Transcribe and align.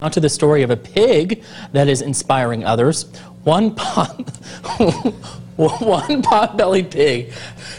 Now 0.00 0.08
to 0.08 0.20
the 0.20 0.28
story 0.28 0.62
of 0.62 0.70
a 0.70 0.76
pig 0.76 1.42
that 1.72 1.88
is 1.88 2.02
inspiring 2.02 2.64
others. 2.64 3.04
One 3.44 3.74
pot, 3.74 4.20
one 5.56 6.22
pot-bellied 6.22 6.90
pig, 6.90 7.32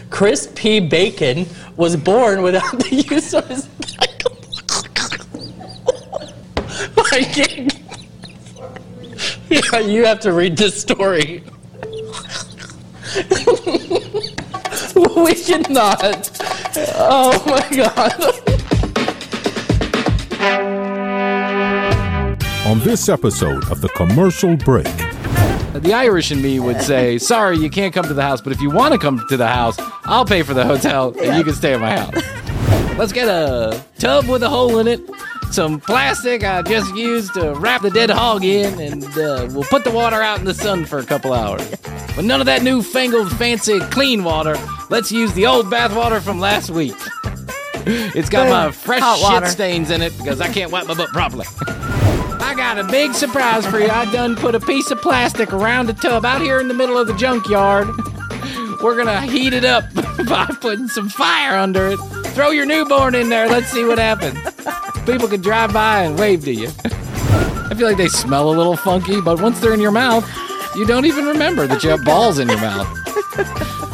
Chris 0.10 0.52
P. 0.56 0.80
Bacon, 0.80 1.46
was 1.76 1.96
born 1.96 2.42
without 2.42 2.80
the 2.80 3.06
use 3.10 3.34
of 3.34 3.48
his. 3.48 3.70
Yeah, 9.50 9.80
you 9.80 10.06
have 10.06 10.20
to 10.22 10.34
read 10.34 10.58
this 10.58 10.82
story. 10.82 11.44
we 15.16 15.36
cannot. 15.36 16.32
Oh 16.98 17.44
my 17.46 17.70
god. 17.76 18.55
On 22.66 22.80
this 22.80 23.10
episode 23.10 23.70
of 23.72 23.82
The 23.82 23.90
Commercial 23.90 24.56
Break. 24.58 24.86
The 25.74 25.94
Irish 25.94 26.32
in 26.32 26.42
me 26.42 26.60
would 26.60 26.82
say, 26.82 27.18
sorry, 27.18 27.58
you 27.58 27.70
can't 27.70 27.94
come 27.94 28.06
to 28.06 28.14
the 28.14 28.22
house, 28.22 28.42
but 28.42 28.54
if 28.54 28.62
you 28.62 28.72
want 28.72 28.94
to 28.94 29.00
come 29.00 29.24
to 29.30 29.38
the 29.38 29.48
house, 29.48 29.76
I'll 30.06 30.26
pay 30.26 30.42
for 30.42 30.54
the 30.54 30.66
hotel 30.66 31.14
and 31.22 31.38
you 31.38 31.44
can 31.44 31.54
stay 31.54 31.74
at 31.74 31.80
my 31.80 31.96
house. 31.98 32.98
Let's 32.98 33.12
get 33.12 33.28
a 33.28 33.84
tub 34.00 34.28
with 34.28 34.42
a 34.42 34.50
hole 34.50 34.80
in 34.80 34.88
it, 34.88 35.02
some 35.52 35.80
plastic 35.80 36.44
I 36.44 36.62
just 36.64 36.96
used 36.96 37.34
to 37.36 37.54
wrap 37.56 37.82
the 37.82 37.90
dead 37.92 38.10
hog 38.10 38.44
in, 38.44 38.80
and 38.80 39.04
uh, 39.18 39.48
we'll 39.52 39.64
put 39.66 39.84
the 39.84 39.92
water 39.92 40.22
out 40.22 40.40
in 40.40 40.46
the 40.46 40.54
sun 40.54 40.86
for 40.86 40.98
a 41.00 41.06
couple 41.06 41.34
hours. 41.34 41.70
But 42.16 42.24
none 42.24 42.40
of 42.40 42.46
that 42.46 42.64
newfangled 42.64 43.32
fancy 43.34 43.80
clean 43.92 44.24
water. 44.24 44.56
Let's 44.90 45.12
use 45.12 45.34
the 45.34 45.46
old 45.46 45.70
bath 45.70 45.96
water 45.96 46.20
from 46.22 46.40
last 46.40 46.70
week. 46.70 46.96
It's 47.88 48.30
got 48.30 48.50
my 48.50 48.72
fresh 48.72 49.02
Hot 49.02 49.18
shit 49.18 49.24
water. 49.24 49.46
stains 49.48 49.92
in 49.92 50.02
it 50.02 50.18
because 50.18 50.42
I 50.42 50.48
can't 50.48 50.72
wipe 50.72 50.88
my 50.88 50.96
butt 50.96 51.10
properly. 51.10 51.46
I 52.46 52.54
got 52.54 52.78
a 52.78 52.84
big 52.84 53.16
surprise 53.16 53.66
for 53.66 53.80
you. 53.80 53.90
I 53.90 54.06
done 54.12 54.36
put 54.36 54.54
a 54.54 54.60
piece 54.60 54.92
of 54.92 55.02
plastic 55.02 55.52
around 55.52 55.90
a 55.90 55.94
tub 55.94 56.24
out 56.26 56.42
here 56.42 56.60
in 56.60 56.68
the 56.68 56.76
middle 56.76 56.96
of 56.96 57.08
the 57.08 57.16
junkyard. 57.16 57.88
We're 58.84 58.96
gonna 58.96 59.22
heat 59.22 59.52
it 59.52 59.66
up 59.66 59.84
by 60.30 60.46
putting 60.62 60.88
some 60.88 61.10
fire 61.10 61.58
under 61.58 61.88
it. 61.88 61.98
Throw 62.36 62.52
your 62.52 62.68
newborn 62.68 63.16
in 63.16 63.30
there. 63.30 63.50
Let's 63.50 63.72
see 63.72 63.84
what 63.84 63.98
happens. 63.98 64.38
People 65.08 65.28
can 65.28 65.42
drive 65.42 65.74
by 65.74 66.04
and 66.04 66.20
wave 66.20 66.46
to 66.46 66.54
you. 66.54 66.68
I 66.86 67.74
feel 67.76 67.88
like 67.88 67.98
they 67.98 68.10
smell 68.10 68.48
a 68.50 68.56
little 68.56 68.78
funky, 68.78 69.22
but 69.22 69.42
once 69.42 69.60
they're 69.60 69.74
in 69.74 69.82
your 69.82 69.92
mouth, 69.92 70.30
you 70.76 70.86
don't 70.86 71.06
even 71.06 71.26
remember 71.26 71.66
that 71.66 71.84
you 71.84 71.90
have 71.90 72.06
balls 72.06 72.38
in 72.38 72.48
your 72.48 72.62
mouth. 72.62 72.88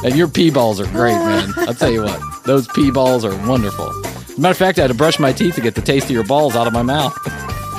And 0.03 0.13
your 0.17 0.27
pee 0.27 0.51
balls 0.51 0.81
are 0.81 0.87
great, 0.87 1.13
man. 1.13 1.53
I'll 1.55 1.73
tell 1.73 1.89
you 1.89 2.03
what, 2.03 2.43
those 2.43 2.67
pee 2.67 2.91
balls 2.91 3.23
are 3.23 3.47
wonderful. 3.47 3.87
As 4.05 4.37
a 4.37 4.41
matter 4.41 4.51
of 4.51 4.57
fact, 4.57 4.77
I 4.77 4.81
had 4.81 4.87
to 4.89 4.93
brush 4.93 5.19
my 5.19 5.31
teeth 5.31 5.55
to 5.55 5.61
get 5.61 5.75
the 5.75 5.81
taste 5.81 6.07
of 6.07 6.11
your 6.11 6.25
balls 6.25 6.57
out 6.57 6.67
of 6.67 6.73
my 6.73 6.81
mouth. 6.81 7.15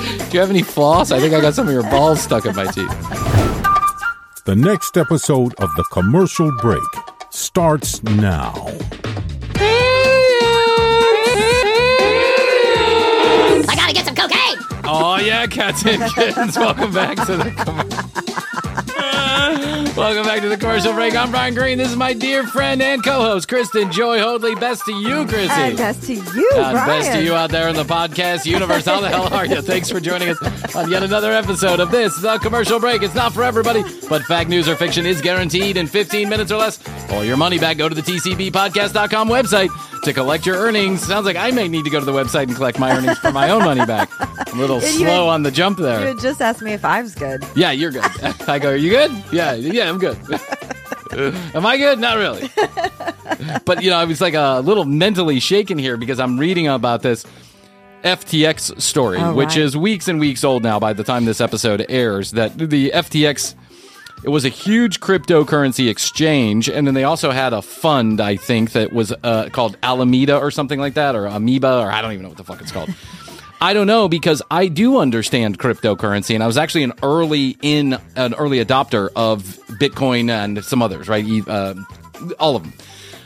Do 0.03 0.29
you 0.33 0.39
have 0.41 0.49
any 0.49 0.63
floss? 0.63 1.11
I 1.11 1.19
think 1.19 1.33
I 1.33 1.39
got 1.41 1.53
some 1.53 1.67
of 1.67 1.73
your 1.73 1.83
balls 1.83 2.21
stuck 2.21 2.45
in 2.45 2.55
my 2.55 2.65
teeth. 2.65 2.89
The 4.45 4.55
next 4.55 4.97
episode 4.97 5.53
of 5.55 5.69
The 5.77 5.83
Commercial 5.91 6.51
Break 6.59 6.83
starts 7.31 8.03
now. 8.03 8.53
I 13.65 13.75
gotta 13.75 13.93
get 13.93 14.05
some 14.05 14.15
cocaine. 14.15 14.57
Oh 14.83 15.17
yeah, 15.23 15.47
cats 15.47 15.85
and 15.85 16.03
kittens. 16.13 16.57
Welcome 16.57 16.91
back 16.93 17.15
to 17.25 17.37
the 17.37 17.51
com- 17.51 17.89
Welcome 19.97 20.23
back 20.23 20.39
to 20.41 20.47
the 20.47 20.55
commercial 20.57 20.93
break. 20.93 21.17
I'm 21.17 21.29
Bryan 21.29 21.53
Green. 21.53 21.77
This 21.77 21.89
is 21.89 21.97
my 21.97 22.13
dear 22.13 22.47
friend 22.47 22.81
and 22.81 23.03
co-host 23.03 23.49
Kristen 23.49 23.91
Joy 23.91 24.17
Hoadley. 24.19 24.55
Best 24.55 24.85
to 24.85 24.93
you, 24.93 25.25
Krissy. 25.25 25.49
And 25.49 25.75
best 25.77 26.01
to 26.03 26.13
you, 26.13 26.49
And 26.55 26.71
Bryan. 26.71 26.87
best 26.87 27.11
to 27.11 27.21
you 27.23 27.33
out 27.35 27.49
there 27.51 27.67
in 27.67 27.75
the 27.75 27.83
podcast 27.83 28.45
universe. 28.45 28.85
How 28.85 29.01
the 29.01 29.09
hell 29.09 29.33
are 29.33 29.45
you? 29.45 29.61
Thanks 29.61 29.89
for 29.91 29.99
joining 29.99 30.29
us 30.29 30.75
on 30.75 30.89
yet 30.89 31.03
another 31.03 31.33
episode 31.33 31.81
of 31.81 31.91
this, 31.91 32.15
The 32.21 32.37
Commercial 32.37 32.79
Break. 32.79 33.01
It's 33.03 33.15
not 33.15 33.33
for 33.33 33.43
everybody, 33.43 33.83
but 34.07 34.23
fact, 34.23 34.49
news, 34.49 34.69
or 34.69 34.77
fiction 34.77 35.05
is 35.05 35.19
guaranteed 35.19 35.75
in 35.75 35.87
15 35.87 36.29
minutes 36.29 36.49
or 36.49 36.57
less. 36.57 36.79
Or 37.11 37.25
your 37.25 37.35
money 37.37 37.59
back. 37.59 37.75
Go 37.77 37.89
to 37.89 37.95
the 37.95 38.01
TCBpodcast.com 38.01 39.27
website 39.27 39.69
to 40.03 40.13
collect 40.13 40.45
your 40.45 40.55
earnings. 40.57 41.01
Sounds 41.01 41.25
like 41.25 41.35
I 41.37 41.51
may 41.51 41.67
need 41.67 41.83
to 41.83 41.89
go 41.89 41.99
to 41.99 42.05
the 42.05 42.11
website 42.13 42.43
and 42.43 42.55
collect 42.55 42.79
my 42.79 42.95
earnings 42.95 43.17
for 43.19 43.31
my 43.31 43.49
own 43.49 43.63
money 43.63 43.85
back. 43.85 44.09
I'm 44.19 44.57
a 44.57 44.61
little 44.61 44.77
You 44.81 44.87
slow 44.87 45.05
had- 45.27 45.33
on 45.33 45.43
the 45.43 45.51
jump 45.51 45.79
You 45.79 45.85
there. 45.85 46.07
had 46.07 46.19
just 46.19 46.41
asked 46.41 46.61
me 46.61 46.71
if 46.73 46.83
I 46.85 47.01
was 47.01 47.13
good. 47.15 47.45
Yeah, 47.55 47.71
you're 47.71 47.91
good. 47.91 48.03
I 48.47 48.59
go, 48.59 48.69
are 48.71 48.75
you 48.75 48.89
good? 48.89 49.11
Yeah, 49.33 49.53
yeah, 49.53 49.89
I'm 49.89 49.97
good. 49.99 50.17
Am 51.55 51.65
I 51.65 51.77
good? 51.77 51.99
Not 51.99 52.17
really. 52.17 52.49
but 53.65 53.83
you 53.83 53.89
know, 53.89 53.97
I 53.97 54.05
was 54.05 54.19
like 54.21 54.33
a 54.33 54.61
little 54.63 54.85
mentally 54.85 55.39
shaken 55.39 55.77
here 55.77 55.97
because 55.97 56.19
I'm 56.19 56.39
reading 56.39 56.67
about 56.67 57.01
this 57.01 57.25
FTX 58.03 58.81
story, 58.81 59.17
Oh, 59.19 59.33
which 59.33 59.49
right. 59.49 59.57
is 59.59 59.77
weeks 59.77 60.07
and 60.07 60.19
weeks 60.19 60.43
old 60.43 60.63
now 60.63 60.79
by 60.79 60.93
the 60.93 61.03
time 61.03 61.25
this 61.25 61.39
episode 61.39 61.85
airs. 61.89 62.31
That 62.31 62.57
the 62.57 62.91
FTX 62.93 63.55
it 64.23 64.29
was 64.29 64.45
a 64.45 64.49
huge 64.49 64.99
cryptocurrency 65.01 65.89
exchange, 65.89 66.69
and 66.69 66.87
then 66.87 66.93
they 66.93 67.03
also 67.03 67.31
had 67.31 67.51
a 67.53 67.61
fund, 67.61 68.21
I 68.21 68.37
think, 68.37 68.71
that 68.71 68.93
was 68.93 69.11
uh, 69.23 69.49
called 69.51 69.77
Alameda 69.83 70.37
or 70.37 70.49
something 70.49 70.79
like 70.79 70.93
that, 70.93 71.13
or 71.15 71.25
Amoeba, 71.25 71.79
or 71.79 71.91
I 71.91 72.01
don't 72.01 72.13
even 72.13 72.23
know 72.23 72.29
what 72.29 72.37
the 72.37 72.43
fuck 72.45 72.61
it's 72.61 72.71
called. 72.71 72.89
I 73.63 73.73
don't 73.73 73.87
know 73.87 74.09
because 74.09 74.41
I 74.51 74.67
do 74.67 74.97
understand 74.99 75.57
cryptocurrency, 75.57 76.33
and 76.35 76.43
I 76.43 76.47
was 76.47 76.57
actually 76.57 76.83
an 76.83 76.91
early 77.01 77.55
in 77.61 77.97
an 78.17 78.33
early 78.33 78.63
adopter 78.63 79.09
of 79.15 79.43
Bitcoin 79.79 80.29
and 80.29 80.63
some 80.65 80.81
others, 80.81 81.07
right? 81.07 81.25
Uh, 81.47 81.75
all 82.39 82.57
of 82.57 82.63
them. 82.63 82.73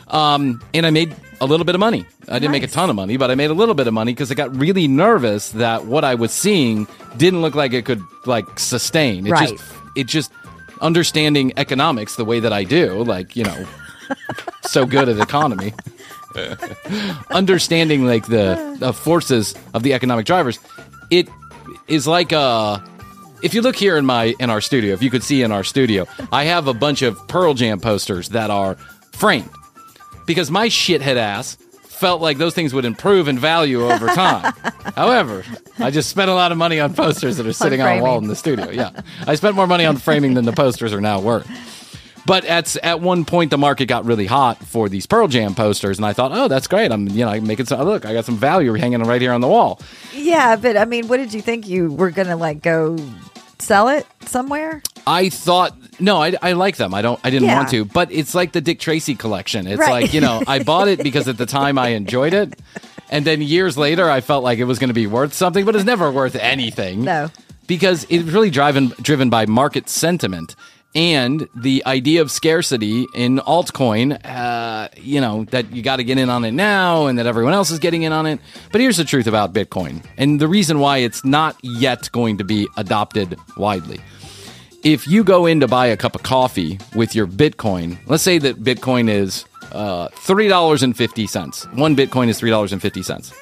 Um, 0.06 0.62
and 0.72 0.86
I 0.86 0.90
made 0.90 1.12
a 1.40 1.46
little 1.46 1.66
bit 1.66 1.74
of 1.74 1.80
money. 1.80 2.06
I 2.28 2.38
didn't 2.38 2.52
make 2.52 2.62
a 2.62 2.68
ton 2.68 2.88
of 2.88 2.94
money, 2.94 3.16
but 3.16 3.32
I 3.32 3.34
made 3.34 3.50
a 3.50 3.54
little 3.54 3.74
bit 3.74 3.88
of 3.88 3.94
money 3.94 4.12
because 4.12 4.30
I 4.30 4.34
got 4.34 4.54
really 4.56 4.86
nervous 4.86 5.50
that 5.50 5.86
what 5.86 6.04
I 6.04 6.14
was 6.14 6.30
seeing 6.30 6.86
didn't 7.16 7.42
look 7.42 7.56
like 7.56 7.72
it 7.72 7.84
could 7.84 8.02
like 8.24 8.60
sustain. 8.60 9.26
It 9.26 9.32
Right. 9.32 9.48
just 9.48 9.64
it 9.96 10.06
just 10.06 10.30
understanding 10.80 11.52
economics 11.56 12.14
the 12.14 12.24
way 12.24 12.38
that 12.38 12.52
I 12.52 12.62
do, 12.62 13.02
like, 13.02 13.34
you 13.34 13.42
know, 13.42 13.66
so 14.62 14.86
good 14.86 15.08
at 15.08 15.18
economy. 15.18 15.74
understanding 17.30 18.04
like 18.04 18.26
the, 18.26 18.76
the 18.78 18.92
forces 18.92 19.54
of 19.74 19.82
the 19.82 19.94
economic 19.94 20.26
drivers, 20.26 20.58
it 21.10 21.28
is 21.86 22.06
like 22.06 22.32
uh 22.32 22.78
if 23.42 23.54
you 23.54 23.62
look 23.62 23.76
here 23.76 23.96
in 23.96 24.04
my 24.04 24.34
in 24.38 24.50
our 24.50 24.60
studio, 24.60 24.92
if 24.94 25.02
you 25.02 25.10
could 25.10 25.22
see 25.22 25.42
in 25.42 25.52
our 25.52 25.64
studio, 25.64 26.06
I 26.32 26.44
have 26.44 26.66
a 26.66 26.74
bunch 26.74 27.02
of 27.02 27.16
Pearl 27.28 27.54
Jam 27.54 27.80
posters 27.80 28.30
that 28.30 28.50
are 28.50 28.74
framed 29.12 29.50
because 30.26 30.50
my 30.50 30.68
shithead 30.68 31.16
ass 31.16 31.56
felt 31.82 32.20
like 32.20 32.38
those 32.38 32.54
things 32.54 32.72
would 32.72 32.84
improve 32.84 33.26
in 33.26 33.38
value 33.38 33.90
over 33.90 34.06
time. 34.08 34.52
However, 34.94 35.44
I 35.78 35.90
just 35.90 36.08
spent 36.08 36.30
a 36.30 36.34
lot 36.34 36.52
of 36.52 36.58
money 36.58 36.78
on 36.78 36.94
posters 36.94 37.36
that 37.38 37.46
are 37.46 37.52
sitting 37.52 37.80
on, 37.80 37.98
a 37.98 38.02
wall 38.02 38.18
in 38.18 38.28
the 38.28 38.36
studio. 38.36 38.70
Yeah, 38.70 38.90
I 39.26 39.34
spent 39.34 39.56
more 39.56 39.66
money 39.66 39.84
on 39.84 39.96
framing 39.96 40.34
than 40.34 40.44
the 40.44 40.52
posters 40.52 40.92
are 40.92 41.00
now 41.00 41.20
worth. 41.20 41.48
But 42.28 42.44
at 42.44 42.76
at 42.84 43.00
one 43.00 43.24
point, 43.24 43.50
the 43.50 43.56
market 43.58 43.86
got 43.86 44.04
really 44.04 44.26
hot 44.26 44.58
for 44.58 44.88
these 44.90 45.06
Pearl 45.06 45.28
Jam 45.28 45.54
posters, 45.54 45.96
and 45.98 46.04
I 46.04 46.12
thought, 46.12 46.30
oh, 46.32 46.46
that's 46.46 46.66
great. 46.68 46.92
I'm 46.92 47.08
you 47.08 47.24
know 47.24 47.30
I'm 47.30 47.46
making 47.46 47.66
some 47.66 47.80
look. 47.82 48.04
I 48.04 48.12
got 48.12 48.26
some 48.26 48.36
value 48.36 48.74
hanging 48.74 49.02
right 49.02 49.20
here 49.20 49.32
on 49.32 49.40
the 49.40 49.48
wall. 49.48 49.80
Yeah, 50.14 50.56
but 50.56 50.76
I 50.76 50.84
mean, 50.84 51.08
what 51.08 51.16
did 51.16 51.32
you 51.32 51.40
think 51.40 51.66
you 51.66 51.90
were 51.90 52.10
gonna 52.10 52.36
like 52.36 52.60
go 52.62 52.98
sell 53.58 53.88
it 53.88 54.06
somewhere? 54.26 54.82
I 55.06 55.30
thought 55.30 55.74
no, 56.00 56.22
I, 56.22 56.34
I 56.42 56.52
like 56.52 56.76
them. 56.76 56.92
I 56.94 57.00
don't. 57.02 57.18
I 57.24 57.30
didn't 57.30 57.48
Yeah. 57.48 57.56
want 57.56 57.70
to, 57.70 57.84
but 57.86 58.12
it's 58.12 58.34
like 58.34 58.52
the 58.52 58.60
Dick 58.60 58.78
Tracy 58.78 59.14
collection. 59.14 59.66
It's 59.66 59.80
Right. 59.80 60.02
like 60.04 60.12
you 60.14 60.20
know, 60.20 60.42
I 60.46 60.62
bought 60.62 60.88
it 60.88 61.02
because 61.02 61.28
at 61.28 61.38
the 61.38 61.46
time 61.46 61.78
I 61.78 61.88
enjoyed 61.96 62.34
it, 62.34 62.60
and 63.10 63.24
then 63.24 63.40
years 63.40 63.78
later 63.78 64.08
I 64.10 64.20
felt 64.20 64.44
like 64.44 64.58
it 64.58 64.64
was 64.64 64.78
going 64.78 64.88
to 64.88 64.94
be 64.94 65.06
worth 65.06 65.32
something, 65.32 65.64
but 65.64 65.74
it's 65.74 65.84
never 65.86 66.12
worth 66.12 66.36
anything. 66.36 67.04
No. 67.04 67.30
because 67.66 68.06
it's 68.10 68.24
really 68.28 68.50
driven 68.50 68.92
driven 69.02 69.30
by 69.30 69.46
market 69.46 69.88
sentiment 69.88 70.54
and 70.98 71.48
the 71.54 71.84
idea 71.86 72.20
of 72.20 72.30
scarcity 72.30 73.06
in 73.14 73.38
altcoin. 73.38 74.18
Uh, 74.24 74.88
you 74.96 75.20
know 75.20 75.44
that 75.44 75.72
you 75.72 75.80
got 75.80 75.96
to 75.96 76.04
get 76.04 76.18
in 76.18 76.28
on 76.28 76.44
it 76.44 76.50
now, 76.50 77.06
and 77.06 77.18
that 77.20 77.26
everyone 77.26 77.54
else 77.54 77.70
is 77.70 77.78
getting 77.78 78.02
in 78.02 78.12
on 78.12 78.26
it. 78.26 78.40
But 78.72 78.80
here's 78.80 78.96
the 78.96 79.04
truth 79.04 79.28
about 79.28 79.52
Bitcoin, 79.52 80.04
and 80.16 80.40
the 80.40 80.48
reason 80.48 80.80
why 80.80 80.98
it's 80.98 81.24
not 81.24 81.56
yet 81.62 82.10
going 82.10 82.38
to 82.38 82.44
be 82.44 82.66
adopted 82.76 83.38
widely 83.56 84.00
if 84.84 85.08
you 85.08 85.24
go 85.24 85.46
in 85.46 85.60
to 85.60 85.68
buy 85.68 85.86
a 85.86 85.96
cup 85.96 86.14
of 86.14 86.22
coffee 86.22 86.78
with 86.94 87.14
your 87.14 87.26
Bitcoin, 87.26 87.98
let's 88.06 88.22
say 88.22 88.38
that 88.38 88.62
Bitcoin 88.62 89.08
is 89.08 89.44
uh, 89.72 90.08
$3.50. 90.08 91.74
One 91.76 91.96
Bitcoin 91.96 92.28
is 92.28 92.40
$3.50. 92.40 93.34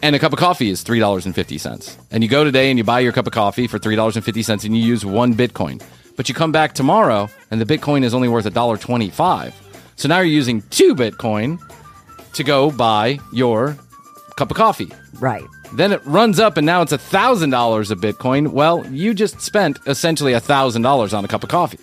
And 0.00 0.14
a 0.14 0.18
cup 0.20 0.32
of 0.32 0.38
coffee 0.38 0.70
is 0.70 0.84
$3.50. 0.84 1.96
And 2.12 2.22
you 2.22 2.30
go 2.30 2.44
today 2.44 2.70
and 2.70 2.78
you 2.78 2.84
buy 2.84 3.00
your 3.00 3.12
cup 3.12 3.26
of 3.26 3.32
coffee 3.32 3.66
for 3.66 3.80
$3.50 3.80 4.64
and 4.64 4.76
you 4.76 4.82
use 4.82 5.04
one 5.04 5.34
Bitcoin. 5.34 5.82
But 6.18 6.28
you 6.28 6.34
come 6.34 6.50
back 6.50 6.74
tomorrow 6.74 7.30
and 7.52 7.60
the 7.60 7.64
Bitcoin 7.64 8.02
is 8.02 8.12
only 8.12 8.28
worth 8.28 8.44
$1.25. 8.44 9.52
So 9.94 10.08
now 10.08 10.16
you're 10.16 10.26
using 10.26 10.62
two 10.62 10.96
Bitcoin 10.96 11.60
to 12.32 12.42
go 12.42 12.72
buy 12.72 13.20
your 13.32 13.76
cup 14.36 14.50
of 14.50 14.56
coffee. 14.56 14.90
Right. 15.20 15.44
Then 15.74 15.92
it 15.92 16.04
runs 16.04 16.40
up 16.40 16.56
and 16.56 16.66
now 16.66 16.82
it's 16.82 16.92
$1,000 16.92 17.90
a 17.90 17.94
Bitcoin. 17.94 18.48
Well, 18.48 18.84
you 18.90 19.14
just 19.14 19.40
spent 19.40 19.78
essentially 19.86 20.32
$1,000 20.32 21.16
on 21.16 21.24
a 21.24 21.28
cup 21.28 21.44
of 21.44 21.50
coffee. 21.50 21.78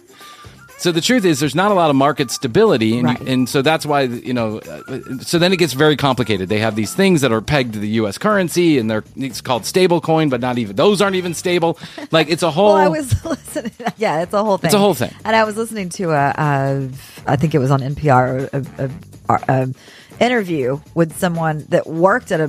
So 0.78 0.92
the 0.92 1.02
truth 1.02 1.26
is, 1.26 1.40
there's 1.40 1.56
not 1.56 1.72
a 1.72 1.74
lot 1.74 1.90
of 1.90 1.96
market 1.96 2.30
stability, 2.30 2.98
and, 2.98 3.06
Right. 3.08 3.22
and 3.22 3.48
so 3.50 3.62
that's 3.62 3.86
why 3.86 4.02
you 4.02 4.34
know. 4.34 4.60
uh, 4.60 5.00
So 5.22 5.40
then 5.40 5.52
it 5.54 5.58
gets 5.58 5.74
very 5.74 5.96
complicated. 5.96 6.50
They 6.50 6.60
have 6.60 6.76
these 6.76 6.94
things 6.94 7.22
that 7.22 7.32
are 7.32 7.42
pegged 7.42 7.74
to 7.74 7.80
the 7.80 7.88
U.S. 8.02 8.18
currency, 8.18 8.78
and 8.78 8.92
they're 8.92 9.04
it's 9.16 9.42
called 9.42 9.66
stable 9.66 10.02
coin, 10.02 10.30
but 10.30 10.42
not 10.42 10.58
even 10.58 10.76
those 10.76 11.02
aren't 11.02 11.16
even 11.16 11.34
stable. 11.34 11.80
Like 12.12 12.30
it's 12.30 12.44
a 12.44 12.52
whole. 12.52 12.66
Well, 12.74 12.78
I 12.78 12.88
was 12.90 13.24
listening. 13.26 13.72
Yeah, 13.98 14.22
it's 14.22 14.34
a 14.34 14.44
whole 14.44 14.58
thing. 14.58 14.68
It's 14.68 14.76
a 14.76 14.80
whole 14.80 14.94
thing. 14.94 15.12
And 15.24 15.36
I 15.36 15.44
was 15.46 15.56
listening 15.56 15.90
to 15.90 16.12
a, 16.12 16.34
a 16.38 16.90
I 17.26 17.36
think 17.38 17.56
it 17.56 17.60
was 17.60 17.72
on 17.72 17.80
NPR, 17.82 18.50
a, 18.54 18.92
a, 19.30 19.40
a 19.48 19.74
interview 20.20 20.80
with 20.94 21.18
someone 21.18 21.66
that 21.70 21.88
worked 21.88 22.32
at 22.32 22.40
a 22.42 22.48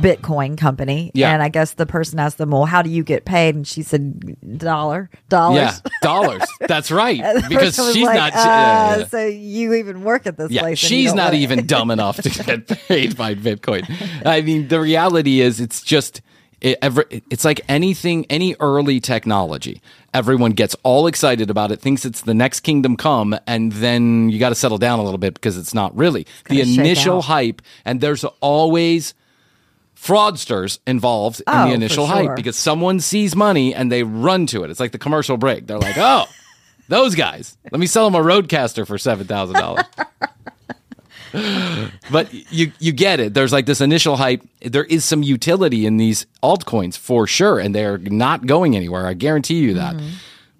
Bitcoin 0.00 0.56
company. 0.58 1.10
Yeah. 1.14 1.32
And 1.32 1.42
I 1.42 1.48
guess 1.48 1.74
the 1.74 1.86
person 1.86 2.18
asked 2.18 2.38
them, 2.38 2.50
"Well, 2.50 2.64
how 2.66 2.82
do 2.82 2.90
you 2.90 3.02
get 3.04 3.24
paid?" 3.24 3.54
And 3.54 3.66
she 3.66 3.82
said, 3.82 4.36
"Dollar, 4.58 5.10
dollars." 5.28 5.56
yeah, 5.56 5.76
dollars. 6.02 6.42
That's 6.68 6.90
right. 6.90 7.20
Because 7.48 7.76
she's 7.92 8.04
like, 8.06 8.16
not. 8.16 8.32
Uh, 8.34 8.38
yeah, 8.38 8.96
yeah. 8.98 9.04
So 9.06 9.26
you 9.26 9.74
even 9.74 10.02
work 10.02 10.26
at 10.26 10.36
this 10.36 10.50
Yeah, 10.50 10.62
place? 10.62 10.78
she's 10.78 11.14
not 11.14 11.34
even 11.34 11.66
dumb 11.66 11.90
enough 11.96 12.16
to 12.22 12.30
get 12.30 12.66
paid 12.88 13.16
by 13.16 13.34
Bitcoin. 13.34 13.84
I 14.26 14.40
mean, 14.42 14.68
the 14.68 14.80
reality 14.80 15.40
is, 15.40 15.60
it's 15.60 15.82
just 15.82 16.20
it, 16.60 16.78
every, 16.82 17.04
it's 17.30 17.44
like 17.44 17.60
anything, 17.68 18.26
any 18.28 18.54
early 18.60 19.00
technology. 19.00 19.80
Everyone 20.12 20.50
gets 20.52 20.76
all 20.82 21.06
excited 21.06 21.50
about 21.50 21.70
it, 21.70 21.80
thinks 21.80 22.04
it's 22.04 22.22
the 22.22 22.34
next 22.34 22.60
kingdom 22.60 22.96
come, 22.96 23.38
and 23.46 23.72
then 23.72 24.28
you 24.28 24.38
got 24.38 24.50
to 24.50 24.54
settle 24.54 24.76
down 24.78 24.98
a 24.98 25.02
little 25.02 25.18
bit 25.18 25.34
because 25.34 25.56
it's 25.56 25.72
not 25.72 25.96
really 25.96 26.26
the 26.48 26.60
initial 26.60 27.22
hype. 27.22 27.62
And 27.84 28.00
there's 28.00 28.24
always 28.40 29.14
fraudsters 30.00 30.78
involved 30.86 31.40
in 31.40 31.44
Oh, 31.48 31.68
the 31.68 31.74
initial 31.74 32.06
sure. 32.06 32.14
hype 32.28 32.36
because 32.36 32.56
someone 32.56 33.00
sees 33.00 33.36
money 33.36 33.74
and 33.74 33.90
they 33.92 34.02
run 34.02 34.46
to 34.46 34.64
it. 34.64 34.70
It's 34.70 34.80
like 34.80 34.92
the 34.92 34.98
commercial 34.98 35.36
break. 35.36 35.66
They're 35.66 35.78
like, 35.78 35.98
oh. 35.98 36.26
Those 36.88 37.14
guys. 37.14 37.56
Let 37.70 37.78
me 37.78 37.86
sell 37.86 38.10
them 38.10 38.20
a 38.20 38.24
RodeCaster 38.24 38.84
for 38.84 38.98
seven 38.98 39.24
thousand 39.26 39.54
dollars. 39.56 39.84
but 42.10 42.32
you 42.52 42.72
you 42.80 42.90
get 42.92 43.20
it. 43.20 43.32
There's 43.34 43.52
like 43.52 43.66
this 43.66 43.80
initial 43.80 44.16
hype. 44.16 44.42
There 44.60 44.82
is 44.84 45.04
some 45.04 45.22
utility 45.22 45.86
in 45.86 45.98
these 45.98 46.26
altcoins 46.42 46.98
for 46.98 47.28
sure, 47.28 47.60
and 47.60 47.72
they're 47.74 47.98
not 47.98 48.44
going 48.46 48.74
anywhere. 48.74 49.06
I 49.06 49.14
guarantee 49.14 49.58
you 49.60 49.74
that. 49.74 49.94
Mm-hmm. 49.94 50.08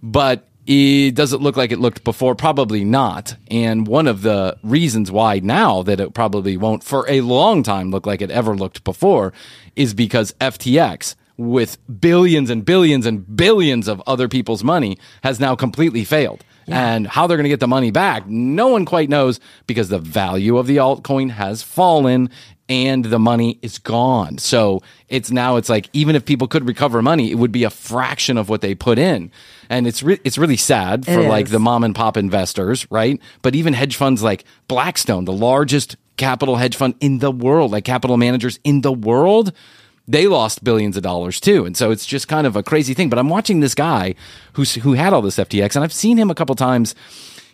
But 0.05 0.47
it 0.71 1.17
does 1.17 1.33
it 1.33 1.41
look 1.41 1.57
like 1.57 1.73
it 1.73 1.81
looked 1.81 2.05
before? 2.05 2.37
Probably 2.37 2.85
not. 2.85 3.35
And 3.51 3.89
one 3.89 4.07
of 4.07 4.23
the 4.23 4.57
reasons 4.63 5.11
why 5.11 5.41
now 5.41 5.83
that 5.83 5.99
it 5.99 6.15
probably 6.15 6.57
won't 6.57 6.85
for 6.85 7.05
a 7.11 7.23
long 7.23 7.65
time 7.65 7.91
look 7.91 8.07
like 8.07 8.23
it 8.23 8.31
ever 8.31 8.55
looked 8.55 8.85
before 8.85 9.33
is 9.75 9.95
because 9.95 10.33
FTX 10.41 11.17
with 11.37 11.79
billions 12.01 12.51
and 12.51 12.65
billions 12.65 13.05
and 13.05 13.37
billions 13.37 13.89
of 13.89 14.01
other 14.07 14.29
people's 14.29 14.63
money 14.63 14.97
has 15.25 15.41
now 15.41 15.57
completely 15.57 16.05
failed. 16.05 16.45
And 16.69 17.09
how 17.09 17.27
they're 17.27 17.37
going 17.37 17.45
to 17.45 17.51
get 17.51 17.59
the 17.59 17.67
money 17.67 17.91
back, 17.91 18.29
no 18.29 18.69
one 18.69 18.85
quite 18.85 19.09
knows 19.09 19.41
because 19.67 19.89
the 19.89 19.99
value 19.99 20.57
of 20.57 20.69
the 20.69 20.77
altcoin 20.77 21.31
has 21.31 21.65
fallen 21.65 22.31
and 22.71 23.05
the 23.05 23.19
money 23.19 23.59
is 23.63 23.79
gone. 23.79 24.39
So 24.39 24.81
it's 25.09 25.31
now 25.33 25.57
it's 25.57 25.69
like 25.69 25.91
even 25.93 26.15
if 26.15 26.25
people 26.25 26.47
could 26.47 26.67
recover 26.67 27.03
money, 27.03 27.33
it 27.33 27.35
would 27.35 27.51
be 27.51 27.65
a 27.65 27.71
fraction 27.71 28.39
of 28.39 28.49
what 28.49 28.61
they 28.61 28.77
put 28.77 28.97
in. 28.97 29.33
And 29.69 29.89
it's 29.89 30.03
re- 30.05 30.21
it's 30.25 30.39
really 30.39 30.57
sad 30.57 31.05
for 31.05 31.21
like 31.29 31.49
the 31.49 31.59
mom 31.59 31.83
and 31.83 31.95
pop 31.95 32.17
investors, 32.17 32.87
right? 32.91 33.21
But 33.43 33.57
even 33.57 33.75
hedge 33.75 33.97
funds 33.97 34.23
like 34.23 34.45
Blackstone, 34.69 35.25
the 35.25 35.33
largest 35.33 35.97
capital 36.17 36.57
hedge 36.57 36.77
fund 36.77 36.95
in 37.01 37.19
the 37.19 37.33
world, 37.33 37.73
like 37.73 37.85
capital 37.85 38.17
managers 38.17 38.61
in 38.63 38.83
the 38.83 38.93
world, 38.93 39.53
they 40.07 40.29
lost 40.29 40.63
billions 40.63 40.97
of 40.97 41.03
dollars 41.03 41.41
too. 41.41 41.65
And 41.65 41.77
so 41.77 41.91
it's 41.91 42.07
just 42.07 42.29
kind 42.29 42.47
of 42.47 42.55
a 42.55 42.63
crazy 42.63 42.95
thing. 42.95 43.11
But 43.11 43.19
I'm 43.19 43.29
watching 43.29 43.61
this 43.61 43.75
guy 43.75 44.15
who's, 44.53 44.77
who 44.77 44.93
had 44.93 45.13
all 45.13 45.23
this 45.23 45.37
FTX, 45.37 45.75
and 45.75 45.83
I've 45.83 45.93
seen 45.93 46.17
him 46.17 46.31
a 46.31 46.35
couple 46.37 46.55
times. 46.55 46.95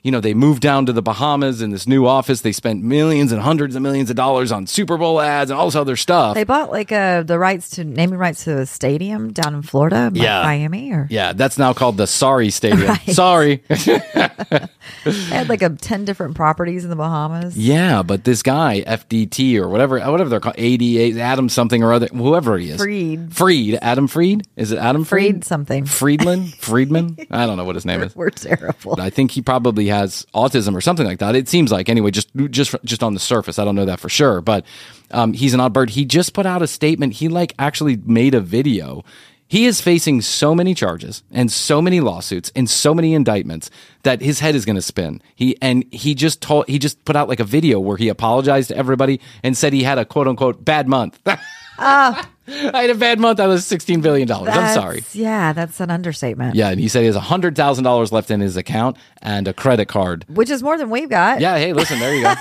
You 0.03 0.13
know, 0.13 0.21
they 0.21 0.35
moved 0.35 0.63
down 0.63 0.87
to 0.87 0.93
the 0.93 1.03
Bahamas 1.03 1.61
in 1.63 1.71
this 1.71 1.87
new 1.87 2.07
office. 2.07 2.41
They 2.43 2.53
spent 2.53 2.83
millions 2.83 3.33
and 3.33 3.41
hundreds 3.43 3.75
of 3.77 3.83
millions 3.83 4.11
of 4.11 4.17
dollars 4.17 4.53
on 4.53 4.67
Super 4.67 4.97
Bowl 4.97 5.21
ads 5.21 5.51
and 5.51 5.59
all 5.59 5.67
this 5.67 5.75
other 5.75 5.97
stuff. 5.97 6.35
They 6.35 6.45
bought 6.45 6.71
like 6.71 6.93
uh, 6.93 7.23
the 7.23 7.39
rights 7.39 7.71
to 7.71 7.85
naming 7.85 8.19
rights 8.19 8.45
to 8.45 8.59
a 8.59 8.67
stadium 8.67 9.33
down 9.33 9.55
in 9.55 9.63
Florida, 9.63 10.11
Yeah. 10.15 10.43
Miami, 10.43 10.93
or 10.93 11.07
yeah, 11.11 11.33
that's 11.33 11.59
now 11.59 11.73
called 11.73 11.97
the 11.97 12.07
Sorry 12.07 12.51
Stadium. 12.51 12.77
Right. 12.87 13.11
Sorry. 13.11 13.63
they 13.69 15.13
had 15.29 15.49
like 15.49 15.63
a 15.63 15.71
ten 15.71 16.05
different 16.05 16.37
properties 16.37 16.85
in 16.85 16.91
the 16.91 16.97
Bahamas. 16.97 17.57
Yeah, 17.57 18.03
but 18.03 18.25
this 18.25 18.43
guy 18.43 18.83
FDT 18.87 19.59
or 19.59 19.69
whatever, 19.69 19.99
whatever 20.01 20.29
they're 20.31 20.41
called, 20.41 20.55
ADA, 20.59 21.21
Adam 21.21 21.49
something 21.49 21.83
or 21.83 21.93
other, 21.93 22.07
whoever 22.09 22.59
he 22.59 22.71
is, 22.71 22.81
Freed. 22.81 23.35
Freed, 23.35 23.79
Adam 23.83 24.07
Freed, 24.07 24.47
is 24.57 24.73
it 24.73 24.79
Adam 24.79 25.05
Freed? 25.05 25.33
Freed 25.33 25.45
something. 25.45 25.85
Friedland, 25.87 26.55
Friedman. 26.59 27.17
I 27.31 27.47
don't 27.47 27.57
know 27.57 27.65
what 27.65 27.75
his 27.75 27.85
name 27.87 28.03
is. 28.03 28.15
We're 28.15 28.31
terrible. 28.31 29.01
I 29.01 29.11
think 29.11 29.33
he 29.33 29.43
probably 29.43 29.86
has 29.89 30.27
autism 30.35 30.75
or 30.75 30.81
something 30.81 31.07
like 31.07 31.19
that. 31.19 31.35
It 31.35 31.49
seems 31.49 31.73
like 31.73 31.89
anyway, 31.89 32.11
just 32.11 32.29
just 32.51 32.75
just 32.85 33.03
on 33.03 33.15
the 33.15 33.21
surface. 33.21 33.59
I 33.59 33.65
don't 33.65 33.75
know 33.75 33.85
that 33.85 34.01
for 34.01 34.09
sure, 34.09 34.41
but 34.41 34.65
um, 35.11 35.33
he's 35.33 35.55
an 35.55 35.61
odd 35.61 35.73
bird. 35.73 35.91
He 35.91 36.05
just 36.05 36.33
put 36.33 36.47
out 36.47 36.63
a 36.63 36.67
statement. 36.67 37.15
He 37.15 37.29
like 37.29 37.55
actually 37.59 37.97
made 37.97 38.35
a 38.35 38.41
video. 38.41 39.05
He 39.49 39.67
is 39.67 39.81
facing 39.81 40.23
so 40.23 40.57
many 40.57 40.75
charges 40.75 41.23
and 41.31 41.53
so 41.53 41.81
many 41.81 42.01
lawsuits 42.01 42.51
and 42.57 42.69
so 42.69 42.93
many 42.93 43.15
indictments 43.15 43.71
that 44.03 44.21
his 44.21 44.41
head 44.41 44.57
is 44.57 44.65
going 44.65 44.75
to 44.77 44.83
spin. 44.83 45.23
He 45.37 45.57
and 45.63 45.85
he 45.93 46.15
just 46.17 46.43
told 46.43 46.69
he 46.69 46.79
just 46.79 47.05
put 47.05 47.15
out 47.15 47.29
like 47.29 47.39
a 47.39 47.45
video 47.45 47.79
where 47.79 47.97
he 47.97 48.09
apologized 48.09 48.69
to 48.69 48.77
everybody 48.77 49.21
and 49.45 49.57
said 49.57 49.73
he 49.73 49.85
had 49.85 49.99
a 49.99 50.05
quote 50.05 50.27
unquote 50.27 50.65
bad 50.65 50.89
month. 50.89 51.21
Ah. 51.79 52.29
I 52.49 52.83
had 52.83 52.91
a 52.91 52.95
bad 52.95 53.19
month. 53.19 53.41
I 53.41 53.47
was 53.49 53.67
sixteen 53.67 54.01
billion 54.01 54.29
dollars. 54.29 54.55
I'm 54.55 54.73
sorry. 54.75 55.03
Yeah, 55.13 55.53
that's 55.53 55.81
an 55.81 55.91
understatement. 55.91 56.55
Yeah, 56.55 56.69
and 56.71 56.79
he 56.79 56.87
said 56.89 57.01
he 57.01 57.07
has 57.07 57.17
hundred 57.17 57.57
thousand 57.57 57.85
dollars 57.85 58.13
left 58.13 58.31
in 58.31 58.41
his 58.41 58.57
account 58.57 58.97
and 59.21 59.49
a 59.49 59.53
credit 59.53 59.87
card. 59.89 60.25
Which 60.29 60.49
is 60.51 60.63
more 60.63 60.79
than 60.79 60.89
we've 60.91 61.11
got. 61.11 61.41
Yeah, 61.41 61.59
hey, 61.59 61.73
listen, 61.73 61.99
there 61.99 62.15
you 62.15 62.23
go. 62.23 62.35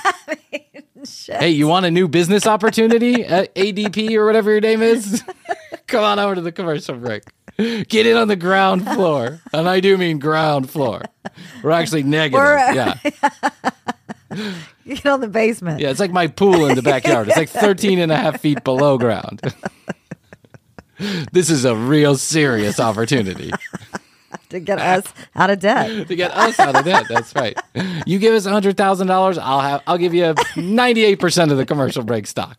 hey, 1.39 1.49
you 1.49 1.67
want 1.67 1.85
a 1.87 1.91
new 1.91 2.07
business 2.07 2.45
opportunity 2.45 3.23
at 3.23 3.53
ADP 3.55 4.11
or 4.15 4.25
whatever 4.27 4.51
your 4.51 4.61
name 4.61 4.81
is? 4.83 5.23
Come 5.87 6.03
on 6.03 6.19
over 6.19 6.35
to 6.35 6.41
the 6.41 6.51
commercial 6.51 6.95
break. 6.95 7.23
Get 7.57 8.05
in 8.05 8.17
on 8.17 8.27
the 8.27 8.35
ground 8.35 8.85
floor. 8.85 9.39
And 9.53 9.67
I 9.69 9.79
do 9.79 9.97
mean 9.97 10.19
ground 10.19 10.69
floor. 10.69 11.01
We're 11.63 11.71
actually 11.71 12.03
negative. 12.03 12.43
We're- 12.43 12.75
yeah. 12.75 13.31
You 14.83 14.95
get 14.95 15.05
on 15.05 15.21
the 15.21 15.27
basement. 15.27 15.79
Yeah, 15.79 15.89
it's 15.89 15.99
like 15.99 16.11
my 16.11 16.27
pool 16.27 16.65
in 16.67 16.75
the 16.75 16.81
backyard. 16.81 17.27
It's 17.27 17.37
like 17.37 17.49
13 17.65 17.99
and 17.99 18.11
a 18.11 18.15
half 18.17 18.41
feet 18.41 18.63
below 18.63 18.97
ground. 18.97 19.41
this 21.31 21.49
is 21.49 21.65
a 21.65 21.75
real 21.75 22.15
serious 22.17 22.79
opportunity. 22.79 23.51
to 24.49 24.59
get 24.59 24.79
us 24.79 25.03
out 25.35 25.49
of 25.49 25.59
debt. 25.59 26.07
to 26.07 26.15
get 26.15 26.31
us 26.31 26.59
out 26.59 26.75
of 26.75 26.85
debt. 26.85 27.05
That's 27.09 27.33
right. 27.35 27.57
You 28.05 28.19
give 28.19 28.33
us 28.33 28.45
hundred 28.45 28.77
thousand 28.77 29.07
dollars, 29.07 29.37
I'll 29.37 29.61
have 29.61 29.81
I'll 29.87 29.97
give 29.97 30.13
you 30.13 30.33
ninety 30.55 31.03
eight 31.03 31.19
percent 31.19 31.51
of 31.51 31.57
the 31.57 31.65
commercial 31.65 32.03
break 32.03 32.27
stock. 32.27 32.57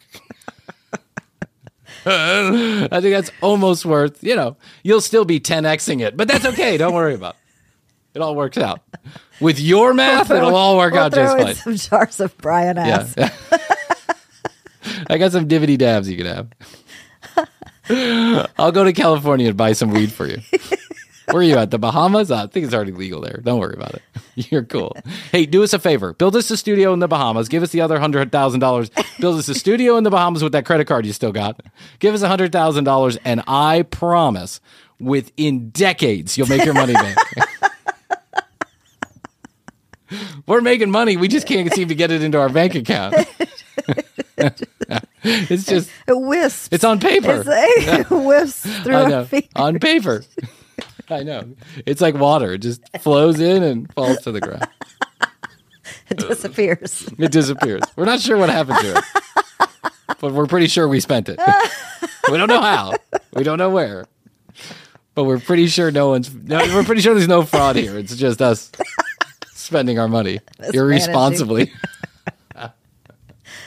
I 2.08 2.88
think 3.00 3.14
that's 3.14 3.30
almost 3.40 3.84
worth. 3.84 4.22
You 4.22 4.36
know, 4.36 4.56
you'll 4.82 5.00
still 5.00 5.24
be 5.24 5.40
ten 5.40 5.64
xing 5.64 6.00
it, 6.04 6.16
but 6.16 6.28
that's 6.28 6.44
okay. 6.44 6.76
Don't 6.76 6.94
worry 6.94 7.14
about. 7.14 7.34
it. 7.34 8.18
It 8.18 8.22
all 8.22 8.34
works 8.34 8.56
out. 8.58 8.80
With 9.40 9.60
your 9.60 9.92
math, 9.94 10.30
it'll 10.30 10.54
all 10.56 10.76
work 10.76 10.92
We'll 10.94 11.02
out 11.04 11.12
throw 11.14 11.24
just 11.24 11.38
in 11.38 11.44
fine. 11.46 11.54
some 11.54 11.76
jars 11.98 12.20
of 12.20 12.36
Bryan 12.38 12.78
ass. 12.78 13.14
Yeah. 13.16 13.30
I 15.10 15.18
got 15.18 15.32
some 15.32 15.46
dividend 15.48 15.80
dabs 15.80 16.08
you 16.08 16.16
can 16.16 16.26
have. 16.26 16.48
I'll 18.58 18.72
go 18.72 18.84
to 18.84 18.92
California 18.92 19.48
and 19.48 19.56
buy 19.56 19.72
some 19.72 19.90
weed 19.90 20.12
for 20.12 20.26
you. 20.26 20.38
Where 21.30 21.38
are 21.38 21.42
you 21.42 21.56
at? 21.56 21.70
The 21.72 21.78
Bahamas? 21.78 22.30
I 22.30 22.46
think 22.46 22.66
it's 22.66 22.74
already 22.74 22.92
legal 22.92 23.20
there. 23.20 23.40
Don't 23.42 23.58
worry 23.58 23.74
about 23.74 23.94
it. 23.94 24.02
You're 24.50 24.62
cool. 24.64 24.96
Hey, 25.32 25.44
do 25.44 25.62
us 25.64 25.72
a 25.72 25.78
favor. 25.80 26.12
Build 26.12 26.36
us 26.36 26.50
a 26.50 26.56
studio 26.56 26.92
in 26.92 27.00
the 27.00 27.08
Bahamas. 27.08 27.48
Give 27.48 27.62
us 27.64 27.70
the 27.70 27.80
other 27.80 27.98
hundred 27.98 28.30
thousand 28.30 28.60
dollars. 28.60 28.90
Build 29.18 29.38
us 29.38 29.48
a 29.48 29.54
studio 29.54 29.96
in 29.96 30.04
the 30.04 30.10
Bahamas 30.10 30.42
with 30.42 30.52
that 30.52 30.64
credit 30.66 30.86
card 30.86 31.04
you 31.04 31.12
still 31.12 31.32
got. 31.32 31.60
Give 31.98 32.14
us 32.14 32.22
a 32.22 32.28
hundred 32.28 32.52
thousand 32.52 32.84
dollars, 32.84 33.16
and 33.24 33.42
I 33.48 33.82
promise, 33.82 34.60
within 35.00 35.70
decades, 35.70 36.38
you'll 36.38 36.48
make 36.48 36.64
your 36.64 36.74
money 36.74 36.92
back. 36.94 37.16
We're 40.46 40.60
making 40.60 40.90
money. 40.90 41.16
We 41.16 41.28
just 41.28 41.46
can't 41.46 41.72
seem 41.72 41.88
to 41.88 41.94
get 41.94 42.10
it 42.10 42.22
into 42.22 42.38
our 42.38 42.48
bank 42.48 42.74
account. 42.74 43.14
it's 45.22 45.64
just 45.66 45.90
It 46.06 46.12
wisps. 46.18 46.68
it's 46.72 46.84
on 46.84 47.00
paper. 47.00 47.42
It's, 47.46 47.48
it 48.10 48.10
wisps 48.10 48.82
through 48.82 48.94
I 48.96 49.02
our 49.02 49.08
know. 49.08 49.24
feet. 49.24 49.48
On 49.56 49.78
paper. 49.78 50.24
I 51.08 51.22
know. 51.22 51.44
It's 51.86 52.00
like 52.00 52.14
water. 52.16 52.52
It 52.54 52.58
just 52.58 52.82
flows 53.00 53.40
in 53.40 53.62
and 53.62 53.92
falls 53.94 54.18
to 54.22 54.32
the 54.32 54.40
ground. 54.40 54.66
It 56.10 56.18
disappears. 56.18 57.08
It 57.18 57.32
disappears. 57.32 57.82
We're 57.96 58.04
not 58.04 58.20
sure 58.20 58.36
what 58.36 58.48
happened 58.50 58.78
to 58.80 58.96
it. 58.98 59.04
But 60.20 60.32
we're 60.32 60.46
pretty 60.46 60.66
sure 60.68 60.88
we 60.88 61.00
spent 61.00 61.28
it. 61.28 61.38
We 62.30 62.38
don't 62.38 62.48
know 62.48 62.60
how. 62.62 62.94
We 63.34 63.42
don't 63.44 63.58
know 63.58 63.70
where. 63.70 64.06
But 65.14 65.24
we're 65.24 65.38
pretty 65.40 65.66
sure 65.68 65.90
no 65.90 66.10
one's 66.10 66.32
no, 66.34 66.58
we're 66.58 66.84
pretty 66.84 67.00
sure 67.00 67.14
there's 67.14 67.28
no 67.28 67.42
fraud 67.42 67.76
here. 67.76 67.96
It's 67.98 68.14
just 68.16 68.42
us 68.42 68.70
spending 69.66 69.98
our 69.98 70.08
money 70.08 70.40
irresponsibly. 70.72 71.72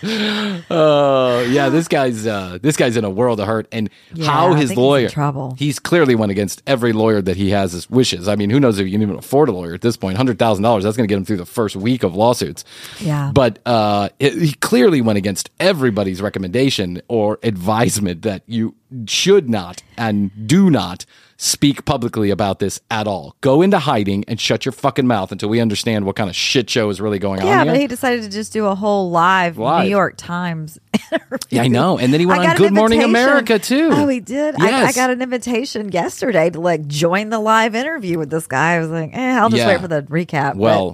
Oh 0.02 1.42
yeah, 1.50 1.70
this 1.70 1.88
guy's 1.88 2.26
uh, 2.26 2.58
this 2.62 2.78
guy's 2.78 2.96
in 2.96 3.04
a 3.04 3.10
world 3.10 3.40
of 3.40 3.48
hurt, 3.48 3.68
and 3.72 3.90
Yeah, 4.14 4.32
how 4.32 4.54
his 4.54 4.70
think 4.70 4.72
he's 4.72 4.78
lawyer 4.78 5.10
trouble. 5.10 5.56
He's 5.58 5.78
clearly 5.80 6.16
went 6.16 6.32
against 6.32 6.64
every 6.66 6.94
lawyer 6.94 7.22
that 7.22 7.36
he 7.36 7.50
has 7.50 7.74
his 7.74 7.90
wishes. 7.90 8.28
I 8.28 8.36
mean, 8.36 8.50
who 8.50 8.60
knows 8.60 8.80
if 8.80 8.86
you 8.86 8.92
can 8.92 9.02
even 9.02 9.18
afford 9.18 9.50
a 9.50 9.52
lawyer 9.52 9.74
at 9.74 9.82
this 9.82 9.98
point? 9.98 10.18
Hundred 10.18 10.40
thousand 10.40 10.64
dollars 10.64 10.84
that's 10.84 10.96
going 10.96 11.08
to 11.08 11.12
get 11.12 11.18
him 11.18 11.26
through 11.26 11.38
the 11.38 11.46
first 11.46 11.76
week 11.76 12.04
of 12.04 12.16
lawsuits. 12.16 12.64
Yeah. 13.00 13.32
but 13.34 13.60
uh, 13.66 14.10
it, 14.20 14.34
he 14.34 14.54
clearly 14.54 15.02
went 15.02 15.18
against 15.18 15.50
everybody's 15.60 16.22
recommendation 16.22 17.02
or 17.08 17.40
advisement 17.44 18.22
that 18.22 18.44
you 18.48 18.76
should 19.06 19.50
not 19.50 19.84
and 19.98 20.48
do 20.48 20.70
not 20.70 21.06
speak 21.42 21.86
publicly 21.86 22.32
about 22.32 22.60
this 22.60 22.82
at 22.92 23.08
all. 23.08 23.34
Go 23.40 23.62
into 23.62 23.80
hiding 23.80 24.26
and 24.28 24.40
shut 24.42 24.66
your 24.66 24.74
fucking 24.74 25.08
mouth 25.08 25.32
until 25.32 25.48
we 25.48 25.62
understand 25.62 26.06
what 26.06 26.18
kind 26.18 26.30
of 26.30 26.36
shit 26.36 26.70
show 26.70 26.90
is 26.90 27.00
really 27.00 27.18
going 27.18 27.40
Yeah, 27.42 27.62
on 27.62 27.66
here. 27.68 27.74
but 27.76 27.80
he 27.80 27.88
decided 27.88 28.24
to 28.24 28.30
just 28.30 28.52
do 28.52 28.66
a 28.66 28.76
whole 28.76 29.10
live, 29.10 29.58
Live. 29.58 29.86
New 29.86 29.90
York 29.90 30.16
Times 30.18 30.78
interview. 31.12 31.38
Yeah, 31.50 31.62
I 31.64 31.68
know. 31.70 31.98
And 31.98 32.12
then 32.12 32.20
he 32.20 32.26
went 32.26 32.46
on 32.46 32.58
Good 32.58 32.74
Morning. 32.74 33.04
America, 33.04 33.58
too. 33.58 33.90
Oh, 33.94 34.08
he 34.10 34.20
did. 34.20 34.56
I, 34.60 34.88
I 34.88 34.92
got 34.92 35.12
an 35.12 35.22
invitation 35.22 35.92
yesterday 35.94 36.50
to 36.50 36.60
like 36.60 36.86
join 36.88 37.30
the 37.30 37.40
live 37.40 37.74
interview 37.74 38.20
with 38.20 38.30
this 38.30 38.46
guy. 38.46 38.74
I 38.74 38.80
was 38.80 38.90
like, 38.90 39.12
eh, 39.14 39.40
I'll 39.40 39.50
just 39.50 39.60
Yeah. 39.62 39.70
wait 39.70 39.80
for 39.82 39.88
the 39.88 40.02
recap. 40.04 40.56
Well, 40.56 40.94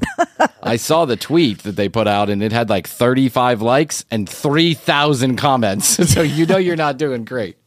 I 0.61 0.75
saw 0.75 1.05
the 1.05 1.15
tweet 1.17 1.63
that 1.63 1.75
they 1.75 1.89
put 1.89 2.07
out, 2.07 2.29
and 2.29 2.43
it 2.43 2.51
had 2.51 2.69
like 2.69 2.87
35 2.87 3.63
likes 3.63 4.05
and 4.11 4.29
3,000 4.29 5.37
comments. 5.37 5.87
so 6.13 6.21
you 6.21 6.45
know 6.45 6.57
you're 6.57 6.75
not 6.75 6.97
doing 6.97 7.25
great. 7.25 7.57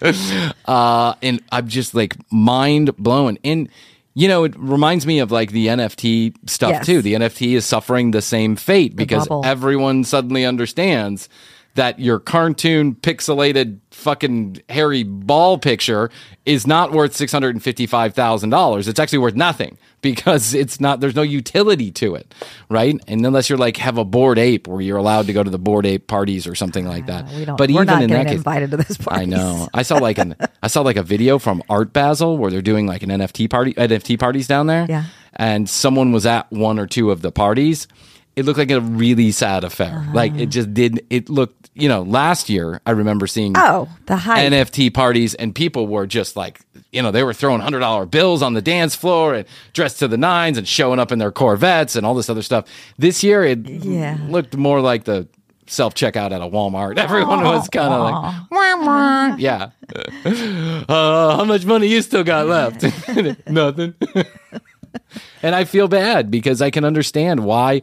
Uh, 0.66 1.14
and 1.22 1.42
I'm 1.50 1.66
just 1.68 1.94
like 1.94 2.16
mind 2.30 2.96
blown. 2.96 3.38
And 3.44 3.68
you 4.14 4.26
know, 4.28 4.44
it 4.44 4.54
reminds 4.56 5.06
me 5.06 5.20
of 5.20 5.30
like 5.30 5.52
the 5.52 5.68
NFT 5.68 6.34
stuff 6.46 6.70
Yes. 6.70 6.86
too. 6.86 7.02
The 7.02 7.14
NFT 7.14 7.54
is 7.56 7.64
suffering 7.64 8.10
the 8.10 8.20
same 8.22 8.56
fate 8.56 8.96
because 8.96 9.28
everyone 9.44 10.04
suddenly 10.04 10.44
understands 10.44 11.28
that 11.74 12.00
your 12.00 12.18
cartoon 12.18 12.94
pixelated 12.96 13.78
fucking 13.92 14.60
hairy 14.68 15.04
ball 15.04 15.58
picture 15.58 16.10
is 16.44 16.66
not 16.66 16.90
worth 16.92 17.12
$655,000. 17.16 18.88
It's 18.88 18.98
actually 18.98 19.18
worth 19.18 19.34
nothing 19.34 19.78
because 20.00 20.54
it's 20.54 20.80
not 20.80 21.00
there's 21.00 21.14
no 21.14 21.22
utility 21.22 21.90
to 21.92 22.14
it, 22.14 22.32
right? 22.68 23.00
And 23.06 23.24
unless 23.26 23.48
you're 23.48 23.58
like 23.58 23.76
have 23.78 23.98
a 23.98 24.04
Bored 24.04 24.38
Ape 24.38 24.66
where 24.68 24.80
you're 24.80 24.96
allowed 24.96 25.26
to 25.26 25.32
go 25.32 25.42
to 25.42 25.50
the 25.50 25.58
Bored 25.58 25.86
Ape 25.86 26.06
parties 26.06 26.46
or 26.46 26.54
something 26.54 26.86
like 26.86 27.06
that. 27.06 27.26
we 27.32 27.44
don't- 27.44 27.56
but 27.56 27.70
we're 27.70 27.82
even 27.82 27.86
not 27.86 28.02
in 28.02 28.08
getting 28.08 28.24
that 28.24 28.30
case, 28.30 28.36
invited 28.38 28.70
to 28.72 28.76
those 28.78 28.98
I 29.08 29.24
know. 29.24 29.68
I 29.74 29.82
saw 29.82 29.96
like 29.98 30.18
an 30.18 30.36
I 30.62 30.68
saw 30.68 30.82
like 30.82 30.96
a 30.96 31.02
video 31.02 31.38
from 31.38 31.62
Art 31.68 31.92
Basel 31.92 32.38
where 32.38 32.50
they're 32.50 32.62
doing 32.62 32.86
like 32.86 33.02
an 33.02 33.10
NFT 33.10 33.48
party 33.50 33.74
NFT 33.74 34.18
parties 34.18 34.46
down 34.46 34.66
there. 34.66 34.86
Yeah. 34.88 35.04
And 35.34 35.68
someone 35.68 36.12
was 36.12 36.26
at 36.26 36.50
one 36.50 36.78
or 36.78 36.86
two 36.86 37.10
of 37.10 37.22
the 37.22 37.30
parties. 37.30 37.86
It 38.38 38.44
looked 38.44 38.58
like 38.58 38.70
a 38.70 38.80
really 38.80 39.32
sad 39.32 39.64
affair. 39.64 39.98
Uh-huh. 39.98 40.12
Like 40.14 40.34
it 40.36 40.46
just 40.46 40.72
did 40.72 41.04
it 41.10 41.28
looked, 41.28 41.70
you 41.74 41.88
know, 41.88 42.02
last 42.02 42.48
year 42.48 42.80
I 42.86 42.92
remember 42.92 43.26
seeing 43.26 43.54
Oh, 43.56 43.88
the 44.06 44.16
hype. 44.16 44.52
NFT 44.52 44.94
parties 44.94 45.34
and 45.34 45.54
people 45.54 45.86
were 45.88 46.06
just 46.06 46.36
like, 46.36 46.60
you 46.92 47.02
know, 47.02 47.10
they 47.10 47.22
were 47.24 47.34
throwing 47.34 47.60
hundred 47.60 47.80
dollar 47.80 48.06
bills 48.06 48.40
on 48.42 48.54
the 48.54 48.62
dance 48.62 48.94
floor 48.94 49.34
and 49.34 49.46
dressed 49.72 49.98
to 49.98 50.08
the 50.08 50.16
nines 50.16 50.56
and 50.56 50.68
showing 50.68 50.98
up 51.00 51.10
in 51.12 51.18
their 51.18 51.32
Corvettes 51.32 51.96
and 51.96 52.06
all 52.06 52.14
this 52.14 52.30
other 52.30 52.42
stuff. 52.42 52.66
This 52.96 53.24
year 53.24 53.42
it 53.44 53.66
Yeah. 53.68 54.16
looked 54.28 54.56
more 54.56 54.80
like 54.80 55.04
the 55.04 55.26
self 55.66 55.94
checkout 55.94 56.30
at 56.30 56.40
a 56.40 56.48
Walmart. 56.48 56.96
Everyone 57.06 57.42
was 57.44 57.68
kind 57.68 57.92
of 57.92 58.00
like, 58.02 58.50
wah, 58.50 58.86
wah. 58.86 59.36
yeah. 59.38 59.70
Uh, 60.88 61.36
how 61.36 61.44
much 61.44 61.64
money 61.66 61.86
you 61.88 62.00
still 62.02 62.24
got 62.24 62.46
left? 62.46 62.82
Nothing. 63.48 63.94
and 65.42 65.54
I 65.54 65.64
feel 65.64 65.88
bad 65.88 66.30
because 66.30 66.62
I 66.62 66.70
can 66.70 66.84
understand 66.84 67.40
why. 67.44 67.82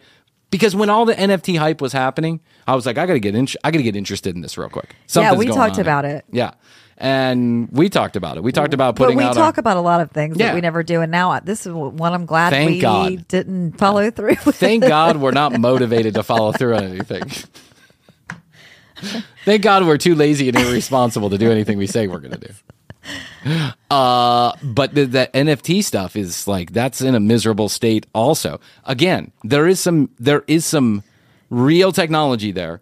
Because 0.55 0.73
when 0.75 0.89
all 0.89 1.03
the 1.03 1.13
NFT 1.15 1.57
hype 1.57 1.81
was 1.81 1.91
happening, 1.91 2.39
I 2.65 2.75
was 2.75 2.85
like, 2.85 2.97
I 2.97 3.05
gotta 3.05 3.19
get 3.19 3.35
in- 3.35 3.47
I 3.63 3.71
gotta 3.71 3.83
get 3.83 3.95
interested 3.95 4.35
in 4.35 4.41
this 4.41 4.57
real 4.57 4.69
quick. 4.69 4.95
Something's 5.05 5.37
we 5.37 5.47
talked 5.47 5.59
on 5.71 5.73
here. 5.73 5.81
about 5.81 6.05
it. 6.05 6.23
Yeah, 6.31 6.51
and 6.97 7.67
we 7.73 7.89
talked 7.89 8.15
about 8.15 8.37
it. 8.37 8.43
We 8.43 8.53
talked 8.53 8.73
about 8.73 8.95
but 8.95 9.03
putting 9.03 9.17
we 9.17 9.25
out. 9.25 9.33
talk 9.35 9.57
our, 9.57 9.59
about 9.59 9.75
a 9.75 9.81
lot 9.81 9.99
of 9.99 10.11
things 10.11 10.37
Yeah. 10.37 10.45
that 10.47 10.55
we 10.55 10.61
never 10.61 10.81
do, 10.81 11.01
and 11.01 11.11
now 11.11 11.29
I- 11.31 11.41
this 11.41 11.65
is 11.65 11.73
one 11.73 12.13
I'm 12.13 12.25
glad 12.25 12.51
Thank 12.51 12.69
we 12.69 12.79
God. 12.79 13.27
didn't 13.27 13.77
follow 13.77 14.09
through. 14.11 14.37
with. 14.45 14.55
Thank 14.55 14.83
God 14.87 15.17
we're 15.17 15.31
not 15.31 15.59
motivated 15.59 16.13
to 16.13 16.23
follow 16.23 16.53
through 16.53 16.75
on 16.77 16.83
anything. 16.85 17.23
Thank 19.43 19.61
God 19.61 19.85
we're 19.85 19.97
too 19.97 20.15
lazy 20.15 20.47
and 20.47 20.57
irresponsible 20.57 21.29
to 21.31 21.37
do 21.37 21.51
anything 21.51 21.77
we 21.77 21.85
say 21.87 22.07
we're 22.07 22.19
going 22.19 22.39
to 22.39 22.47
do. 22.47 22.53
Uh, 23.91 24.51
but 24.63 24.95
the, 24.95 25.05
the 25.05 25.29
NFT 25.33 25.83
stuff 25.83 26.15
is 26.15 26.47
like 26.47 26.73
that's 26.73 27.01
in 27.01 27.15
a 27.15 27.19
miserable 27.19 27.69
state. 27.69 28.05
Also, 28.13 28.59
again, 28.85 29.31
there 29.43 29.67
is 29.67 29.79
some 29.79 30.09
there 30.19 30.43
is 30.47 30.65
some 30.65 31.03
real 31.49 31.91
technology 31.91 32.51
there 32.51 32.81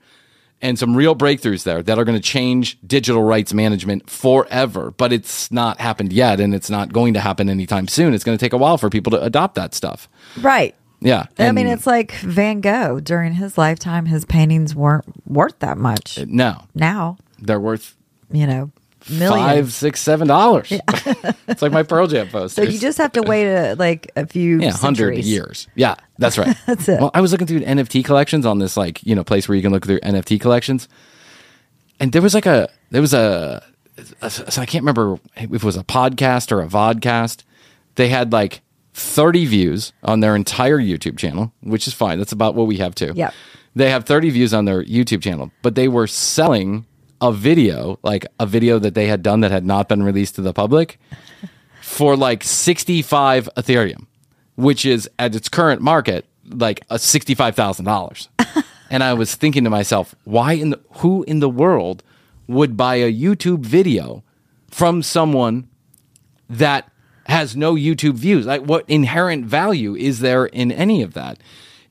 and 0.62 0.80
some 0.80 0.96
real 0.96 1.16
breakthroughs 1.16 1.64
there 1.64 1.84
that 1.84 2.00
are 2.00 2.06
going 2.06 2.18
to 2.18 2.24
change 2.24 2.80
digital 2.88 3.22
rights 3.22 3.54
management 3.54 4.10
forever. 4.10 4.92
But 4.92 5.12
it's 5.12 5.52
not 5.52 5.80
happened 5.82 6.14
yet, 6.14 6.40
and 6.40 6.56
it's 6.56 6.70
not 6.70 6.94
going 6.94 7.14
to 7.16 7.20
happen 7.20 7.50
anytime 7.50 7.88
soon. 7.88 8.14
It's 8.14 8.24
going 8.24 8.38
to 8.38 8.44
take 8.44 8.54
a 8.54 8.58
while 8.58 8.78
for 8.78 8.90
people 8.90 9.12
to 9.12 9.22
adopt 9.22 9.56
that 9.56 9.76
stuff. 9.76 10.10
right. 10.42 10.74
Yeah, 11.02 11.26
I 11.38 11.52
mean, 11.52 11.68
it's 11.68 11.86
like 11.86 12.14
Van 12.14 12.62
Gogh 12.62 13.02
during 13.02 13.34
his 13.34 13.58
lifetime, 13.58 14.06
his 14.06 14.24
paintings 14.24 14.74
weren't 14.74 15.04
worth 15.28 15.60
that 15.60 15.78
much. 15.78 16.18
no, 16.26 16.64
now, 16.74 17.18
they're 17.40 17.60
worth 17.60 17.98
you 18.34 18.48
know, 18.48 18.72
millions. 19.10 19.30
five, 19.30 19.74
six, 19.74 20.00
seven 20.02 20.28
dollars. 20.28 20.68
it's 20.72 21.62
like 21.62 21.72
my 21.72 21.84
Pearl 21.84 22.08
Jam 22.08 22.28
post. 22.30 22.56
so 22.56 22.64
you 22.64 22.80
just 22.80 22.98
have 22.98 23.12
to 23.14 23.22
wait 23.22 23.48
a, 23.48 23.76
like 23.76 24.12
a 24.16 24.26
few 24.26 24.60
yeah, 24.60 24.72
hundred 24.72 25.18
years. 25.18 25.68
Yeah, 25.76 25.96
that's 26.18 26.38
right. 26.38 26.56
That's 26.66 26.88
it. 26.88 27.00
Well, 27.00 27.12
I 27.14 27.22
was 27.22 27.32
looking 27.32 27.48
through 27.48 27.62
NFT 27.62 28.06
collections 28.06 28.46
on 28.46 28.60
this 28.60 28.78
like 28.78 29.04
you 29.06 29.16
know 29.16 29.24
place 29.24 29.48
where 29.48 29.56
you 29.56 29.62
can 29.62 29.72
look 29.72 29.86
through 29.86 30.00
NFT 30.02 30.40
collections, 30.40 30.88
and 32.00 32.12
there 32.12 32.22
was 32.22 32.34
like 32.34 32.46
a 32.46 32.70
there 32.92 33.02
was 33.02 33.14
a, 33.14 33.64
a 34.22 34.30
so 34.30 34.62
I 34.62 34.66
can't 34.66 34.84
remember 34.84 35.20
if 35.36 35.52
it 35.52 35.64
was 35.64 35.78
a 35.78 35.84
podcast 35.84 36.52
or 36.52 36.62
a 36.62 36.68
vodcast. 36.68 37.44
They 37.96 38.10
had 38.10 38.32
like 38.32 38.62
thirty 38.94 39.46
views 39.46 39.94
on 40.04 40.20
their 40.20 40.36
entire 40.36 40.80
YouTube 40.80 41.18
channel, 41.18 41.52
which 41.62 41.88
is 41.88 41.94
fine. 41.94 42.18
That's 42.18 42.32
about 42.32 42.56
what 42.56 42.68
we 42.68 42.78
have 42.78 42.96
too. 42.96 43.14
Yeah. 43.16 43.32
They 43.76 43.90
have 43.90 44.06
30 44.06 44.30
views 44.30 44.54
on 44.54 44.66
their 44.66 44.84
YouTube 44.84 45.22
channel, 45.22 45.52
but 45.62 45.76
they 45.76 45.88
were 45.88 46.06
selling 46.08 46.86
a 47.24 47.32
video, 47.32 47.98
like 48.04 48.26
a 48.38 48.46
video 48.46 48.78
that 48.80 48.96
they 48.96 49.08
had 49.08 49.24
done 49.24 49.40
that 49.40 49.50
had 49.50 49.66
not 49.66 49.88
been 49.88 50.04
released 50.04 50.36
to 50.36 50.42
the 50.42 50.52
public, 50.52 51.00
for 51.82 52.18
like 52.18 52.44
65 52.44 53.50
Ethereum, 53.56 54.08
which 54.56 54.86
is 54.86 55.10
at 55.18 55.34
its 55.34 55.48
current 55.48 55.82
market 55.82 56.26
like 56.46 56.82
a 56.90 56.96
$65,000. 56.96 58.28
and 58.90 59.04
I 59.04 59.14
was 59.14 59.36
thinking 59.36 59.64
to 59.64 59.70
myself, 59.70 60.14
why 60.26 60.54
in 60.54 60.72
the 60.72 60.82
who 60.96 61.24
in 61.24 61.40
the 61.40 61.50
world 61.50 62.04
would 62.48 62.76
buy 62.76 62.96
a 62.96 63.12
YouTube 63.12 63.62
video 63.62 64.22
from 64.70 65.02
someone 65.02 65.70
that 66.50 66.92
has 67.28 67.56
no 67.56 67.76
YouTube 67.76 68.16
views. 68.16 68.46
Like, 68.46 68.64
what 68.64 68.84
inherent 68.90 69.46
value 69.46 69.96
is 69.96 70.20
there 70.20 70.46
in 70.46 70.74
any 70.74 71.02
of 71.02 71.14
that? 71.14 71.40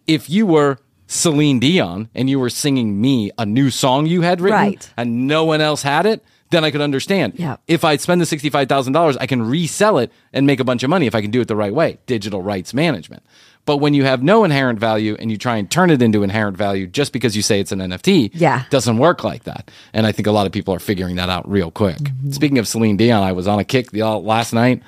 If 0.06 0.28
you 0.28 0.44
were 0.44 0.78
Celine 1.12 1.58
Dion 1.60 2.08
and 2.14 2.30
you 2.30 2.38
were 2.38 2.48
singing 2.50 3.00
me 3.00 3.30
a 3.36 3.44
new 3.44 3.70
song 3.70 4.06
you 4.06 4.22
had 4.22 4.40
written 4.40 4.58
Right. 4.58 4.90
and 4.96 5.26
no 5.26 5.44
one 5.44 5.60
else 5.60 5.82
had 5.82 6.06
it, 6.06 6.24
then 6.50 6.64
I 6.64 6.70
could 6.70 6.80
understand. 6.80 7.34
Yeah. 7.36 7.56
If 7.68 7.84
I 7.84 7.96
spend 7.96 8.20
the 8.20 8.24
$65,000, 8.24 9.16
I 9.20 9.26
can 9.26 9.42
resell 9.42 9.98
it 9.98 10.10
and 10.32 10.46
make 10.46 10.58
a 10.60 10.64
bunch 10.64 10.82
of 10.82 10.90
money 10.90 11.06
if 11.06 11.14
I 11.14 11.20
can 11.20 11.30
do 11.30 11.40
it 11.42 11.48
the 11.48 11.56
right 11.56 11.74
way. 11.74 11.98
Digital 12.06 12.40
rights 12.42 12.72
management. 12.72 13.22
But 13.64 13.76
when 13.76 13.94
you 13.94 14.02
have 14.04 14.22
no 14.22 14.42
inherent 14.42 14.78
value 14.80 15.16
and 15.18 15.30
you 15.30 15.38
try 15.38 15.56
and 15.56 15.70
turn 15.70 15.90
it 15.90 16.02
into 16.02 16.22
inherent 16.24 16.56
value 16.56 16.86
just 16.88 17.12
because 17.12 17.36
you 17.36 17.42
say 17.42 17.60
it's 17.60 17.70
an 17.70 17.78
NFT, 17.78 18.30
Yeah. 18.34 18.64
doesn't 18.70 18.98
work 18.98 19.22
like 19.22 19.44
that. 19.44 19.70
And 19.92 20.04
I 20.04 20.10
think 20.12 20.26
a 20.26 20.32
lot 20.32 20.46
of 20.46 20.52
people 20.52 20.74
are 20.74 20.80
figuring 20.80 21.16
that 21.16 21.28
out 21.28 21.48
real 21.48 21.70
quick. 21.70 21.96
Mm-hmm. 21.98 22.30
Speaking 22.32 22.58
of 22.58 22.66
Celine 22.66 22.96
Dion, 22.96 23.22
I 23.22 23.30
was 23.32 23.46
on 23.46 23.60
a 23.60 23.64
kick 23.64 23.92
the, 23.92 24.02
uh, 24.02 24.16
last 24.16 24.52
night. 24.52 24.82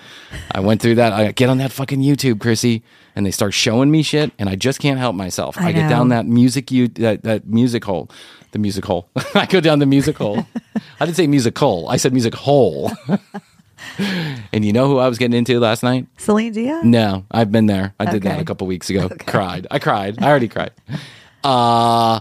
I 0.50 0.58
went 0.60 0.82
through 0.82 0.96
that. 0.96 1.12
I 1.12 1.30
get 1.32 1.48
on 1.48 1.58
that 1.58 1.70
fucking 1.70 2.00
YouTube, 2.00 2.34
Krissy, 2.34 2.82
and 3.14 3.24
they 3.24 3.30
start 3.30 3.54
showing 3.54 3.92
me 3.92 4.02
shit, 4.02 4.32
and 4.40 4.48
I 4.48 4.56
just 4.56 4.80
can't 4.80 4.98
help 4.98 5.14
myself. 5.14 5.56
I, 5.56 5.68
I 5.68 5.72
get 5.72 5.88
down 5.88 6.08
that 6.08 6.26
music 6.26 6.72
you 6.72 6.88
that, 6.88 7.22
that 7.22 7.46
music 7.46 7.84
hole, 7.84 8.10
the 8.50 8.58
music 8.58 8.84
hole. 8.84 9.08
I 9.36 9.46
go 9.46 9.60
down 9.60 9.78
the 9.78 9.86
music 9.86 10.16
hole. 10.18 10.44
I 11.00 11.04
didn't 11.06 11.16
say 11.16 11.28
music 11.28 11.54
musical. 11.54 11.88
I 11.88 11.96
said 11.96 12.12
music 12.12 12.34
hole. 12.34 12.90
and 14.52 14.64
you 14.64 14.72
know 14.72 14.88
who 14.88 14.98
I 14.98 15.08
was 15.08 15.18
getting 15.18 15.36
into 15.36 15.58
last 15.60 15.82
night? 15.82 16.06
Celine 16.18 16.52
Dion? 16.52 16.90
No, 16.90 17.24
I've 17.30 17.52
been 17.52 17.66
there. 17.66 17.94
I 17.98 18.10
did 18.10 18.22
that 18.22 18.40
a 18.40 18.44
couple 18.44 18.66
weeks 18.66 18.90
ago. 18.90 19.08
Cried. 19.26 19.66
I 19.70 19.78
cried. 19.78 20.22
I 20.22 20.28
already 20.28 20.48
cried. 20.48 20.72
Uh 21.44 22.20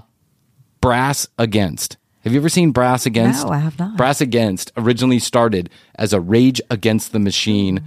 Brass 0.81 1.29
Against. 1.37 1.95
Have 2.25 2.33
you 2.33 2.39
ever 2.39 2.49
seen 2.49 2.71
Brass 2.71 3.05
Against? 3.05 3.45
No, 3.45 3.53
I 3.53 3.59
have 3.59 3.79
not. 3.79 3.95
Brass 3.95 4.19
Against 4.19 4.73
originally 4.75 5.19
started 5.19 5.69
as 5.95 6.11
a 6.11 6.19
Rage 6.19 6.59
Against 6.69 7.13
the 7.13 7.19
Machine 7.19 7.83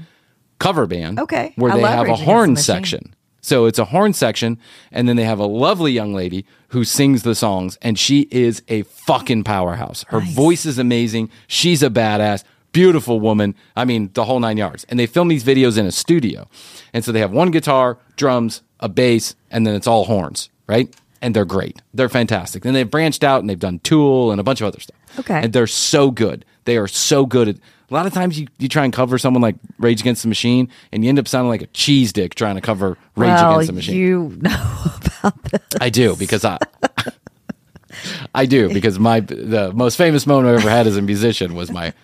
cover 0.58 0.86
band. 0.86 1.20
Okay. 1.20 1.52
Where 1.56 1.72
I 1.72 1.76
they 1.76 1.82
have 1.82 2.06
Rage 2.06 2.20
a 2.20 2.24
horn 2.24 2.56
section. 2.56 3.14
So 3.42 3.66
it's 3.66 3.78
a 3.78 3.84
horn 3.84 4.12
section, 4.12 4.58
and 4.90 5.08
then 5.08 5.14
they 5.16 5.24
have 5.24 5.38
a 5.38 5.46
lovely 5.46 5.92
young 5.92 6.14
lady 6.14 6.46
who 6.68 6.82
sings 6.84 7.22
the 7.22 7.34
songs, 7.34 7.78
and 7.80 7.96
she 7.98 8.22
is 8.32 8.62
a 8.66 8.82
fucking 8.82 9.44
powerhouse. 9.44 10.04
Her 10.08 10.18
voice 10.18 10.66
is 10.66 10.78
amazing. 10.78 11.30
She's 11.46 11.82
a 11.82 11.90
badass, 11.90 12.42
beautiful 12.76 13.20
woman. 13.20 13.54
I 13.74 13.86
mean, 13.86 14.10
the 14.12 14.24
whole 14.26 14.38
nine 14.38 14.58
yards. 14.58 14.84
And 14.90 15.00
they 15.00 15.06
film 15.06 15.28
these 15.28 15.42
videos 15.42 15.78
in 15.78 15.86
a 15.86 15.90
studio. 15.90 16.46
And 16.92 17.02
so 17.02 17.10
they 17.10 17.20
have 17.20 17.32
one 17.32 17.50
guitar, 17.50 17.96
drums, 18.16 18.60
a 18.80 18.88
bass, 18.88 19.34
and 19.50 19.66
then 19.66 19.74
it's 19.74 19.86
all 19.86 20.04
horns, 20.04 20.50
right? 20.66 20.94
And 21.22 21.34
they're 21.34 21.46
great. 21.46 21.80
They're 21.94 22.10
fantastic. 22.10 22.64
Then 22.64 22.74
they've 22.74 22.90
branched 22.90 23.24
out 23.24 23.40
and 23.40 23.48
they've 23.48 23.58
done 23.58 23.78
Tool 23.78 24.30
and 24.30 24.38
a 24.38 24.44
bunch 24.44 24.60
of 24.60 24.66
other 24.66 24.78
stuff. 24.78 24.96
Okay. 25.18 25.40
And 25.44 25.54
they're 25.54 25.66
so 25.66 26.10
good. 26.10 26.44
They 26.66 26.76
are 26.76 26.86
so 26.86 27.24
good 27.24 27.48
at. 27.48 27.56
A 27.88 27.94
lot 27.94 28.04
of 28.04 28.12
times 28.12 28.38
you, 28.38 28.46
you 28.58 28.68
try 28.68 28.84
and 28.84 28.92
cover 28.92 29.16
someone 29.16 29.40
like 29.40 29.54
Rage 29.78 30.00
Against 30.00 30.22
the 30.22 30.28
Machine, 30.28 30.68
and 30.92 31.02
you 31.04 31.08
end 31.08 31.20
up 31.20 31.28
sounding 31.28 31.48
like 31.48 31.62
a 31.62 31.68
cheese 31.68 32.12
dick 32.12 32.34
trying 32.34 32.56
to 32.56 32.60
cover 32.60 32.98
Rage 33.14 33.28
well, 33.28 33.54
Against 33.54 33.68
the 33.68 33.72
Machine. 33.72 33.94
you 33.94 34.36
know 34.40 34.74
about 35.22 35.42
this. 35.44 35.62
I 35.80 35.88
do 35.88 36.14
because 36.16 36.44
I. 36.44 36.58
I 38.34 38.44
do 38.44 38.68
because 38.72 38.98
my 38.98 39.20
the 39.20 39.72
most 39.72 39.96
famous 39.96 40.26
moment 40.26 40.48
I 40.48 40.60
ever 40.60 40.68
had 40.68 40.86
as 40.86 40.98
a 40.98 41.02
musician 41.02 41.54
was 41.54 41.70
my 41.70 41.94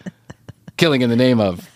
killing 0.77 1.03
in 1.03 1.11
the 1.11 1.17
name 1.17 1.41
of 1.41 1.69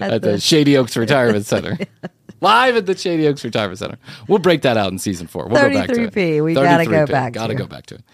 at 0.00 0.22
the 0.22 0.38
Shady 0.40 0.76
Oaks 0.76 0.96
Retirement 0.96 1.46
Center. 1.46 1.78
Live 2.40 2.76
at 2.76 2.86
the 2.86 2.96
Shady 2.96 3.26
Oaks 3.26 3.44
Retirement 3.44 3.78
Center. 3.78 3.98
We'll 4.26 4.38
break 4.38 4.62
that 4.62 4.76
out 4.76 4.90
in 4.92 4.98
season 4.98 5.26
four. 5.26 5.46
We'll 5.46 5.60
go 5.60 5.72
back 5.72 5.88
to 5.88 6.02
it. 6.04 6.12
33P, 6.12 6.42
we 6.44 6.54
gotta 6.54 6.84
go 6.86 6.90
33P, 6.90 7.10
back 7.10 7.32
Gotta 7.34 7.52
to. 7.52 7.58
go 7.58 7.66
back 7.66 7.86
to 7.86 7.96
it. 7.96 8.04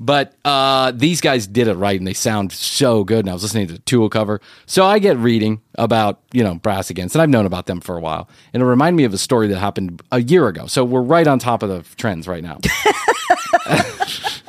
But 0.00 0.34
uh, 0.44 0.92
these 0.94 1.20
guys 1.20 1.48
did 1.48 1.66
it 1.66 1.74
right, 1.74 1.98
and 1.98 2.06
they 2.06 2.12
sound 2.12 2.52
so 2.52 3.02
good. 3.02 3.20
And 3.20 3.30
I 3.30 3.32
was 3.32 3.42
listening 3.42 3.66
to 3.66 3.72
the 3.72 3.78
Tool 3.80 4.08
cover, 4.08 4.40
so 4.66 4.84
I 4.86 5.00
get 5.00 5.16
reading 5.16 5.60
about 5.76 6.20
you 6.32 6.44
know 6.44 6.54
Brass 6.54 6.88
Against, 6.90 7.16
and 7.16 7.22
I've 7.22 7.28
known 7.28 7.46
about 7.46 7.66
them 7.66 7.80
for 7.80 7.96
a 7.96 8.00
while. 8.00 8.28
And 8.52 8.62
it 8.62 8.66
reminded 8.66 8.96
me 8.96 9.04
of 9.04 9.12
a 9.12 9.18
story 9.18 9.48
that 9.48 9.58
happened 9.58 10.00
a 10.12 10.20
year 10.20 10.46
ago. 10.46 10.66
So 10.66 10.84
we're 10.84 11.02
right 11.02 11.26
on 11.26 11.40
top 11.40 11.64
of 11.64 11.68
the 11.68 11.84
trends 11.96 12.28
right 12.28 12.44
now. 12.44 12.58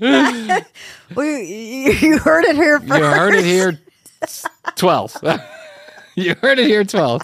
You, 1.16 1.22
you 1.22 2.18
heard 2.18 2.44
it 2.44 2.56
here 2.56 2.78
first. 2.80 3.00
You 3.00 3.04
heard 3.04 3.34
it 3.34 3.44
here, 3.44 3.80
twelve. 4.76 5.16
you 6.14 6.34
heard 6.36 6.58
it 6.58 6.66
here, 6.66 6.84
twelve. 6.84 7.22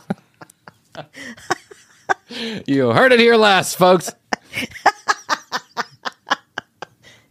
you 2.66 2.90
heard 2.90 3.12
it 3.12 3.20
here 3.20 3.36
last, 3.36 3.76
folks. 3.76 4.10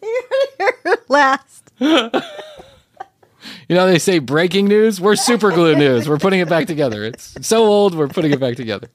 You 0.01 0.21
heard 0.29 0.43
it 0.59 0.79
here 0.83 0.97
last. 1.07 1.71
You 1.79 3.75
know 3.75 3.87
they 3.87 3.99
say 3.99 4.19
breaking 4.19 4.67
news. 4.67 4.99
We're 5.01 5.15
super 5.15 5.51
glue 5.51 5.75
news. 5.75 6.07
We're 6.09 6.17
putting 6.19 6.39
it 6.41 6.49
back 6.49 6.67
together. 6.67 7.05
It's 7.05 7.35
so 7.47 7.65
old. 7.65 7.95
We're 7.95 8.07
putting 8.09 8.31
it 8.31 8.39
back 8.39 8.55
together. 8.57 8.89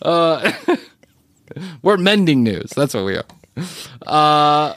Uh, 0.00 0.52
we're 1.82 1.96
mending 1.96 2.42
news. 2.44 2.70
That's 2.70 2.94
what 2.94 3.04
we 3.04 3.16
are. 3.16 3.24
Uh, 4.06 4.74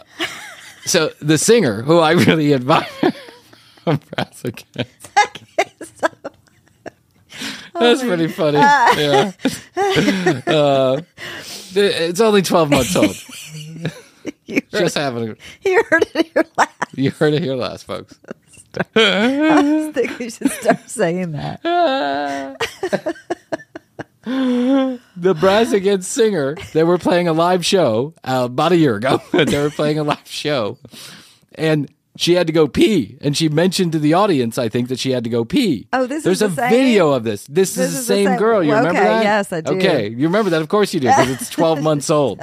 so 0.86 1.12
the 1.22 1.38
singer 1.38 1.82
who 1.84 2.00
I 2.00 2.12
really 2.12 2.54
admire 2.54 2.86
from 3.84 4.00
Brass. 4.16 4.44
That's 7.74 8.02
pretty 8.04 8.28
funny. 8.28 8.58
Yeah. 8.58 9.32
Uh, 10.46 11.02
it's 11.74 12.20
only 12.20 12.42
twelve 12.42 12.70
months 12.70 12.96
old. 12.96 13.16
You 14.46 14.56
heard, 14.72 14.80
Just 14.82 14.98
having. 14.98 15.30
A, 15.30 15.36
you 15.64 15.82
heard 15.90 16.06
it 16.14 16.26
here 16.34 16.46
last. 16.58 16.72
you 16.94 17.12
heard 17.12 17.34
it 17.34 17.42
here 17.42 17.56
last, 17.56 17.86
folks. 17.86 18.20
I 18.96 19.92
think 19.94 20.20
we 20.20 20.30
should 20.30 20.52
start 20.52 20.90
saying 20.90 21.32
that. 21.34 21.62
The 24.24 25.36
Brass 25.40 25.72
Against 25.72 26.12
singer, 26.12 26.56
they 26.74 26.84
were 26.84 26.98
playing 26.98 27.28
a 27.28 27.34
live 27.34 27.66
show 27.66 28.14
uh, 28.24 28.44
about 28.46 28.72
a 28.72 28.78
year 28.78 28.96
ago. 28.96 29.22
they 29.32 29.60
were 29.62 29.70
playing 29.70 30.00
a 30.00 30.04
live 30.04 30.26
show, 30.28 30.78
and 31.56 31.92
she 32.18 32.34
had 32.34 32.48
to 32.48 32.54
go 32.54 32.68
pee. 32.68 33.18
And 33.22 33.36
she 33.36 33.50
mentioned 33.50 33.94
to 33.94 34.00
the 34.00 34.14
audience, 34.14 34.58
I 34.58 34.70
think, 34.70 34.90
that 34.90 35.00
she 35.00 35.12
had 35.12 35.24
to 35.24 35.30
go 35.30 35.44
pee. 35.46 35.88
Oh, 35.94 36.06
this 36.06 36.20
is 36.20 36.24
There's 36.24 36.40
the 36.40 36.46
a 36.48 36.50
same- 36.52 36.70
video 36.70 37.12
of 37.12 37.24
this. 37.24 37.46
This, 37.48 37.74
This 37.76 37.88
is 37.88 37.94
the 37.94 38.00
is 38.00 38.08
the 38.08 38.14
same 38.14 38.28
same- 38.28 38.38
girl. 38.40 38.62
You 38.64 38.70
well, 38.72 38.80
remember 38.80 39.00
okay, 39.00 39.10
that? 39.10 39.24
yes, 39.24 39.54
I 39.54 39.62
do. 39.62 39.74
Okay, 39.74 40.10
you 40.10 40.28
remember 40.28 40.50
that? 40.52 40.62
Of 40.62 40.70
course 40.70 40.94
you 40.94 41.00
do, 41.00 41.08
because 41.08 41.30
it's 41.32 41.50
12 41.50 41.82
months 41.90 42.10
old. 42.10 42.40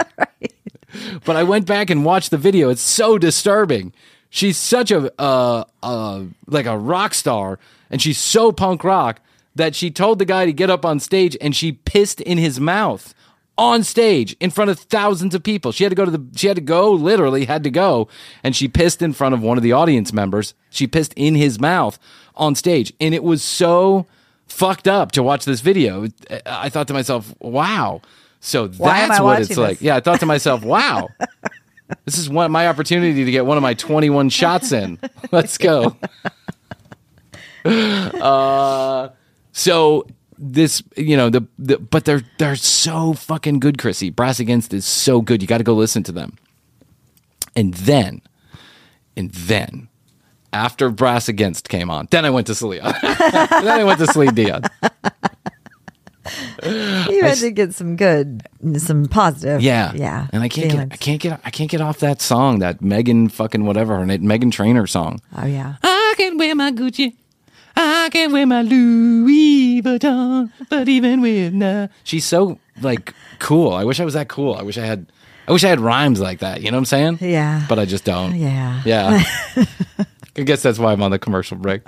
But 1.24 1.36
I 1.36 1.42
went 1.42 1.66
back 1.66 1.90
and 1.90 2.04
watched 2.04 2.30
the 2.30 2.38
video. 2.38 2.70
It's 2.70 2.80
so 2.80 3.18
disturbing. 3.18 3.92
She's 4.30 4.56
such 4.56 4.90
a 4.90 5.12
uh, 5.20 5.64
uh, 5.82 6.22
like 6.46 6.66
a 6.66 6.76
rock 6.76 7.14
star, 7.14 7.58
and 7.90 8.00
she's 8.02 8.18
so 8.18 8.52
punk 8.52 8.84
rock 8.84 9.20
that 9.54 9.74
she 9.74 9.90
told 9.90 10.18
the 10.18 10.24
guy 10.24 10.46
to 10.46 10.52
get 10.52 10.70
up 10.70 10.84
on 10.84 11.00
stage, 11.00 11.36
and 11.40 11.54
she 11.54 11.72
pissed 11.72 12.20
in 12.20 12.38
his 12.38 12.60
mouth 12.60 13.14
on 13.56 13.82
stage 13.82 14.36
in 14.38 14.50
front 14.50 14.70
of 14.70 14.78
thousands 14.78 15.34
of 15.34 15.42
people. 15.42 15.72
She 15.72 15.82
had 15.84 15.90
to 15.90 15.96
go 15.96 16.04
to 16.04 16.10
the. 16.10 16.24
She 16.36 16.46
had 16.46 16.56
to 16.56 16.62
go. 16.62 16.92
Literally 16.92 17.44
had 17.44 17.64
to 17.64 17.70
go, 17.70 18.08
and 18.42 18.54
she 18.54 18.68
pissed 18.68 19.02
in 19.02 19.12
front 19.12 19.34
of 19.34 19.42
one 19.42 19.56
of 19.56 19.62
the 19.62 19.72
audience 19.72 20.12
members. 20.12 20.54
She 20.70 20.86
pissed 20.86 21.12
in 21.14 21.34
his 21.34 21.60
mouth 21.60 21.98
on 22.36 22.54
stage, 22.54 22.92
and 23.00 23.14
it 23.14 23.24
was 23.24 23.42
so 23.42 24.06
fucked 24.46 24.86
up 24.88 25.12
to 25.12 25.22
watch 25.22 25.44
this 25.44 25.60
video. 25.60 26.06
I 26.46 26.68
thought 26.68 26.86
to 26.88 26.94
myself, 26.94 27.34
"Wow." 27.40 28.00
So 28.40 28.68
that's 28.68 29.20
what 29.20 29.40
it's 29.40 29.50
watching 29.50 29.62
like. 29.62 29.80
Yeah, 29.82 29.96
I 29.96 30.00
thought 30.00 30.20
to 30.20 30.26
myself, 30.26 30.62
"Wow." 30.62 31.08
This 32.04 32.18
is 32.18 32.28
one 32.28 32.52
my 32.52 32.68
opportunity 32.68 33.24
to 33.24 33.30
get 33.30 33.46
one 33.46 33.56
of 33.56 33.62
my 33.62 33.72
21 33.72 34.28
shots 34.28 34.72
in. 34.72 34.98
Let's 35.32 35.58
go. 35.58 35.96
Uh, 37.64 39.10
so 39.58 40.06
this, 40.38 40.82
you 40.96 41.16
know, 41.16 41.30
the, 41.30 41.46
the 41.58 41.78
but 41.78 42.04
they're 42.04 42.22
they're 42.38 42.56
so 42.56 43.12
fucking 43.12 43.58
good, 43.58 43.76
Krissy. 43.76 44.14
Brass 44.14 44.38
Against 44.38 44.72
is 44.72 44.84
so 44.84 45.20
good. 45.20 45.42
You 45.42 45.48
got 45.48 45.58
to 45.58 45.64
go 45.64 45.74
listen 45.74 46.04
to 46.04 46.12
them. 46.12 46.38
And 47.56 47.74
then, 47.74 48.22
and 49.16 49.32
then, 49.32 49.88
after 50.52 50.90
Brass 50.90 51.28
Against 51.28 51.68
came 51.68 51.90
on, 51.90 52.06
then 52.12 52.24
I 52.24 52.30
went 52.30 52.46
to 52.46 52.54
Celine. 52.54 52.82
then 53.02 53.66
I 53.80 53.82
went 53.82 53.98
to 53.98 54.06
Celine 54.06 54.34
Dion. 54.34 54.62
You 57.10 57.22
had 57.22 57.38
to 57.38 57.50
get 57.50 57.74
some 57.74 57.96
good, 57.96 58.42
some 58.76 59.06
positive. 59.06 59.62
Yeah, 59.62 59.92
Yeah. 59.94 60.26
And 60.30 60.42
I 60.42 60.48
can't 60.48 60.70
feelings. 60.70 60.90
get 60.90 60.92
I 60.92 60.96
can't 60.96 61.20
get 61.22 61.40
I 61.42 61.50
can't 61.50 61.70
get 61.70 61.80
off 61.80 62.00
that 62.00 62.20
song, 62.20 62.58
that 62.58 62.80
Meghan 62.80 63.30
fucking 63.32 63.64
whatever 63.64 63.96
her 63.96 64.04
name, 64.04 64.24
Meghan 64.24 64.52
Trainor 64.52 64.86
song. 64.86 65.20
Oh, 65.34 65.46
yeah. 65.46 65.76
I 65.82 66.14
can 66.18 66.36
wear 66.36 66.54
my 66.54 66.70
Gucci. 66.70 67.14
I 67.80 68.08
can 68.10 68.32
wear 68.32 68.44
my 68.44 68.62
Louis 68.62 69.80
Vuitton, 69.82 70.50
but 70.68 70.88
even 70.88 71.20
with 71.20 71.52
no, 71.52 71.88
she's 72.02 72.24
so 72.24 72.58
like 72.80 73.14
cool. 73.38 73.72
I 73.72 73.84
wish 73.84 74.00
I 74.00 74.04
was 74.04 74.14
that 74.14 74.28
cool. 74.28 74.54
I 74.54 74.62
wish 74.62 74.76
I 74.76 74.84
had, 74.84 75.06
I 75.46 75.52
wish 75.52 75.62
I 75.62 75.68
had 75.68 75.78
rhymes 75.78 76.20
like 76.20 76.40
that. 76.40 76.60
You 76.60 76.70
know 76.72 76.76
what 76.76 76.92
I'm 76.92 77.18
saying? 77.18 77.18
Yeah. 77.20 77.64
But 77.68 77.78
I 77.78 77.84
just 77.84 78.04
don't. 78.04 78.34
Yeah. 78.34 78.82
Yeah. 78.84 79.22
I 80.36 80.42
guess 80.42 80.62
that's 80.62 80.78
why 80.78 80.92
I'm 80.92 81.02
on 81.02 81.12
the 81.12 81.18
commercial 81.18 81.56
break. 81.56 81.82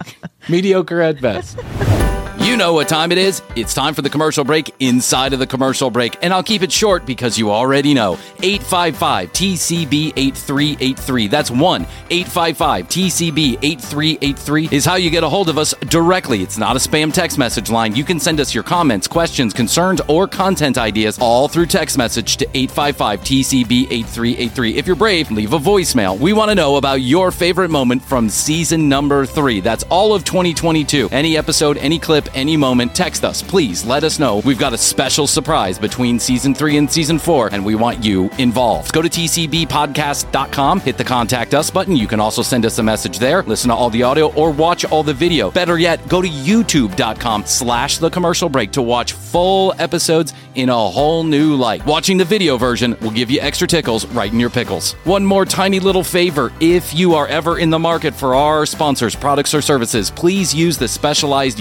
Mediocre 0.48 1.00
at 1.00 1.20
best. 1.20 1.59
You 2.40 2.57
know 2.57 2.72
what 2.72 2.88
time 2.88 3.12
it 3.12 3.18
is. 3.18 3.42
It's 3.55 3.74
time 3.74 3.92
for 3.92 4.00
the 4.00 4.09
commercial 4.09 4.44
break 4.44 4.74
inside 4.81 5.35
of 5.35 5.38
the 5.38 5.46
commercial 5.46 5.90
break. 5.90 6.16
And 6.22 6.33
I'll 6.33 6.42
keep 6.42 6.62
it 6.62 6.72
short 6.72 7.05
because 7.05 7.38
you 7.38 7.50
already 7.50 7.92
know. 7.92 8.14
855 8.42 9.33
TCB 9.33 10.12
8383. 10.16 11.29
That's 11.29 11.50
1 11.50 11.83
855 11.83 12.88
TCB 12.88 13.59
8383 13.62 14.68
is 14.72 14.87
how 14.87 14.96
you 14.96 15.11
get 15.11 15.22
a 15.22 15.29
hold 15.29 15.50
of 15.50 15.59
us 15.59 15.74
directly. 15.88 16.42
It's 16.42 16.57
not 16.57 16.76
a 16.76 16.79
spam 16.79 17.12
text 17.12 17.37
message 17.37 17.70
line. 17.70 17.94
You 17.94 18.05
can 18.05 18.18
send 18.18 18.40
us 18.40 18.55
your 18.55 18.64
comments, 18.64 19.07
questions, 19.07 19.53
concerns, 19.53 20.00
or 20.09 20.26
content 20.26 20.79
ideas 20.79 21.18
all 21.20 21.46
through 21.46 21.66
text 21.66 21.98
message 21.98 22.38
to 22.38 22.46
855 22.55 23.20
TCB 23.20 23.83
8383. 23.90 24.76
If 24.76 24.87
you're 24.87 24.96
brave, 24.96 25.31
leave 25.31 25.53
a 25.53 25.59
voicemail. 25.59 26.18
We 26.18 26.33
want 26.33 26.50
to 26.50 26.55
know 26.55 26.76
about 26.76 27.03
your 27.03 27.31
favorite 27.31 27.70
moment 27.70 28.03
from 28.03 28.31
season 28.31 28.88
number 28.88 29.26
three. 29.26 29.61
That's 29.61 29.85
all 29.85 30.14
of 30.14 30.24
2022. 30.24 31.11
Any 31.12 31.37
episode, 31.37 31.76
any 31.76 31.98
clip, 31.98 32.30
any 32.35 32.57
moment, 32.57 32.95
text 32.95 33.25
us. 33.25 33.43
Please 33.43 33.85
let 33.85 34.05
us 34.05 34.19
know. 34.19 34.38
We've 34.38 34.59
got 34.59 34.73
a 34.73 34.79
special 34.79 35.27
surprise 35.27 35.79
between 35.79 36.19
season 36.19 36.55
three 36.55 36.77
and 36.77 36.90
season 36.90 37.19
four, 37.19 37.49
and 37.53 37.64
we 37.64 37.75
want 37.75 38.05
you 38.05 38.31
involved. 38.38 38.93
Go 38.93 39.03
to 39.03 39.09
tcbpodcast.com, 39.09 40.81
hit 40.81 40.97
the 40.97 41.05
contact 41.05 41.55
us 41.55 41.71
button. 41.71 41.97
You 41.97 42.07
can 42.07 42.21
also 42.21 42.43
send 42.43 42.66
us 42.66 42.79
a 42.79 42.83
message 42.83 43.19
there, 43.19 43.43
listen 43.43 43.69
to 43.69 43.75
all 43.75 43.90
the 43.90 44.03
audio, 44.03 44.33
or 44.35 44.51
watch 44.51 44.85
all 44.85 45.03
the 45.03 45.14
video. 45.14 45.51
Better 45.51 45.79
yet, 45.79 46.07
go 46.09 46.23
to 46.23 46.29
youtube.com 46.29 47.47
slash 47.47 47.99
the 47.99 48.11
commercial 48.11 48.49
break 48.49 48.73
to 48.73 48.83
watch 48.83 49.12
full 49.12 49.75
episodes 49.79 50.35
in 50.55 50.69
a 50.69 50.75
whole 50.75 51.25
new 51.25 51.55
light. 51.55 51.85
Watching 51.87 52.16
the 52.16 52.25
video 52.25 52.57
version 52.57 52.97
will 53.01 53.11
give 53.11 53.31
you 53.31 53.40
extra 53.40 53.66
tickles 53.66 54.07
right 54.07 54.33
in 54.33 54.40
your 54.40 54.51
pickles. 54.51 54.93
One 55.05 55.25
more 55.25 55.45
tiny 55.45 55.81
little 55.81 56.05
favor 56.05 56.53
if 56.61 56.95
you 56.95 57.14
are 57.14 57.27
ever 57.29 57.59
in 57.59 57.71
the 57.71 57.79
market 57.79 58.14
for 58.14 58.35
our 58.35 58.66
sponsors, 58.66 59.14
products, 59.14 59.55
or 59.55 59.62
services, 59.62 60.11
please 60.11 60.55
use 60.55 60.79
the 60.79 60.88
specialized 60.88 61.61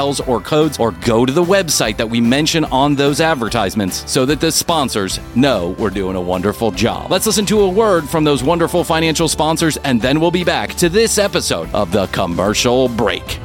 URLs 0.00 0.26
or 0.26 0.40
codes 0.40 0.78
or 0.78 0.92
go 0.92 1.26
to 1.26 1.32
the 1.32 1.42
website 1.42 1.96
that 1.96 2.08
we 2.08 2.20
mention 2.20 2.64
on 2.66 2.94
those 2.94 3.20
advertisements 3.20 4.10
so 4.10 4.24
that 4.26 4.40
the 4.40 4.50
sponsors 4.50 5.20
know 5.34 5.70
we're 5.78 5.90
doing 5.90 6.16
a 6.16 6.20
wonderful 6.20 6.70
job. 6.70 7.10
Let's 7.10 7.26
listen 7.26 7.46
to 7.46 7.60
a 7.60 7.68
word 7.68 8.08
from 8.08 8.24
those 8.24 8.42
wonderful 8.42 8.84
financial 8.84 9.28
sponsors 9.28 9.76
and 9.78 10.00
then 10.00 10.20
we'll 10.20 10.30
be 10.30 10.44
back 10.44 10.74
to 10.74 10.88
this 10.88 11.18
episode 11.18 11.72
of 11.74 11.92
the 11.92 12.06
commercial 12.08 12.88
break. 12.88 13.40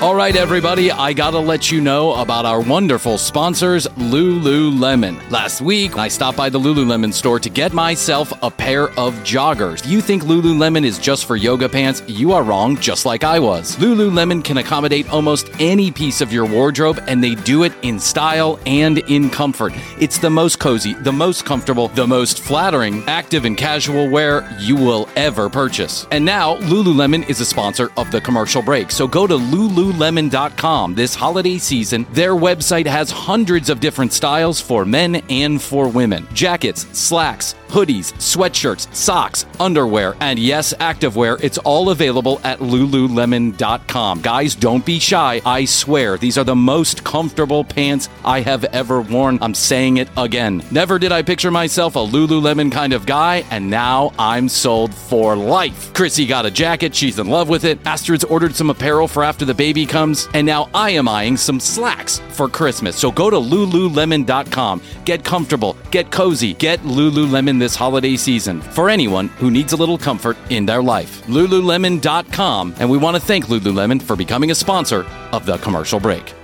All 0.00 0.14
right, 0.14 0.36
everybody, 0.36 0.92
I 0.92 1.12
gotta 1.12 1.40
let 1.40 1.72
you 1.72 1.80
know 1.80 2.14
about 2.14 2.46
our 2.46 2.60
wonderful 2.60 3.18
sponsors, 3.18 3.88
Lululemon. 3.96 5.28
Last 5.28 5.60
week, 5.60 5.96
I 5.98 6.06
stopped 6.06 6.36
by 6.36 6.48
the 6.48 6.60
Lululemon 6.60 7.12
store 7.12 7.40
to 7.40 7.50
get 7.50 7.72
myself 7.72 8.32
a 8.40 8.48
pair 8.48 8.90
of 8.90 9.12
joggers. 9.24 9.84
You 9.84 10.00
think 10.00 10.22
Lululemon 10.22 10.84
is 10.84 11.00
just 11.00 11.24
for 11.24 11.34
yoga 11.34 11.68
pants? 11.68 12.04
You 12.06 12.30
are 12.30 12.44
wrong, 12.44 12.76
just 12.76 13.06
like 13.06 13.24
I 13.24 13.40
was. 13.40 13.74
Lululemon 13.78 14.44
can 14.44 14.58
accommodate 14.58 15.10
almost 15.10 15.50
any 15.58 15.90
piece 15.90 16.20
of 16.20 16.32
your 16.32 16.46
wardrobe, 16.46 17.02
and 17.08 17.22
they 17.22 17.34
do 17.34 17.64
it 17.64 17.72
in 17.82 17.98
style 17.98 18.60
and 18.66 18.98
in 18.98 19.28
comfort. 19.28 19.72
It's 19.98 20.18
the 20.18 20.30
most 20.30 20.60
cozy, 20.60 20.94
the 20.94 21.12
most 21.12 21.44
comfortable, 21.44 21.88
the 21.88 22.06
most 22.06 22.38
flattering, 22.38 23.02
active, 23.08 23.44
and 23.44 23.56
casual 23.56 24.08
wear 24.08 24.48
you 24.60 24.76
will 24.76 25.08
ever 25.16 25.50
purchase. 25.50 26.06
And 26.12 26.24
now, 26.24 26.54
Lululemon 26.58 27.28
is 27.28 27.40
a 27.40 27.44
sponsor 27.44 27.90
of 27.96 28.12
the 28.12 28.20
commercial 28.20 28.62
break. 28.62 28.92
So 28.92 29.08
go 29.08 29.26
to 29.26 29.34
Lululemon 29.34 29.87
lululemon.com 29.92 30.94
this 30.94 31.14
holiday 31.14 31.58
season. 31.58 32.06
Their 32.12 32.34
website 32.34 32.86
has 32.86 33.10
hundreds 33.10 33.70
of 33.70 33.80
different 33.80 34.12
styles 34.12 34.60
for 34.60 34.84
men 34.84 35.16
and 35.28 35.60
for 35.60 35.88
women 35.88 36.26
jackets, 36.32 36.86
slacks, 36.98 37.54
hoodies, 37.68 38.12
sweatshirts, 38.14 38.92
socks, 38.94 39.46
underwear, 39.60 40.16
and 40.20 40.38
yes, 40.38 40.74
activewear. 40.74 41.42
It's 41.42 41.58
all 41.58 41.90
available 41.90 42.40
at 42.44 42.58
lululemon.com. 42.58 44.22
Guys, 44.22 44.54
don't 44.54 44.84
be 44.84 44.98
shy. 44.98 45.40
I 45.44 45.64
swear, 45.64 46.18
these 46.18 46.38
are 46.38 46.44
the 46.44 46.56
most 46.56 47.04
comfortable 47.04 47.64
pants 47.64 48.08
I 48.24 48.40
have 48.40 48.64
ever 48.64 49.00
worn. 49.00 49.38
I'm 49.40 49.54
saying 49.54 49.98
it 49.98 50.08
again. 50.16 50.62
Never 50.70 50.98
did 50.98 51.12
I 51.12 51.22
picture 51.22 51.50
myself 51.50 51.96
a 51.96 52.00
Lululemon 52.00 52.72
kind 52.72 52.92
of 52.92 53.06
guy, 53.06 53.44
and 53.50 53.70
now 53.70 54.12
I'm 54.18 54.48
sold 54.48 54.94
for 54.94 55.36
life. 55.36 55.92
Krissy 55.92 56.26
got 56.26 56.46
a 56.46 56.50
jacket. 56.50 56.94
She's 56.94 57.18
in 57.18 57.28
love 57.28 57.48
with 57.48 57.64
it. 57.64 57.78
Astrid's 57.86 58.24
ordered 58.24 58.54
some 58.54 58.70
apparel 58.70 59.08
for 59.08 59.24
after 59.24 59.44
the 59.44 59.54
baby 59.54 59.86
comes, 59.86 60.28
and 60.34 60.46
now 60.46 60.68
I 60.74 60.90
am 60.90 61.08
eyeing 61.08 61.36
some 61.36 61.60
slacks 61.60 62.20
for 62.30 62.48
Christmas. 62.48 62.96
So 62.96 63.10
go 63.10 63.30
to 63.30 63.36
lululemon.com. 63.36 64.82
Get 65.04 65.24
comfortable, 65.24 65.76
get 65.90 66.10
cozy, 66.10 66.54
get 66.54 66.80
Lululemon 66.80 67.57
this 67.58 67.74
holiday 67.74 68.16
season 68.16 68.60
for 68.60 68.88
anyone 68.90 69.28
who 69.28 69.50
needs 69.50 69.72
a 69.72 69.76
little 69.76 69.98
comfort 69.98 70.36
in 70.50 70.66
their 70.66 70.82
life. 70.82 71.22
Lululemon.com, 71.26 72.74
and 72.78 72.90
we 72.90 72.98
want 72.98 73.16
to 73.16 73.20
thank 73.22 73.46
Lululemon 73.46 74.00
for 74.02 74.16
becoming 74.16 74.50
a 74.50 74.54
sponsor 74.54 75.04
of 75.32 75.46
the 75.46 75.56
commercial 75.58 76.00
break. 76.00 76.34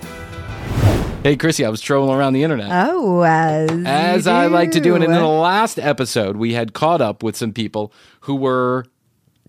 Hey, 1.22 1.36
Krissy, 1.36 1.64
I 1.64 1.70
was 1.70 1.80
trolling 1.80 2.14
around 2.14 2.34
the 2.34 2.42
internet. 2.42 2.68
Oh, 2.70 3.22
as, 3.22 3.70
As 3.86 4.26
I 4.26 4.46
like 4.48 4.72
to 4.72 4.80
do. 4.80 4.94
And 4.94 5.02
in 5.02 5.10
the 5.10 5.26
last 5.26 5.78
episode, 5.78 6.36
we 6.36 6.52
had 6.52 6.74
caught 6.74 7.00
up 7.00 7.22
with 7.22 7.34
some 7.36 7.52
people 7.52 7.92
who 8.20 8.34
were. 8.36 8.84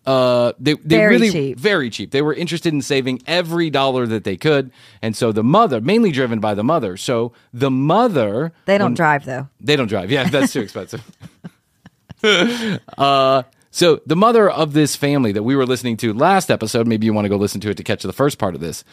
Uh, 0.06 0.54
they, 0.60 0.74
they 0.76 0.98
Very 0.98 1.16
really 1.16 1.32
cheap. 1.32 1.58
very 1.60 1.90
cheap. 1.90 2.12
They 2.12 2.22
were 2.22 2.34
interested 2.36 2.72
in 2.72 2.84
saving 2.84 3.24
every 3.26 3.72
dollar 3.72 4.06
that 4.06 4.24
they 4.24 4.38
could, 4.38 4.70
and 5.02 5.18
so 5.18 5.32
the 5.32 5.44
mother, 5.44 5.82
mainly 5.82 6.12
driven 6.12 6.40
by 6.40 6.54
the 6.54 6.64
mother. 6.64 6.96
So 6.96 7.34
the 7.52 7.72
mother, 7.72 8.54
They 8.66 8.78
don't 8.78 8.94
drive 8.94 9.26
though. 9.26 9.50
they 9.60 9.76
don't 9.76 9.88
drive. 9.88 10.12
Yeah, 10.12 10.30
that's 10.30 10.54
too 10.54 10.62
expensive. 10.62 11.02
uh, 12.98 13.44
so 13.72 14.02
the 14.06 14.16
mother 14.16 14.50
of 14.50 14.74
this 14.74 14.96
family 14.96 15.32
that 15.34 15.44
we 15.44 15.56
were 15.56 15.66
listening 15.66 15.98
to 15.98 16.14
last 16.14 16.50
episode, 16.50 16.88
maybe 16.88 17.06
you 17.06 17.14
want 17.14 17.26
to 17.26 17.30
go 17.30 17.36
listen 17.36 17.60
to 17.62 17.70
it 17.70 17.78
to 17.78 17.84
catch 17.84 18.04
the 18.04 18.14
first 18.14 18.38
part 18.38 18.56
of 18.56 18.62
this. 18.62 18.84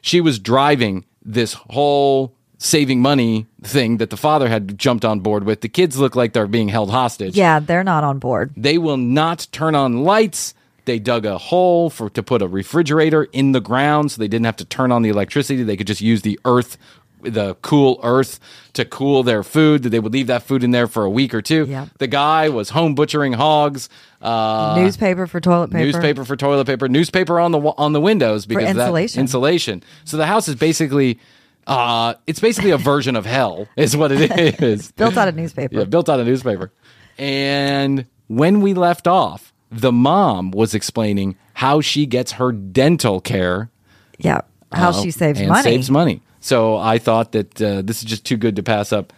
She 0.00 0.20
was 0.20 0.38
driving 0.38 1.04
this 1.24 1.54
whole 1.54 2.34
saving 2.58 3.00
money 3.00 3.46
thing 3.62 3.98
that 3.98 4.10
the 4.10 4.16
father 4.16 4.48
had 4.48 4.78
jumped 4.78 5.04
on 5.04 5.20
board 5.20 5.44
with. 5.44 5.60
The 5.60 5.68
kids 5.68 5.98
look 5.98 6.16
like 6.16 6.32
they're 6.32 6.46
being 6.46 6.68
held 6.68 6.90
hostage. 6.90 7.36
Yeah, 7.36 7.60
they're 7.60 7.84
not 7.84 8.04
on 8.04 8.18
board. 8.18 8.52
They 8.56 8.78
will 8.78 8.96
not 8.96 9.46
turn 9.52 9.74
on 9.74 10.04
lights. 10.04 10.54
They 10.84 10.98
dug 10.98 11.26
a 11.26 11.38
hole 11.38 11.90
for 11.90 12.08
to 12.10 12.22
put 12.22 12.42
a 12.42 12.48
refrigerator 12.48 13.24
in 13.24 13.52
the 13.52 13.60
ground 13.60 14.12
so 14.12 14.18
they 14.18 14.28
didn't 14.28 14.46
have 14.46 14.56
to 14.56 14.64
turn 14.64 14.90
on 14.90 15.02
the 15.02 15.10
electricity. 15.10 15.62
They 15.62 15.76
could 15.76 15.86
just 15.86 16.00
use 16.00 16.22
the 16.22 16.40
earth, 16.44 16.78
the 17.22 17.54
cool 17.62 18.00
earth 18.02 18.40
to 18.74 18.84
cool 18.84 19.22
their 19.22 19.42
food. 19.42 19.82
That 19.82 19.90
they 19.90 20.00
would 20.00 20.12
leave 20.12 20.28
that 20.28 20.42
food 20.42 20.64
in 20.64 20.70
there 20.70 20.86
for 20.86 21.04
a 21.04 21.10
week 21.10 21.34
or 21.34 21.42
two. 21.42 21.66
Yep. 21.66 21.88
The 21.98 22.06
guy 22.06 22.48
was 22.48 22.70
home 22.70 22.94
butchering 22.94 23.34
hogs. 23.34 23.88
Uh, 24.20 24.74
newspaper 24.78 25.26
for 25.26 25.40
toilet 25.40 25.70
paper. 25.70 25.84
newspaper 25.84 26.24
for 26.24 26.36
toilet 26.36 26.66
paper, 26.66 26.88
newspaper 26.88 27.38
on 27.38 27.52
the 27.52 27.60
on 27.60 27.92
the 27.92 28.00
windows 28.00 28.46
because 28.46 28.70
of 28.70 28.76
that 28.76 28.82
insulation. 28.82 29.20
insulation. 29.20 29.82
So 30.04 30.16
the 30.16 30.26
house 30.26 30.48
is 30.48 30.56
basically, 30.56 31.20
uh, 31.66 32.14
it's 32.26 32.40
basically 32.40 32.70
a 32.70 32.78
version 32.78 33.16
of 33.16 33.26
hell, 33.26 33.68
is 33.76 33.96
what 33.96 34.12
it 34.12 34.60
is. 34.60 34.92
built 34.96 35.16
out 35.16 35.28
of 35.28 35.36
newspaper. 35.36 35.78
Yeah, 35.78 35.84
built 35.84 36.08
out 36.08 36.20
of 36.20 36.26
newspaper. 36.26 36.72
And 37.16 38.06
when 38.28 38.60
we 38.60 38.74
left 38.74 39.06
off, 39.06 39.52
the 39.70 39.92
mom 39.92 40.50
was 40.50 40.74
explaining 40.74 41.36
how 41.54 41.80
she 41.80 42.06
gets 42.06 42.32
her 42.32 42.52
dental 42.52 43.20
care. 43.20 43.70
Yeah. 44.18 44.42
How 44.72 44.90
uh, 44.90 44.92
she 44.92 45.10
saves 45.10 45.40
and 45.40 45.48
money. 45.48 45.62
Saves 45.62 45.90
money. 45.90 46.22
So 46.40 46.76
I 46.76 46.98
thought 46.98 47.32
that 47.32 47.60
uh, 47.60 47.82
this 47.82 47.98
is 47.98 48.04
just 48.04 48.24
too 48.24 48.36
good 48.36 48.56
to 48.56 48.62
pass 48.62 48.92
up. 48.92 49.12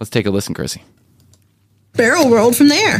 Let's 0.00 0.10
take 0.10 0.26
a 0.26 0.30
listen, 0.30 0.54
Krissy. 0.54 0.80
barrel 1.94 2.30
rolled 2.30 2.56
from 2.56 2.68
there. 2.68 2.98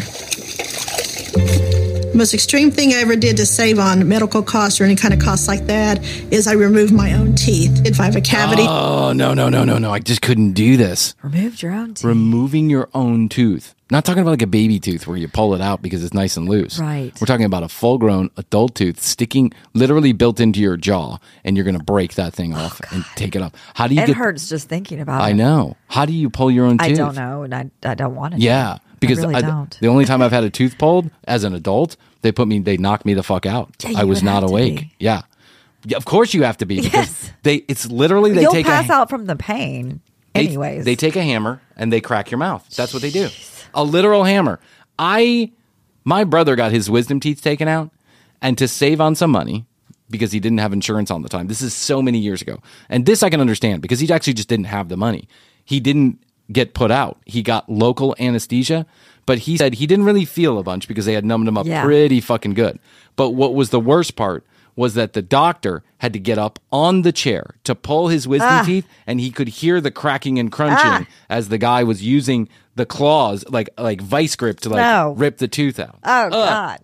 The 2.13 2.19
most 2.19 2.35
extreme 2.35 2.71
thing 2.71 2.93
I 2.93 2.97
ever 3.01 3.17
did 3.17 3.39
to 3.39 3.47
save 3.47 3.79
on 3.79 4.07
medical 4.07 4.43
costs 4.43 4.81
or 4.81 4.85
any 4.85 4.97
kind 4.97 5.15
of 5.15 5.21
costs 5.21 5.49
like 5.49 5.67
that 5.67 6.05
is 6.31 6.47
I 6.47 6.53
removed 6.53 6.93
my 6.93 7.15
own 7.15 7.35
teeth. 7.35 7.87
If 7.87 8.01
I 8.01 8.05
have 8.05 8.17
a 8.17 8.21
cavity, 8.21 8.65
Oh 8.69 9.13
no 9.15 9.33
no 9.33 9.49
no 9.49 9.65
no 9.65 9.79
no! 9.79 9.91
I 9.91 9.99
just 9.99 10.21
couldn't 10.21 10.53
do 10.53 10.77
this. 10.77 11.15
Removed 11.23 11.63
your 11.63 11.73
own 11.73 11.95
teeth. 11.95 12.05
Removing 12.05 12.69
your 12.69 12.91
own 12.93 13.31
tooth. 13.31 13.75
Not 13.93 14.07
talking 14.07 14.23
about 14.23 14.31
like 14.31 14.43
a 14.43 14.47
baby 14.47 14.81
tooth 14.81 15.07
where 15.07 15.19
you 15.19 15.29
pull 15.29 15.55
it 15.55 15.61
out 15.61 15.83
because 15.83 16.03
it's 16.03 16.15
nice 16.15 16.39
and 16.39 16.49
loose. 16.49 16.79
Right. 16.79 17.13
We're 17.21 17.27
talking 17.27 17.45
about 17.45 17.63
a 17.63 17.69
full-grown 17.69 18.31
adult 18.39 18.75
tooth 18.75 19.03
sticking, 19.03 19.53
literally 19.75 20.15
built 20.15 20.41
into 20.41 20.61
your 20.61 20.79
jaw, 20.79 21.19
and 21.45 21.59
you're 21.59 21.65
going 21.65 21.77
to 21.77 21.85
break 21.85 22.15
that 22.15 22.33
thing 22.33 22.55
oh, 22.55 22.61
off 22.61 22.81
and 22.91 23.05
take 23.17 23.37
it 23.37 23.43
off. 23.43 23.53
How 23.75 23.87
do 23.87 23.95
you 23.95 24.01
it 24.01 24.07
get? 24.07 24.17
hurts 24.17 24.49
just 24.49 24.67
thinking 24.67 24.99
about 24.99 25.21
I 25.21 25.27
it. 25.27 25.31
I 25.31 25.33
know. 25.35 25.77
How 25.89 26.07
do 26.07 26.15
you 26.15 26.31
pull 26.31 26.51
your 26.51 26.65
own 26.65 26.79
tooth? 26.79 26.89
I 26.89 26.93
don't 26.95 27.15
know, 27.15 27.43
and 27.43 27.55
I, 27.55 27.71
I 27.83 27.95
don't 27.95 28.15
want 28.15 28.33
to. 28.33 28.41
Yeah, 28.41 28.79
because 28.99 29.19
I 29.19 29.23
really 29.25 29.35
I- 29.35 29.41
don't. 29.43 29.79
the 29.79 29.89
only 29.89 30.07
time 30.07 30.23
I've 30.23 30.33
had 30.33 30.45
a 30.45 30.49
tooth 30.51 30.79
pulled 30.79 31.11
as 31.25 31.45
an 31.45 31.55
adult, 31.55 31.99
they 32.23 32.33
put 32.33 32.49
me, 32.49 32.61
they 32.61 32.79
knocked 32.79 33.05
me 33.05 33.13
the 33.13 33.23
fuck 33.23 33.45
out. 33.45 33.75
Yeah, 33.87 34.01
I 34.01 34.05
was 34.05 34.23
not 34.23 34.43
awake. 34.43 34.87
Yeah. 34.99 35.21
yeah, 35.85 35.99
of 35.99 36.07
course 36.07 36.33
you 36.33 36.45
have 36.45 36.57
to 36.57 36.65
be 36.65 36.77
because 36.81 36.95
Yes. 36.95 37.33
they. 37.43 37.57
It's 37.69 37.91
literally 37.91 38.33
they 38.33 38.41
You'll 38.41 38.53
take 38.53 38.65
pass 38.65 38.89
a, 38.89 38.93
out 38.95 39.11
from 39.11 39.27
the 39.27 39.37
pain. 39.37 40.01
they- 40.33 40.47
Anyways, 40.47 40.87
they 40.87 40.97
take 40.97 41.15
a 41.15 41.23
hammer 41.23 41.61
and 41.77 41.93
they 41.93 42.01
crack 42.01 42.31
your 42.31 42.39
mouth. 42.39 42.67
That's 42.75 42.95
what 42.95 43.03
they 43.03 43.11
do. 43.11 43.29
A 43.75 43.85
literal 43.85 44.25
hammer. 44.25 44.61
I, 44.99 45.53
my 46.05 46.25
brother 46.25 46.57
got 46.57 46.73
his 46.73 46.91
wisdom 46.91 47.21
teeth 47.21 47.43
taken 47.43 47.69
out, 47.69 47.91
and 48.41 48.57
to 48.59 48.69
save 48.69 49.01
on 49.01 49.15
some 49.15 49.31
money 49.31 49.67
because 50.11 50.33
he 50.33 50.41
didn't 50.41 50.59
have 50.59 50.73
insurance 50.73 51.11
on 51.11 51.23
the 51.23 51.29
time. 51.29 51.47
This 51.47 51.63
is 51.63 51.73
so 51.75 52.03
many 52.03 52.19
years 52.19 52.43
ago, 52.43 52.59
and 52.89 53.07
this 53.07 53.23
I 53.23 53.31
can 53.31 53.41
understand 53.41 53.83
because 53.83 54.01
he 54.01 54.13
actually 54.13 54.35
just 54.35 54.49
didn't 54.49 54.67
have 54.67 54.89
the 54.89 54.97
money. 54.97 55.29
He 55.65 55.81
didn't 55.81 56.19
get 56.51 56.75
put 56.75 56.91
out. 56.91 57.19
He 57.25 57.43
got 57.43 57.69
local 57.71 58.15
anesthesia, 58.19 58.85
but 59.25 59.39
he 59.39 59.57
said 59.57 59.75
he 59.75 59.87
didn't 59.87 60.05
really 60.05 60.25
feel 60.27 60.59
a 60.59 60.63
bunch 60.63 60.87
because 60.89 61.07
they 61.07 61.15
had 61.15 61.25
numbed 61.25 61.49
him 61.49 61.57
up 61.57 61.67
Yeah. 61.67 61.83
pretty 61.83 62.21
fucking 62.21 62.55
good. 62.55 62.79
But 63.17 63.31
what 63.31 63.55
was 63.55 63.71
the 63.71 63.81
worst 63.81 64.17
part 64.17 64.45
was 64.77 64.95
that 64.95 65.13
the 65.13 65.23
doctor 65.23 65.83
had 65.99 66.13
to 66.13 66.19
get 66.19 66.39
up 66.39 66.59
on 66.73 67.03
the 67.03 67.13
chair 67.13 67.55
to 67.65 67.75
pull 67.75 68.09
his 68.09 68.27
wisdom 68.27 68.49
Ah. 68.51 68.63
teeth, 68.65 68.87
and 69.07 69.21
he 69.21 69.31
could 69.31 69.49
hear 69.49 69.81
the 69.81 69.91
cracking 69.91 70.39
and 70.39 70.51
crunching 70.51 71.07
as 71.29 71.49
the 71.49 71.59
guy 71.59 71.83
was 71.85 72.03
using 72.03 72.49
the 72.75 72.87
claws, 72.87 73.45
like 73.49 73.69
like 73.79 74.01
vice 74.01 74.35
grip, 74.37 74.61
to 74.61 74.71
like 74.71 74.79
No. 74.81 75.13
rip 75.17 75.39
the 75.39 75.49
tooth 75.49 75.79
out. 75.79 75.99
Oh 76.05 76.31
God. 76.31 76.79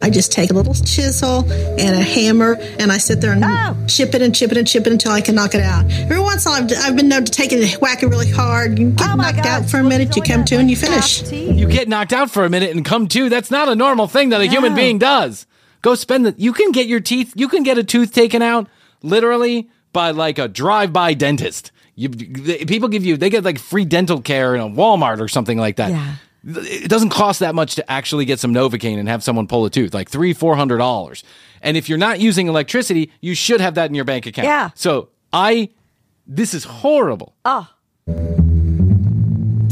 I 0.00 0.10
just 0.10 0.30
take 0.30 0.50
a 0.50 0.54
little 0.54 0.74
chisel 0.74 1.40
and 1.50 1.96
a 1.96 2.02
hammer 2.02 2.56
and 2.78 2.92
I 2.92 2.98
sit 2.98 3.20
there 3.20 3.32
and 3.32 3.44
Oh. 3.44 3.76
chip 3.88 4.14
it 4.14 4.22
and 4.22 4.32
chip 4.32 4.52
it 4.52 4.56
and 4.56 4.64
chip 4.66 4.86
it 4.86 4.92
until 4.92 5.10
I 5.10 5.20
can 5.20 5.34
knock 5.34 5.56
it 5.56 5.60
out. 5.60 5.86
Every 5.90 6.20
once 6.20 6.46
in 6.46 6.52
a 6.52 6.54
while, 6.54 6.62
I've, 6.62 6.78
I've 6.84 6.96
been 6.96 7.08
known 7.08 7.24
to 7.24 7.32
take 7.32 7.52
it 7.52 7.60
and 7.60 7.82
whack 7.82 8.04
it 8.04 8.06
really 8.06 8.30
hard. 8.30 8.78
You 8.78 8.90
get 8.90 9.10
Oh 9.10 9.16
knocked 9.16 9.38
God. 9.38 9.46
out 9.46 9.68
for 9.68 9.78
a 9.80 9.82
minute, 9.84 10.14
you 10.16 10.22
come 10.22 10.44
to 10.44 10.56
and 10.56 10.70
you 10.70 10.76
finish. 10.76 11.30
You 11.32 11.66
get 11.66 11.88
knocked 11.88 12.12
out 12.12 12.30
for 12.30 12.44
a 12.44 12.48
minute 12.48 12.70
and 12.76 12.84
come 12.84 13.08
to. 13.08 13.28
That's 13.28 13.50
not 13.50 13.68
a 13.68 13.74
normal 13.74 14.06
thing 14.06 14.28
that 14.28 14.40
a 14.40 14.46
human 14.46 14.76
being 14.76 14.98
does. 14.98 15.46
Go 15.82 15.94
spend 15.94 16.26
the. 16.26 16.34
You 16.36 16.52
can 16.52 16.72
get 16.72 16.86
your 16.86 17.00
teeth. 17.00 17.32
You 17.36 17.48
can 17.48 17.62
get 17.62 17.78
a 17.78 17.84
tooth 17.84 18.12
taken 18.12 18.42
out 18.42 18.68
literally 19.02 19.70
by 19.92 20.10
like 20.10 20.38
a 20.38 20.48
drive-by 20.48 21.14
dentist. 21.14 21.72
You 21.94 22.08
they, 22.08 22.64
people 22.64 22.88
give 22.88 23.04
you. 23.04 23.16
They 23.16 23.30
get 23.30 23.44
like 23.44 23.58
free 23.58 23.84
dental 23.84 24.20
care 24.20 24.54
in 24.54 24.60
a 24.60 24.68
Walmart 24.68 25.20
or 25.20 25.28
something 25.28 25.58
like 25.58 25.76
that. 25.76 25.90
Yeah. 25.90 26.14
It 26.44 26.88
doesn't 26.88 27.10
cost 27.10 27.40
that 27.40 27.54
much 27.54 27.74
to 27.74 27.90
actually 27.90 28.24
get 28.24 28.38
some 28.38 28.54
Novocaine 28.54 28.98
and 28.98 29.08
have 29.08 29.24
someone 29.24 29.48
pull 29.48 29.64
a 29.64 29.70
tooth, 29.70 29.92
like 29.92 30.08
three, 30.08 30.32
four 30.32 30.56
hundred 30.56 30.78
dollars. 30.78 31.24
And 31.60 31.76
if 31.76 31.88
you're 31.88 31.98
not 31.98 32.20
using 32.20 32.46
electricity, 32.46 33.10
you 33.20 33.34
should 33.34 33.60
have 33.60 33.74
that 33.74 33.90
in 33.90 33.94
your 33.94 34.04
bank 34.04 34.26
account. 34.26 34.46
Yeah. 34.46 34.70
So 34.76 35.08
I, 35.32 35.70
this 36.26 36.54
is 36.54 36.64
horrible. 36.64 37.34
Ah. 37.44 37.74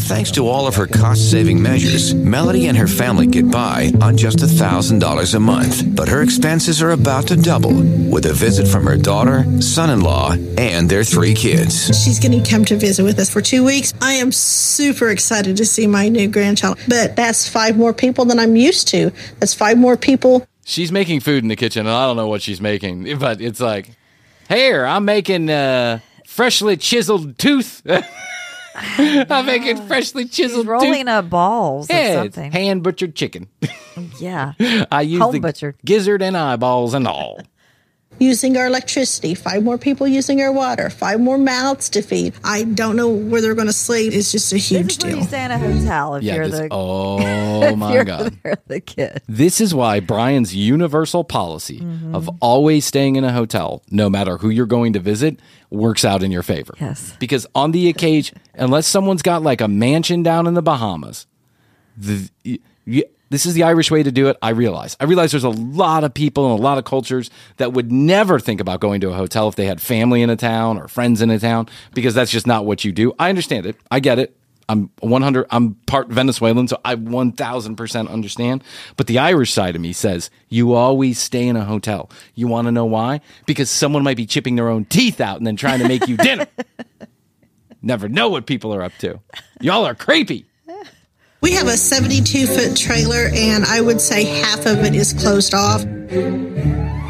Thanks 0.07 0.31
to 0.33 0.47
all 0.47 0.69
of 0.69 0.77
her 0.77 0.87
cost 0.87 1.33
saving 1.33 1.61
measures, 1.61 2.15
Melody 2.15 2.69
and 2.69 2.77
her 2.77 2.87
family 2.87 3.27
get 3.27 3.51
by 3.51 3.91
on 4.01 4.17
just 4.17 4.39
$1,000 4.39 5.35
a 5.35 5.41
month. 5.41 5.97
But 5.97 6.07
her 6.07 6.23
expenses 6.23 6.81
are 6.81 6.93
about 6.93 7.27
to 7.27 7.37
double 7.37 7.75
with 7.75 8.25
a 8.27 8.33
visit 8.33 8.69
from 8.69 8.85
her 8.85 8.97
daughter, 8.97 9.45
son 9.61 9.91
in 9.91 10.03
law, 10.03 10.35
and 10.57 10.89
their 10.89 11.03
three 11.03 11.35
kids. 11.35 11.87
She's 12.05 12.21
going 12.21 12.41
to 12.41 12.49
come 12.49 12.65
to 12.67 12.77
visit 12.77 13.03
with 13.03 13.19
us 13.19 13.29
for 13.29 13.41
two 13.41 13.65
weeks. 13.65 13.95
I 14.01 14.13
am 14.13 14.31
super 14.31 15.09
excited 15.11 15.57
to 15.57 15.67
see 15.67 15.89
my 15.89 16.09
new 16.09 16.29
grandchild, 16.29 16.79
but 16.87 17.17
that's 17.17 17.49
five 17.49 17.77
more 17.77 17.93
people 17.93 18.27
than 18.27 18.39
I'm 18.39 18.55
used 18.55 18.87
to. 18.89 19.11
That's 19.41 19.55
five 19.55 19.77
more 19.77 19.97
people. 19.97 20.47
she's 20.65 20.93
making 20.93 21.19
food 21.19 21.43
in 21.43 21.49
the 21.49 21.57
kitchen 21.57 21.81
and 21.85 21.91
I 21.95 22.07
don't 22.07 22.17
know 22.17 22.29
what 22.29 22.43
she's 22.43 22.61
making, 22.61 23.19
but 23.19 23.41
it's 23.41 23.59
like, 23.59 23.91
here, 24.49 24.87
I'm 24.87 25.05
making 25.05 25.51
uh, 25.51 25.99
freshly 26.27 26.77
chiseled 26.77 27.39
tooth. 27.39 27.83
I'm 29.31 29.47
making 29.47 29.87
freshly 29.87 30.27
chiseled 30.27 30.67
rolling 30.67 30.93
tooth. 31.05 31.09
up 31.09 31.31
balls 31.31 31.91
or 31.91 31.95
Yeah, 31.95 32.15
something. 32.23 32.53
hand 32.53 32.83
butchered 32.83 33.15
chicken. 33.15 33.49
Yeah. 34.21 34.53
I 34.93 35.01
use 35.01 35.23
Home 35.23 35.33
the 35.33 35.41
butchered. 35.41 35.77
gizzard 35.85 36.21
and 36.21 36.37
eyeballs 36.37 36.93
and 36.93 37.09
all. 37.09 37.41
Using 38.19 38.57
our 38.57 38.67
electricity, 38.67 39.35
five 39.35 39.63
more 39.63 39.77
people 39.79 40.07
using 40.09 40.41
our 40.41 40.51
water, 40.53 40.89
five 40.89 41.21
more 41.21 41.37
mouths 41.37 41.89
to 41.91 42.03
feed. 42.03 42.33
I 42.43 42.65
don't 42.65 42.97
know 42.97 43.09
where 43.11 43.41
they're 43.43 43.55
going 43.55 43.67
to 43.67 43.73
sleep. 43.73 44.13
It's 44.15 44.33
just 44.33 44.51
a 44.53 44.57
This 44.57 44.69
huge 44.71 44.93
is 44.99 45.03
where 45.05 45.11
deal. 45.13 45.21
you 45.21 45.27
stay 45.29 45.45
in 45.45 45.51
a 45.51 45.59
hotel 45.59 46.15
if 46.15 46.23
Yeah, 46.23 46.35
you're 46.37 46.49
this, 46.49 46.61
the 46.61 46.69
oh 46.71 47.63
if 47.63 47.77
my 47.77 47.93
you're 47.93 48.05
god. 48.05 48.39
the 48.69 48.81
kid. 48.81 49.21
This 49.29 49.61
is 49.61 49.75
why 49.75 50.01
Bryan's 50.01 50.55
universal 50.55 51.25
policy 51.25 51.81
Mm-hmm. 51.81 52.15
of 52.15 52.31
always 52.41 52.85
staying 52.87 53.17
in 53.17 53.25
a 53.25 53.33
hotel, 53.33 53.83
no 53.91 54.09
matter 54.09 54.39
who 54.39 54.49
you're 54.49 54.67
going 54.67 54.95
to 54.95 55.01
visit, 55.01 55.39
works 55.71 56.05
out 56.05 56.23
in 56.23 56.31
your 56.31 56.43
favor. 56.43 56.75
Yes. 56.81 57.13
Because 57.19 57.47
on 57.55 57.73
the 57.73 57.89
occasion, 57.89 58.39
unless 58.55 58.87
someone's 58.87 59.23
got 59.23 59.43
like 59.43 59.61
a 59.61 59.69
mansion 59.69 60.23
down 60.23 60.47
in 60.47 60.55
the 60.55 60.63
Bahamas, 60.63 61.27
the, 61.97 62.31
y- 62.45 62.59
y- 62.87 63.03
this 63.31 63.47
is 63.47 63.55
the 63.55 63.65
Irish 63.65 63.91
way 63.91 64.03
to 64.03 64.13
do 64.13 64.29
it. 64.29 64.37
I 64.41 64.51
realize. 64.51 64.97
I 65.01 65.05
realize 65.05 65.33
there's 65.33 65.45
a 65.45 65.49
lot 65.49 66.05
of 66.05 66.15
people 66.15 66.51
and 66.51 66.59
a 66.59 66.63
lot 66.63 66.79
of 66.79 66.85
cultures 66.85 67.31
that 67.57 67.73
would 67.73 67.91
never 67.91 68.39
think 68.39 68.61
about 68.61 68.81
going 68.81 69.01
to 69.01 69.11
a 69.11 69.15
hotel 69.15 69.49
if 69.49 69.57
they 69.57 69.67
had 69.67 69.81
family 69.81 70.23
in 70.23 70.31
a 70.31 70.37
town 70.37 70.79
or 70.79 70.89
friends 70.89 71.21
in 71.21 71.31
a 71.31 71.39
town 71.39 71.69
because 71.95 72.15
that's 72.15 72.31
just 72.31 72.47
not 72.47 72.65
what 72.65 72.85
you 72.85 72.93
do. 72.93 73.13
I 73.19 73.29
understand 73.29 73.67
it. 73.67 73.77
I 73.91 74.01
get 74.01 74.19
it. 74.19 74.37
I'm 74.69 74.91
100. 75.01 75.47
I'm 75.51 75.75
part 75.87 76.09
Venezuelan, 76.09 76.67
so 76.67 76.81
I 76.85 76.97
1,000% 76.97 78.09
understand. 78.11 78.65
But 78.97 79.07
the 79.07 79.19
Irish 79.19 79.53
side 79.53 79.77
of 79.77 79.81
me 79.81 79.93
says 79.93 80.29
you 80.49 80.75
always 80.75 81.19
stay 81.19 81.47
in 81.47 81.57
a 81.57 81.65
hotel. 81.65 82.11
You 82.35 82.49
want 82.49 82.67
to 82.67 82.73
know 82.73 82.85
why? 82.85 83.21
Because 83.47 83.71
someone 83.71 84.03
might 84.03 84.17
be 84.17 84.27
chipping 84.27 84.57
their 84.57 84.69
own 84.69 84.85
teeth 84.85 85.21
out 85.21 85.39
and 85.39 85.47
then 85.47 85.57
trying 85.57 85.81
to 85.81 85.89
make 85.89 86.09
you 86.09 86.17
dinner. 86.17 86.47
Never 87.83 88.09
know 88.09 88.29
what 88.29 88.47
people 88.47 88.75
are 88.75 88.83
up 88.83 88.97
to. 88.99 89.21
Y'all 89.61 89.87
are 89.87 89.95
creepy. 89.95 90.47
We 91.47 91.53
have 91.53 91.69
a 91.69 91.77
72 91.77 92.45
foot 92.49 92.77
trailer, 92.77 93.31
and 93.33 93.65
I 93.67 93.81
would 93.81 94.01
say 94.01 94.25
half 94.25 94.67
of 94.67 94.83
it 94.85 94.97
is 94.97 95.13
closed 95.13 95.55
off. 95.55 95.85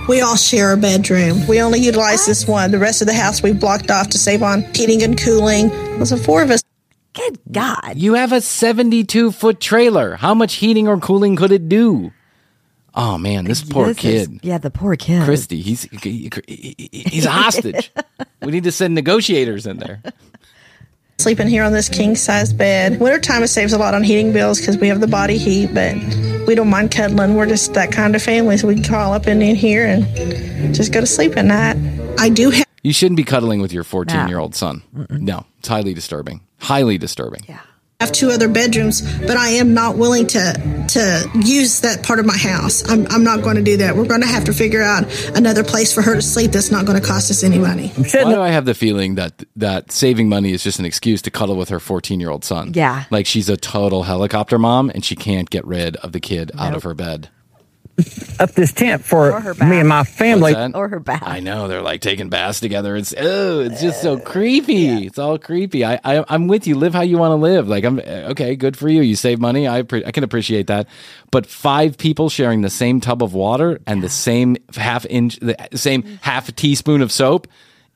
We 0.08 0.20
all 0.20 0.36
share 0.36 0.74
a 0.74 0.76
bedroom. 0.76 1.46
We 1.46 1.62
only 1.62 1.78
utilize 1.80 2.26
this 2.26 2.46
one. 2.46 2.70
The 2.70 2.78
rest 2.78 3.00
of 3.00 3.06
the 3.06 3.14
house 3.14 3.42
we 3.42 3.54
blocked 3.54 3.90
off 3.90 4.10
to 4.10 4.18
save 4.18 4.42
on 4.42 4.60
heating 4.74 5.02
and 5.02 5.18
cooling. 5.18 5.68
There's 5.70 6.12
a 6.12 6.18
four 6.18 6.42
of 6.42 6.50
us. 6.50 6.62
Good 7.14 7.38
God. 7.50 7.94
You 7.96 8.12
have 8.12 8.32
a 8.32 8.42
72 8.42 9.32
foot 9.32 9.58
trailer. 9.58 10.16
How 10.16 10.34
much 10.34 10.56
heating 10.56 10.86
or 10.86 10.98
cooling 11.00 11.34
could 11.36 11.50
it 11.50 11.70
do? 11.70 12.12
Oh 12.94 13.16
man, 13.16 13.46
this 13.46 13.62
poor 13.64 13.94
This 13.94 14.04
is- 14.04 14.28
kid. 14.28 14.40
yeah, 14.42 14.58
the 14.58 14.70
poor 14.70 14.96
kid. 14.96 15.24
Christy, 15.24 15.62
he's 15.62 15.84
he- 16.02 16.30
he- 16.46 16.88
he's 16.92 17.24
a 17.24 17.30
hostage. 17.30 17.90
we 18.42 18.52
need 18.52 18.64
to 18.64 18.72
send 18.72 18.94
negotiators 18.94 19.66
in 19.66 19.78
there. 19.78 20.02
Sleeping 21.18 21.48
here 21.48 21.64
on 21.64 21.72
this 21.72 21.88
king 21.88 22.14
size 22.14 22.52
bed. 22.52 23.00
Wintertime 23.00 23.42
it 23.42 23.48
saves 23.48 23.72
a 23.72 23.78
lot 23.78 23.94
on 23.94 24.02
heating 24.02 24.32
bills 24.32 24.60
because 24.60 24.76
we 24.76 24.88
have 24.88 25.00
the 25.00 25.06
body 25.06 25.38
heat, 25.38 25.72
but 25.74 25.94
we 26.46 26.54
don't 26.54 26.68
mind 26.68 26.90
cuddling. 26.90 27.34
We're 27.34 27.46
just 27.46 27.74
that 27.74 27.90
kind 27.90 28.14
of 28.14 28.22
family, 28.22 28.56
so 28.58 28.68
we 28.68 28.74
can 28.74 28.84
crawl 28.84 29.12
up 29.12 29.26
in, 29.26 29.40
in 29.42 29.56
here 29.56 29.86
and 29.86 30.74
just 30.74 30.92
go 30.92 31.00
to 31.00 31.06
sleep 31.06 31.36
at 31.36 31.46
night. 31.46 31.76
I 32.18 32.28
do 32.28 32.50
have. 32.50 32.66
You 32.82 32.92
shouldn't 32.92 33.16
be 33.16 33.24
cuddling 33.24 33.60
with 33.60 33.72
your 33.72 33.82
14 33.82 34.28
year 34.28 34.38
old 34.38 34.54
son. 34.54 34.82
No, 35.10 35.44
it's 35.58 35.68
highly 35.68 35.94
disturbing. 35.94 36.42
Highly 36.60 36.98
disturbing. 36.98 37.44
Yeah. 37.48 37.60
Have 38.00 38.12
two 38.12 38.30
other 38.30 38.48
bedrooms, 38.48 39.00
but 39.20 39.36
I 39.36 39.50
am 39.50 39.72
not 39.72 39.96
willing 39.96 40.26
to 40.28 40.86
to 40.88 41.30
use 41.34 41.80
that 41.80 42.02
part 42.02 42.20
of 42.20 42.26
my 42.26 42.36
house. 42.36 42.88
I'm, 42.88 43.06
I'm 43.08 43.24
not 43.24 43.42
going 43.42 43.56
to 43.56 43.62
do 43.62 43.78
that. 43.78 43.96
We're 43.96 44.06
going 44.06 44.20
to 44.20 44.26
have 44.26 44.44
to 44.44 44.52
figure 44.52 44.82
out 44.82 45.04
another 45.34 45.64
place 45.64 45.92
for 45.92 46.02
her 46.02 46.14
to 46.14 46.22
sleep 46.22 46.52
that's 46.52 46.70
not 46.70 46.86
going 46.86 47.00
to 47.00 47.06
cost 47.06 47.30
us 47.30 47.42
any 47.42 47.58
money. 47.58 47.88
Why 47.88 48.24
do 48.24 48.40
I 48.40 48.50
have 48.50 48.66
the 48.66 48.74
feeling 48.74 49.16
that 49.16 49.44
that 49.56 49.90
saving 49.92 50.28
money 50.28 50.52
is 50.52 50.62
just 50.62 50.78
an 50.78 50.84
excuse 50.84 51.22
to 51.22 51.30
cuddle 51.30 51.56
with 51.56 51.70
her 51.70 51.80
14 51.80 52.20
year 52.20 52.30
old 52.30 52.44
son? 52.44 52.72
Yeah. 52.74 53.04
Like 53.10 53.26
she's 53.26 53.48
a 53.48 53.56
total 53.56 54.02
helicopter 54.02 54.58
mom 54.58 54.90
and 54.90 55.04
she 55.04 55.16
can't 55.16 55.48
get 55.48 55.64
rid 55.66 55.96
of 55.96 56.12
the 56.12 56.20
kid 56.20 56.52
out 56.58 56.74
of 56.74 56.82
her 56.82 56.94
bed. 56.94 57.30
Up 58.38 58.52
this 58.52 58.72
tent 58.72 59.04
for 59.04 59.32
Or 59.32 59.40
her 59.40 59.54
back. 59.54 59.68
me 59.70 59.78
and 59.78 59.88
my 59.88 60.04
family. 60.04 60.54
Or 60.74 60.88
her 60.88 61.00
bath. 61.00 61.22
I 61.24 61.40
know 61.40 61.66
they're 61.68 61.80
like 61.82 62.00
taking 62.02 62.28
baths 62.28 62.60
together. 62.60 62.94
It's 62.96 63.14
oh, 63.16 63.60
it's 63.60 63.80
just 63.80 64.02
so 64.02 64.18
creepy. 64.18 65.06
It's 65.06 65.18
all 65.18 65.38
creepy. 65.38 65.84
I, 65.84 65.98
I 66.04 66.24
I'm 66.28 66.46
with 66.46 66.66
you. 66.66 66.76
Live 66.76 66.92
how 66.94 67.00
you 67.02 67.16
want 67.18 67.32
to 67.32 67.36
live. 67.36 67.68
Like 67.68 67.84
I'm 67.84 67.98
okay. 68.00 68.54
Good 68.56 68.76
for 68.76 68.88
you. 68.88 69.00
You 69.02 69.16
save 69.16 69.40
money. 69.40 69.66
I 69.66 69.82
appre- 69.82 70.06
I 70.06 70.10
can 70.12 70.24
appreciate 70.24 70.66
that. 70.66 70.88
But 71.30 71.46
five 71.46 71.96
people 71.96 72.28
sharing 72.28 72.60
the 72.62 72.70
same 72.70 73.00
tub 73.00 73.22
of 73.22 73.32
water 73.34 73.80
and 73.86 74.02
the 74.02 74.10
same 74.10 74.56
half 74.76 75.06
inch, 75.06 75.38
the 75.40 75.56
same 75.74 76.02
half 76.20 76.54
teaspoon 76.54 77.00
of 77.02 77.10
soap 77.10 77.46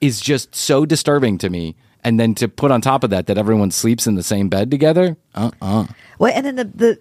is 0.01 0.21
just 0.21 0.55
so 0.55 0.87
disturbing 0.87 1.37
to 1.39 1.51
me. 1.51 1.77
And 2.03 2.19
then 2.19 2.35
to 2.37 2.49
put 2.49 2.71
on 2.71 2.81
top 2.81 3.05
of 3.05 3.11
that 3.11 3.27
that 3.27 3.37
everyone 3.37 3.71
sleeps 3.71 4.07
in 4.07 4.15
the 4.15 4.23
same 4.23 4.49
bed 4.49 4.71
together. 4.71 5.19
Uh 5.35 5.51
uh 5.61 5.87
Well, 6.19 6.33
and 6.35 6.47
then 6.47 6.57
the, 6.57 6.65
the 6.65 6.99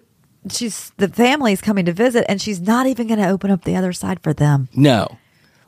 she's 0.48 0.90
the 0.96 1.08
family's 1.08 1.60
coming 1.60 1.84
to 1.86 1.92
visit, 1.92 2.24
and 2.28 2.40
she's 2.40 2.60
not 2.60 2.86
even 2.86 3.06
going 3.06 3.20
to 3.20 3.28
open 3.28 3.50
up 3.50 3.64
the 3.64 3.76
other 3.76 3.92
side 3.92 4.20
for 4.20 4.32
them. 4.32 4.68
No. 4.74 5.18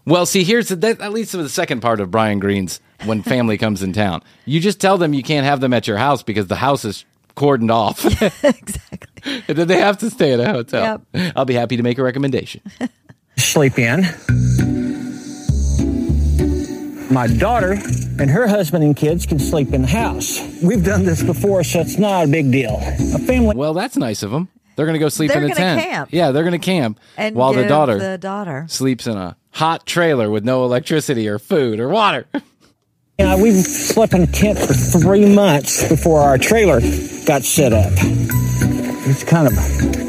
Well, 0.05 0.27
see, 0.27 0.43
here's 0.43 0.69
the, 0.69 0.77
that, 0.77 0.99
that 0.99 1.13
leads 1.13 1.31
to 1.31 1.37
the 1.37 1.49
second 1.49 1.81
part 1.81 2.01
of 2.01 2.11
Bryan 2.11 2.41
Green's 2.41 2.81
when 3.05 3.23
family 3.23 3.57
comes 3.57 3.83
in 3.83 3.93
town. 3.93 4.23
You 4.47 4.59
just 4.59 4.81
tell 4.81 4.99
them 4.99 5.15
you 5.15 5.23
can't 5.23 5.45
have 5.45 5.61
them 5.61 5.73
at 5.73 5.87
your 5.87 5.97
house 5.97 6.23
because 6.23 6.49
the 6.49 6.57
house 6.57 6.85
is 6.85 7.05
cordoned 7.37 7.71
off. 7.71 8.05
exactly. 8.45 9.43
and 9.49 9.57
then 9.59 9.69
they 9.69 9.79
have 9.79 9.99
to 9.99 10.11
stay 10.11 10.33
at 10.33 10.41
a 10.41 10.51
hotel. 10.51 11.03
Yep. 11.15 11.33
I'll 11.37 11.45
be 11.45 11.55
happy 11.55 11.77
to 11.77 11.83
make 11.83 11.99
a 11.99 12.03
recommendation. 12.03 12.63
sleep 13.37 13.79
in. 13.79 14.03
My 17.13 17.27
daughter 17.27 17.73
and 18.19 18.31
her 18.31 18.47
husband 18.47 18.85
and 18.85 18.97
kids 18.97 19.27
can 19.27 19.39
sleep 19.39 19.73
in 19.75 19.83
the 19.83 19.89
house. 19.89 20.41
We've 20.63 20.83
done 20.83 21.05
this 21.05 21.23
before, 21.23 21.63
so 21.63 21.81
it's 21.81 21.99
not 21.99 22.25
a 22.25 22.29
big 22.29 22.51
deal. 22.51 22.79
A 22.81 23.19
family. 23.19 23.55
Well, 23.55 23.75
that's 23.75 23.97
nice 23.97 24.23
of 24.23 24.31
them. 24.31 24.49
They're 24.77 24.87
going 24.87 24.95
to 24.95 24.99
go 25.01 25.09
sleep 25.09 25.31
They're 25.31 25.39
in 25.45 25.51
a 25.51 25.55
gonna 25.55 25.61
tent. 25.61 25.83
camp. 25.83 26.09
Yeah, 26.13 26.31
they're 26.31 26.43
going 26.45 26.59
to 26.59 26.65
camp 26.65 26.99
And 27.17 27.35
while 27.37 27.53
the 27.53 27.67
daughter 27.67 27.99
the 27.99 28.19
daughter. 28.19 28.65
sleeps 28.69 29.07
in 29.07 29.17
a 29.17 29.37
hot 29.51 29.87
trailer 29.87 30.31
with 30.31 30.45
no 30.45 30.65
electricity 30.65 31.29
or 31.29 31.39
food 31.39 31.79
or 31.81 31.89
water. 31.89 32.27
Yeah, 33.19 33.37
we 33.37 33.53
slept 33.61 34.15
in 34.15 34.23
a 34.23 34.27
tent 34.27 34.59
for 34.59 34.73
three 34.73 35.33
months 35.35 35.87
before 35.89 36.21
our 36.23 36.39
trailer 36.39 36.81
got 37.27 37.43
set 37.43 37.73
up. 37.73 37.93
It's 39.05 39.23
kind 39.25 39.47
of 39.47 39.53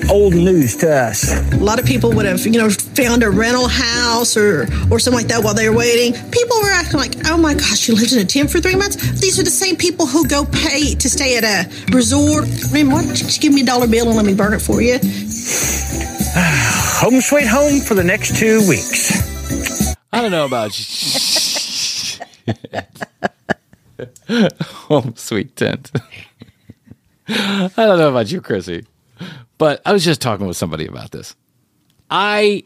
old 0.09 0.33
news 0.33 0.75
to 0.77 0.91
us. 0.91 1.31
A 1.53 1.57
lot 1.57 1.79
of 1.79 1.85
people 1.85 2.11
would 2.13 2.25
have, 2.25 2.45
you 2.45 2.59
know, 2.59 2.69
found 2.69 3.23
a 3.23 3.29
rental 3.29 3.67
house 3.67 4.35
or 4.37 4.67
or 4.89 4.99
something 4.99 5.19
like 5.19 5.27
that 5.27 5.43
while 5.43 5.53
they 5.53 5.69
were 5.69 5.75
waiting. 5.75 6.13
People 6.31 6.57
were 6.61 6.71
acting 6.71 6.99
like, 6.99 7.15
"Oh 7.25 7.37
my 7.37 7.53
gosh, 7.53 7.87
you 7.87 7.95
lived 7.95 8.13
in 8.13 8.19
a 8.19 8.25
tent 8.25 8.51
for 8.51 8.59
three 8.59 8.75
months." 8.75 8.95
These 9.19 9.39
are 9.39 9.43
the 9.43 9.49
same 9.49 9.75
people 9.75 10.05
who 10.05 10.27
go 10.27 10.45
pay 10.45 10.95
to 10.95 11.09
stay 11.09 11.37
at 11.37 11.43
a 11.43 11.69
resort. 11.91 12.45
I 12.69 12.71
mean, 12.73 12.91
why 12.91 13.03
don't 13.03 13.09
you 13.09 13.25
just 13.25 13.41
give 13.41 13.53
me 13.53 13.61
a 13.61 13.65
dollar 13.65 13.87
bill 13.87 14.07
and 14.07 14.15
let 14.15 14.25
me 14.25 14.33
burn 14.33 14.53
it 14.53 14.61
for 14.61 14.81
you? 14.81 14.99
Home 17.03 17.21
sweet 17.21 17.47
home 17.47 17.81
for 17.81 17.95
the 17.95 18.03
next 18.03 18.37
two 18.37 18.67
weeks. 18.67 19.95
I 20.11 20.21
don't 20.21 20.31
know 20.31 20.45
about 20.45 20.77
you. 20.79 20.85
home 24.87 25.13
sweet 25.15 25.55
tent. 25.55 25.91
I 27.27 27.71
don't 27.75 27.97
know 27.97 28.09
about 28.09 28.31
you, 28.31 28.41
Krissy, 28.41 28.85
but 29.57 29.81
I 29.85 29.93
was 29.93 30.03
just 30.03 30.21
talking 30.21 30.47
with 30.47 30.57
somebody 30.57 30.85
about 30.87 31.11
this. 31.11 31.35
I 32.09 32.63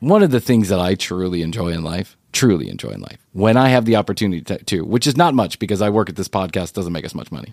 one 0.00 0.22
of 0.22 0.30
the 0.30 0.40
things 0.40 0.68
that 0.68 0.78
I 0.78 0.94
truly 0.94 1.42
enjoy 1.42 1.70
in 1.70 1.82
life, 1.82 2.16
truly 2.32 2.68
enjoy 2.68 2.90
in 2.90 3.00
life, 3.00 3.18
when 3.32 3.56
I 3.56 3.68
have 3.68 3.84
the 3.84 3.96
opportunity 3.96 4.42
to, 4.42 4.58
to 4.64 4.84
which 4.84 5.06
is 5.08 5.16
not 5.16 5.34
much 5.34 5.58
because 5.58 5.82
I 5.82 5.90
work 5.90 6.08
at 6.08 6.14
this 6.16 6.28
podcast 6.28 6.72
doesn't 6.74 6.92
make 6.92 7.04
us 7.04 7.14
much 7.16 7.32
money, 7.32 7.52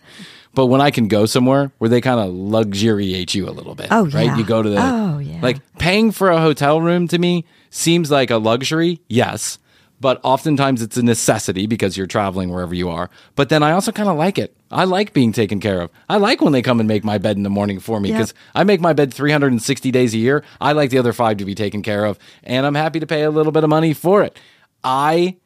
but 0.54 0.67
when 0.67 0.80
I 0.80 0.91
can 0.91 1.08
go 1.08 1.25
somewhere 1.25 1.71
where 1.80 1.89
they 1.89 2.01
kind 2.01 2.19
of 2.19 2.32
luxuriate 2.34 3.34
you 3.34 3.49
a 3.49 3.51
little 3.51 3.73
bit, 3.73 3.88
Oh, 3.89 4.06
right? 4.08 4.25
yeah. 4.25 4.38
You 4.38 4.45
go 4.45 4.62
to 4.62 4.69
the 4.69 4.78
Oh, 4.80 5.17
yeah. 5.19 5.39
like 5.41 5.58
paying 5.80 6.12
for 6.12 6.30
a 6.30 6.39
hotel 6.39 6.80
room 6.82 7.08
to 7.08 7.17
me 7.17 7.45
seems 7.71 8.12
like 8.12 8.30
a 8.30 8.38
luxury, 8.38 9.01
yes, 9.08 9.58
but 10.00 10.20
oftentimes 10.24 10.82
it's 10.82 10.98
a 10.98 11.04
necessity 11.04 11.68
because 11.68 11.96
you're 11.98 12.08
traveling 12.08 12.50
wherever 12.50 12.74
you 12.76 12.90
are. 12.90 13.10
But 13.36 13.50
then 13.50 13.64
I 13.64 13.72
also 13.72 13.92
kind 13.92 14.10
of 14.10 14.18
like 14.18 14.38
it. 14.38 14.56
I 14.72 14.84
like 14.84 15.14
being 15.14 15.32
taken 15.32 15.60
care 15.60 15.80
of. 15.82 15.90
I 16.10 16.18
like 16.18 16.42
when 16.42 16.52
they 16.54 16.62
come 16.62 16.80
and 16.80 16.88
make 16.88 17.04
my 17.04 17.18
bed 17.18 17.38
in 17.38 17.44
the 17.44 17.50
morning 17.50 17.80
for 17.80 18.00
me 18.00 18.10
Yep. 18.10 18.18
because 18.18 18.34
I 18.54 18.64
make 18.64 18.82
my 18.82 18.94
bed 18.94 19.14
360 19.14 19.92
days 19.92 20.14
a 20.14 20.18
year. 20.18 20.44
I 20.60 20.74
like 20.74 20.90
the 20.90 20.98
other 20.98 21.14
five 21.14 21.38
to 21.38 21.46
be 21.46 21.56
taken 21.56 21.82
care 21.82 22.06
of, 22.06 22.20
and 22.44 22.66
I'm 22.66 22.76
happy 22.76 23.00
to 23.00 23.08
pay 23.08 23.24
a 23.24 23.32
little 23.32 23.52
bit 23.52 23.64
of 23.64 23.70
money 23.70 23.94
for 23.94 24.22
it. 24.24 24.38
I 24.84 25.38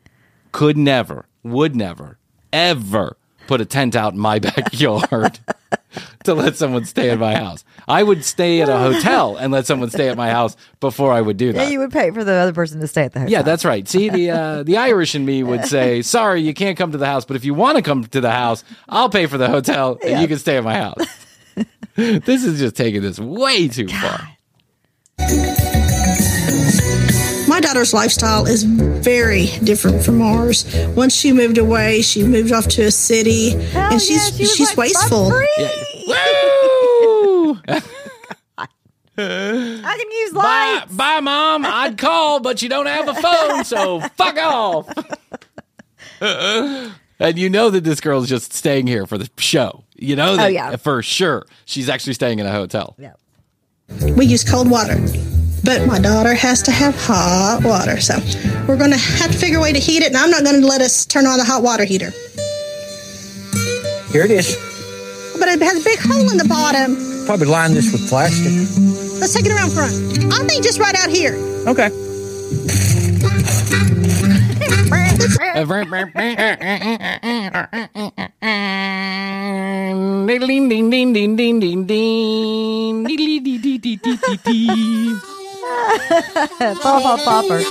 could 0.52 0.78
never, 0.78 1.26
would 1.44 1.76
never, 1.76 2.18
ever 2.52 3.18
put 3.48 3.62
a 3.62 3.66
tent 3.66 3.96
out 3.96 4.14
in 4.14 4.20
my 4.20 4.40
backyard 4.40 5.40
to 6.24 6.34
let 6.34 6.56
someone 6.56 6.86
stay 6.86 7.10
at 7.10 7.20
my 7.20 7.36
house. 7.36 7.64
I 7.88 8.04
would 8.04 8.24
stay 8.24 8.62
at 8.62 8.70
a 8.70 8.78
hotel 8.78 9.38
and 9.38 9.52
let 9.52 9.66
someone 9.66 9.90
stay 9.90 10.10
at 10.10 10.18
my 10.18 10.30
house 10.30 10.56
before 10.80 11.12
I 11.12 11.22
would 11.22 11.38
do 11.38 11.48
Yeah, 11.48 11.52
that. 11.54 11.72
you 11.72 11.80
would 11.80 11.92
pay 11.92 12.12
for 12.12 12.24
the 12.24 12.34
other 12.34 12.54
person 12.54 12.80
to 12.82 12.88
stay 12.88 13.04
at 13.04 13.14
the 13.14 13.20
hotel. 13.22 13.32
Yeah, 13.32 13.42
that's 13.42 13.66
right. 13.66 13.88
See, 13.88 14.10
the 14.10 14.32
uh, 14.32 14.64
the 14.64 14.78
Irish 14.78 15.16
in 15.16 15.26
me 15.26 15.44
would 15.44 15.66
say, 15.66 16.02
"Sorry, 16.04 16.42
you 16.42 16.54
can't 16.54 16.78
come 16.78 16.92
to 16.92 16.98
the 16.98 17.06
house, 17.06 17.26
but 17.26 17.36
if 17.36 17.46
you 17.46 17.54
want 17.54 17.78
to 17.78 17.82
come 17.82 18.04
to 18.06 18.22
the 18.22 18.32
house, 18.32 18.64
I'll 18.88 19.10
pay 19.10 19.26
for 19.26 19.38
the 19.38 19.50
hotel 19.50 19.98
and 20.06 20.22
you 20.22 20.28
can 20.28 20.38
stay 20.38 20.58
at 20.58 20.64
my 20.64 20.76
house." 20.76 21.06
this 21.96 22.44
is 22.44 22.60
just 22.60 22.76
taking 22.76 23.02
this 23.02 23.20
way 23.20 23.68
too 23.68 23.88
far. 23.88 24.28
My 27.50 27.60
daughter's 27.60 27.96
lifestyle 27.96 28.46
is 28.46 28.64
very 28.64 29.48
different 29.64 30.04
from 30.06 30.22
ours. 30.22 30.66
Once 30.96 31.16
she 31.16 31.34
moved 31.34 31.58
away, 31.58 32.04
she 32.04 32.24
moved 32.24 32.52
off 32.52 32.68
to 32.68 32.84
a 32.84 32.92
city, 32.92 33.50
Hell 33.50 33.94
and 33.94 34.00
she's 34.00 34.30
yeah, 34.30 34.38
she 34.38 34.46
she's 34.46 34.70
like, 34.70 34.78
wasteful. 34.78 35.32
"I'm. 35.34 35.48
Woo! 36.08 37.60
I 39.18 39.98
can 39.98 40.12
use 40.12 40.32
bye, 40.34 40.78
lights. 40.80 40.94
bye, 40.96 41.20
mom. 41.22 41.66
I'd 41.68 41.98
call, 41.98 42.40
but 42.40 42.62
you 42.62 42.70
don't 42.70 42.86
have 42.86 43.08
a 43.10 43.16
phone, 43.16 43.66
so 43.66 44.00
fuck 44.16 44.38
off. 44.38 44.88
and 47.20 47.40
you 47.40 47.50
know 47.50 47.72
that 47.72 47.84
this 47.84 48.00
girl's 48.00 48.30
just 48.30 48.54
staying 48.54 48.86
here 48.86 49.08
for 49.08 49.18
the 49.18 49.28
show. 49.38 49.84
You 49.96 50.16
know 50.16 50.34
oh, 50.34 50.38
that 50.38 50.46
Oh, 50.46 50.50
yeah. 50.50 50.76
for 50.76 51.02
sure. 51.02 51.48
She's 51.66 51.90
actually 51.90 52.14
staying 52.14 52.38
in 52.38 52.46
a 52.46 52.52
hotel. 52.52 52.96
Yeah. 53.00 53.14
We 54.16 54.26
use 54.28 54.48
cold 54.50 54.70
water, 54.70 54.96
but 55.64 55.86
my 55.88 56.00
daughter 56.00 56.34
has 56.34 56.62
to 56.64 56.72
have 56.72 56.96
hot 56.96 57.62
water. 57.64 58.00
So 58.00 58.16
we're 58.68 58.78
going 58.78 58.92
to 58.92 58.98
have 58.98 59.32
to 59.32 59.38
figure 59.38 59.60
a 59.60 59.62
way 59.62 59.74
to 59.74 59.80
heat 59.80 60.04
it, 60.04 60.08
and 60.08 60.18
I'm 60.18 60.32
not 60.32 60.44
going 60.44 60.62
to 60.62 60.68
let 60.68 60.82
us 60.82 61.06
turn 61.06 61.26
on 61.26 61.38
the 61.38 61.46
hot 61.46 61.64
water 61.64 61.86
heater. 61.86 62.12
Here 64.12 64.24
it 64.26 64.32
is. 64.32 64.56
But 65.38 65.48
it 65.50 65.62
has 65.62 65.82
a 65.82 65.84
big 65.84 66.00
hole 66.00 66.30
in 66.32 66.38
the 66.38 66.48
bottom. 66.48 66.98
Probably 67.26 67.48
line 67.48 67.74
this 67.74 67.92
with 67.92 68.10
plastic. 68.10 68.52
Let's 69.20 69.34
take 69.34 69.46
it 69.46 69.52
around 69.52 69.72
front. 69.72 69.94
I 70.34 70.46
think 70.48 70.64
just 70.64 70.80
right 70.80 70.96
out 70.96 71.10
here. 71.10 71.36
Okay. 71.68 71.90
Ding 80.30 80.70
ding 80.70 80.90
ding 80.90 81.14
ding 81.14 81.36
ding 81.36 81.60
ding 81.60 81.86
ding. 81.86 83.04
Dee 83.04 83.18
dee 83.18 83.40
dee 83.58 83.78
dee 83.78 85.20
Paw 86.60 87.00
Paw 87.02 87.18
Popper. 87.24 87.62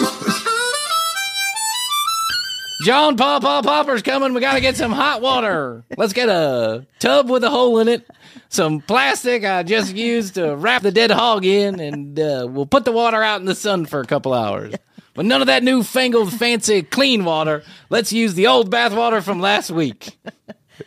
John 2.84 3.16
Paw 3.16 3.40
Paw 3.40 3.60
Popper's 3.62 4.02
coming. 4.02 4.34
We 4.34 4.40
got 4.40 4.54
to 4.54 4.60
get 4.60 4.76
some 4.76 4.92
hot 4.92 5.20
water. 5.20 5.84
Let's 5.96 6.12
get 6.12 6.28
a 6.28 6.86
tub 7.00 7.28
with 7.28 7.42
a 7.42 7.50
hole 7.50 7.80
in 7.80 7.88
it, 7.88 8.08
some 8.50 8.80
plastic 8.80 9.44
I 9.44 9.64
just 9.64 9.96
used 9.96 10.34
to 10.34 10.54
wrap 10.54 10.82
the 10.82 10.92
dead 10.92 11.10
hog 11.10 11.44
in, 11.44 11.80
and 11.80 12.18
uh, 12.18 12.46
we'll 12.48 12.66
put 12.66 12.84
the 12.84 12.92
water 12.92 13.20
out 13.22 13.40
in 13.40 13.46
the 13.46 13.54
sun 13.56 13.84
for 13.84 14.00
a 14.00 14.06
couple 14.06 14.32
hours. 14.32 14.74
But 15.14 15.26
none 15.26 15.40
of 15.40 15.48
that 15.48 15.64
newfangled 15.64 16.32
fancy 16.32 16.82
clean 16.82 17.24
water. 17.24 17.64
Let's 17.90 18.12
use 18.12 18.34
the 18.34 18.46
old 18.46 18.70
bath 18.70 18.94
water 18.94 19.20
from 19.22 19.40
last 19.40 19.70
week. 19.72 20.16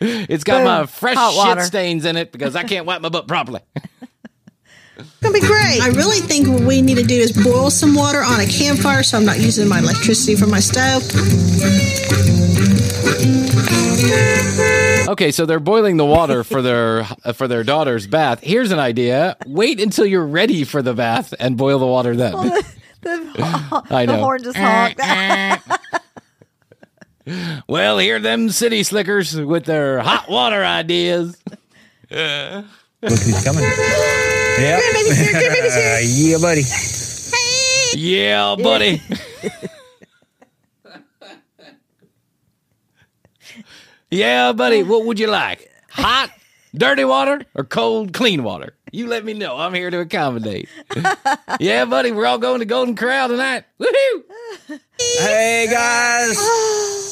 It's 0.00 0.44
got 0.44 0.58
Boom. 0.60 0.64
my 0.64 0.86
fresh 0.86 1.16
Hot 1.16 1.32
shit 1.32 1.36
water. 1.36 1.60
stains 1.64 2.06
in 2.06 2.16
it 2.16 2.32
because 2.32 2.56
I 2.56 2.62
can't 2.62 2.86
wipe 2.86 3.02
my 3.02 3.10
butt 3.10 3.28
properly. 3.28 3.60
It's 5.02 5.20
gonna 5.20 5.34
be 5.34 5.40
great. 5.40 5.80
I 5.82 5.88
really 5.88 6.20
think 6.20 6.48
what 6.48 6.62
we 6.62 6.80
need 6.82 6.96
to 6.96 7.02
do 7.04 7.14
is 7.18 7.32
boil 7.32 7.70
some 7.70 7.94
water 7.94 8.22
on 8.22 8.40
a 8.40 8.46
campfire 8.46 9.02
so 9.02 9.18
I'm 9.18 9.24
not 9.24 9.38
using 9.40 9.68
my 9.68 9.78
electricity 9.80 10.34
for 10.36 10.46
my 10.46 10.60
stove. 10.60 11.02
Okay, 15.08 15.30
so 15.30 15.44
they're 15.46 15.60
boiling 15.60 15.96
the 15.98 16.04
water 16.06 16.42
for 16.44 16.62
their 16.62 17.00
uh, 17.24 17.32
for 17.32 17.46
their 17.48 17.64
daughter's 17.64 18.06
bath. 18.06 18.40
Here's 18.42 18.70
an 18.70 18.78
idea: 18.78 19.36
wait 19.46 19.80
until 19.80 20.06
you're 20.06 20.26
ready 20.26 20.64
for 20.64 20.80
the 20.80 20.94
bath 20.94 21.34
and 21.38 21.56
boil 21.56 21.78
the 21.78 21.86
water 21.86 22.14
then. 22.16 22.34
The, 23.02 23.82
I 23.90 24.06
the 24.06 24.12
know. 24.12 24.22
horn 24.22 24.44
just 24.44 24.56
honked. 24.56 25.00
Well, 27.68 27.98
here 27.98 28.20
them 28.20 28.48
city 28.50 28.82
slickers 28.84 29.34
with 29.34 29.64
their 29.64 29.98
hot 30.00 30.28
water 30.28 30.64
ideas. 30.64 31.36
Look 32.10 32.64
who's 33.00 33.44
coming. 33.44 33.64
Yep. 34.58 34.82
yeah, 36.04 36.38
buddy. 36.38 36.62
Hey. 36.62 37.90
Yeah, 37.96 38.56
buddy. 38.56 39.02
yeah, 44.10 44.52
buddy. 44.52 44.82
What 44.82 45.06
would 45.06 45.18
you 45.18 45.26
like? 45.26 45.70
Hot, 45.90 46.30
dirty 46.74 47.04
water 47.04 47.42
or 47.54 47.64
cold, 47.64 48.12
clean 48.12 48.42
water? 48.44 48.76
You 48.92 49.06
let 49.06 49.24
me 49.24 49.32
know. 49.32 49.56
I'm 49.56 49.72
here 49.72 49.90
to 49.90 50.00
accommodate. 50.00 50.68
yeah, 51.60 51.84
buddy. 51.86 52.12
We're 52.12 52.26
all 52.26 52.38
going 52.38 52.60
to 52.60 52.66
Golden 52.66 52.94
Corral 52.94 53.28
tonight. 53.28 53.64
Woohoo! 53.80 54.78
Hey, 55.18 55.66
guys. 55.70 56.38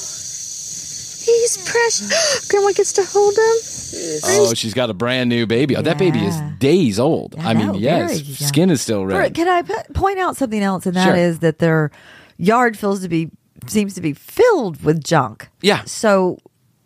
He's 1.25 1.59
precious. 1.71 2.49
Grandma 2.51 2.73
gets 2.73 2.93
to 2.95 3.05
hold 3.05 3.35
him. 3.35 4.21
Oh, 4.25 4.55
she's 4.55 4.75
got 4.75 4.89
a 4.91 4.95
brand 4.95 5.29
new 5.29 5.47
baby. 5.47 5.77
Oh, 5.77 5.83
that 5.83 5.99
baby 5.99 6.25
is 6.25 6.35
days 6.59 6.99
old. 6.99 7.35
I, 7.39 7.51
I 7.51 7.53
know, 7.53 7.73
mean, 7.73 7.83
yes, 7.83 8.13
very 8.13 8.23
young. 8.23 8.35
skin 8.49 8.71
is 8.71 8.81
still 8.81 9.05
red. 9.05 9.35
Can 9.35 9.49
I 9.49 9.63
point 9.93 10.19
out 10.19 10.37
something 10.37 10.63
else? 10.63 10.87
And 10.87 10.97
that 10.97 11.17
is 11.19 11.35
Sure. 11.35 11.41
that 11.41 11.59
their 11.59 11.91
yard 12.39 12.79
feels 12.79 13.01
to 13.03 13.09
be 13.09 13.31
seems 13.67 13.95
to 13.95 14.01
be 14.01 14.13
filled 14.15 14.83
with 14.83 15.05
junk. 15.05 15.49
Yeah. 15.61 15.85
So 15.85 16.39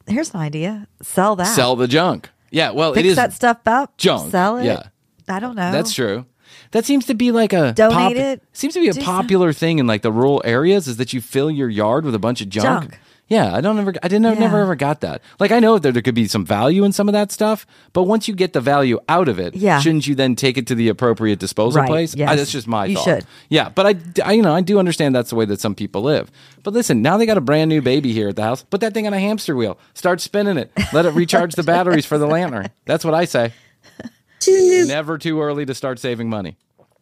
here's 0.06 0.34
an 0.34 0.40
idea: 0.40 0.88
sell 1.02 1.36
that. 1.36 1.54
Sell 1.54 1.76
the 1.76 1.86
junk. 1.86 2.30
Yeah, 2.50 2.70
well, 2.70 2.94
Fix 2.94 3.04
it 3.06 3.08
is 3.10 3.16
that 3.16 3.32
stuff 3.32 3.58
up. 3.66 3.96
junk. 3.98 4.30
Sell 4.30 4.56
it. 4.58 4.64
Yeah. 4.64 4.84
I 5.28 5.40
don't 5.40 5.54
know. 5.56 5.70
That's 5.72 5.92
true. 5.94 6.26
That 6.72 6.84
seems 6.84 7.06
to 7.06 7.14
be 7.14 7.30
like 7.30 7.52
a 7.52 7.72
Donate 7.72 8.16
it. 8.16 8.42
Seems 8.52 8.74
to 8.74 8.80
be 8.80 8.88
a 8.88 8.92
Do 8.92 9.00
popular 9.02 9.52
thing 9.52 9.78
in 9.78 9.86
like 9.86 10.02
the 10.02 10.10
rural 10.12 10.42
areas 10.44 10.88
is 10.88 10.96
that 10.96 11.12
you 11.12 11.20
fill 11.20 11.50
your 11.50 11.68
yard 11.68 12.04
with 12.04 12.14
a 12.14 12.18
bunch 12.18 12.40
of 12.40 12.48
junk. 12.48 12.90
Junk. 12.90 12.98
Yeah, 13.26 13.54
I 13.56 13.62
don't 13.62 13.78
ever. 13.78 13.94
I 14.02 14.08
didn't. 14.08 14.26
I 14.26 14.34
never 14.34 14.60
ever 14.60 14.74
got 14.76 15.00
that. 15.00 15.22
Like 15.40 15.50
I 15.50 15.58
know 15.58 15.78
that 15.78 15.92
there 15.92 16.02
could 16.02 16.14
be 16.14 16.28
some 16.28 16.44
value 16.44 16.84
in 16.84 16.92
some 16.92 17.08
of 17.08 17.14
that 17.14 17.32
stuff, 17.32 17.66
but 17.94 18.02
once 18.02 18.28
you 18.28 18.34
get 18.34 18.52
the 18.52 18.60
value 18.60 19.00
out 19.08 19.28
of 19.28 19.38
it, 19.38 19.56
Yeah. 19.56 19.80
shouldn't 19.80 20.06
you 20.06 20.14
then 20.14 20.36
take 20.36 20.58
it 20.58 20.66
to 20.66 20.74
the 20.74 20.88
appropriate 20.88 21.38
disposal 21.38 21.80
Right, 21.80 21.88
place? 21.88 22.14
yes. 22.14 22.28
I, 22.28 22.36
that's 22.36 22.52
just 22.52 22.66
my 22.68 22.84
You 22.84 22.96
thought. 22.96 23.04
should. 23.04 23.26
Yeah, 23.48 23.70
but 23.70 23.86
I, 23.86 23.94
I, 24.22 24.32
you 24.32 24.42
know, 24.42 24.54
I 24.54 24.60
do 24.60 24.78
understand 24.78 25.14
that's 25.14 25.30
the 25.30 25.36
way 25.36 25.46
that 25.46 25.58
some 25.58 25.74
people 25.74 26.02
live. 26.02 26.30
But 26.62 26.74
listen, 26.74 27.00
now 27.00 27.16
they 27.16 27.24
got 27.24 27.38
a 27.38 27.40
brand 27.40 27.70
new 27.70 27.80
baby 27.80 28.12
here 28.12 28.28
at 28.28 28.36
the 28.36 28.42
house. 28.42 28.62
Put 28.62 28.82
that 28.82 28.92
thing 28.92 29.06
on 29.06 29.14
a 29.14 29.18
hamster 29.20 29.56
wheel. 29.56 29.78
Start 29.94 30.20
spinning 30.20 30.58
it. 30.58 30.70
Let 30.92 31.06
it 31.06 31.14
recharge 31.14 31.54
the 31.54 31.62
batteries 31.62 32.04
for 32.04 32.18
the 32.18 32.26
lantern. 32.26 32.68
That's 32.84 33.06
what 33.06 33.14
I 33.14 33.24
say. 33.24 33.54
Two 34.40 34.84
Never 34.86 35.16
too 35.16 35.40
early 35.40 35.64
to 35.64 35.74
start 35.74 35.98
saving 35.98 36.28
money. 36.28 36.58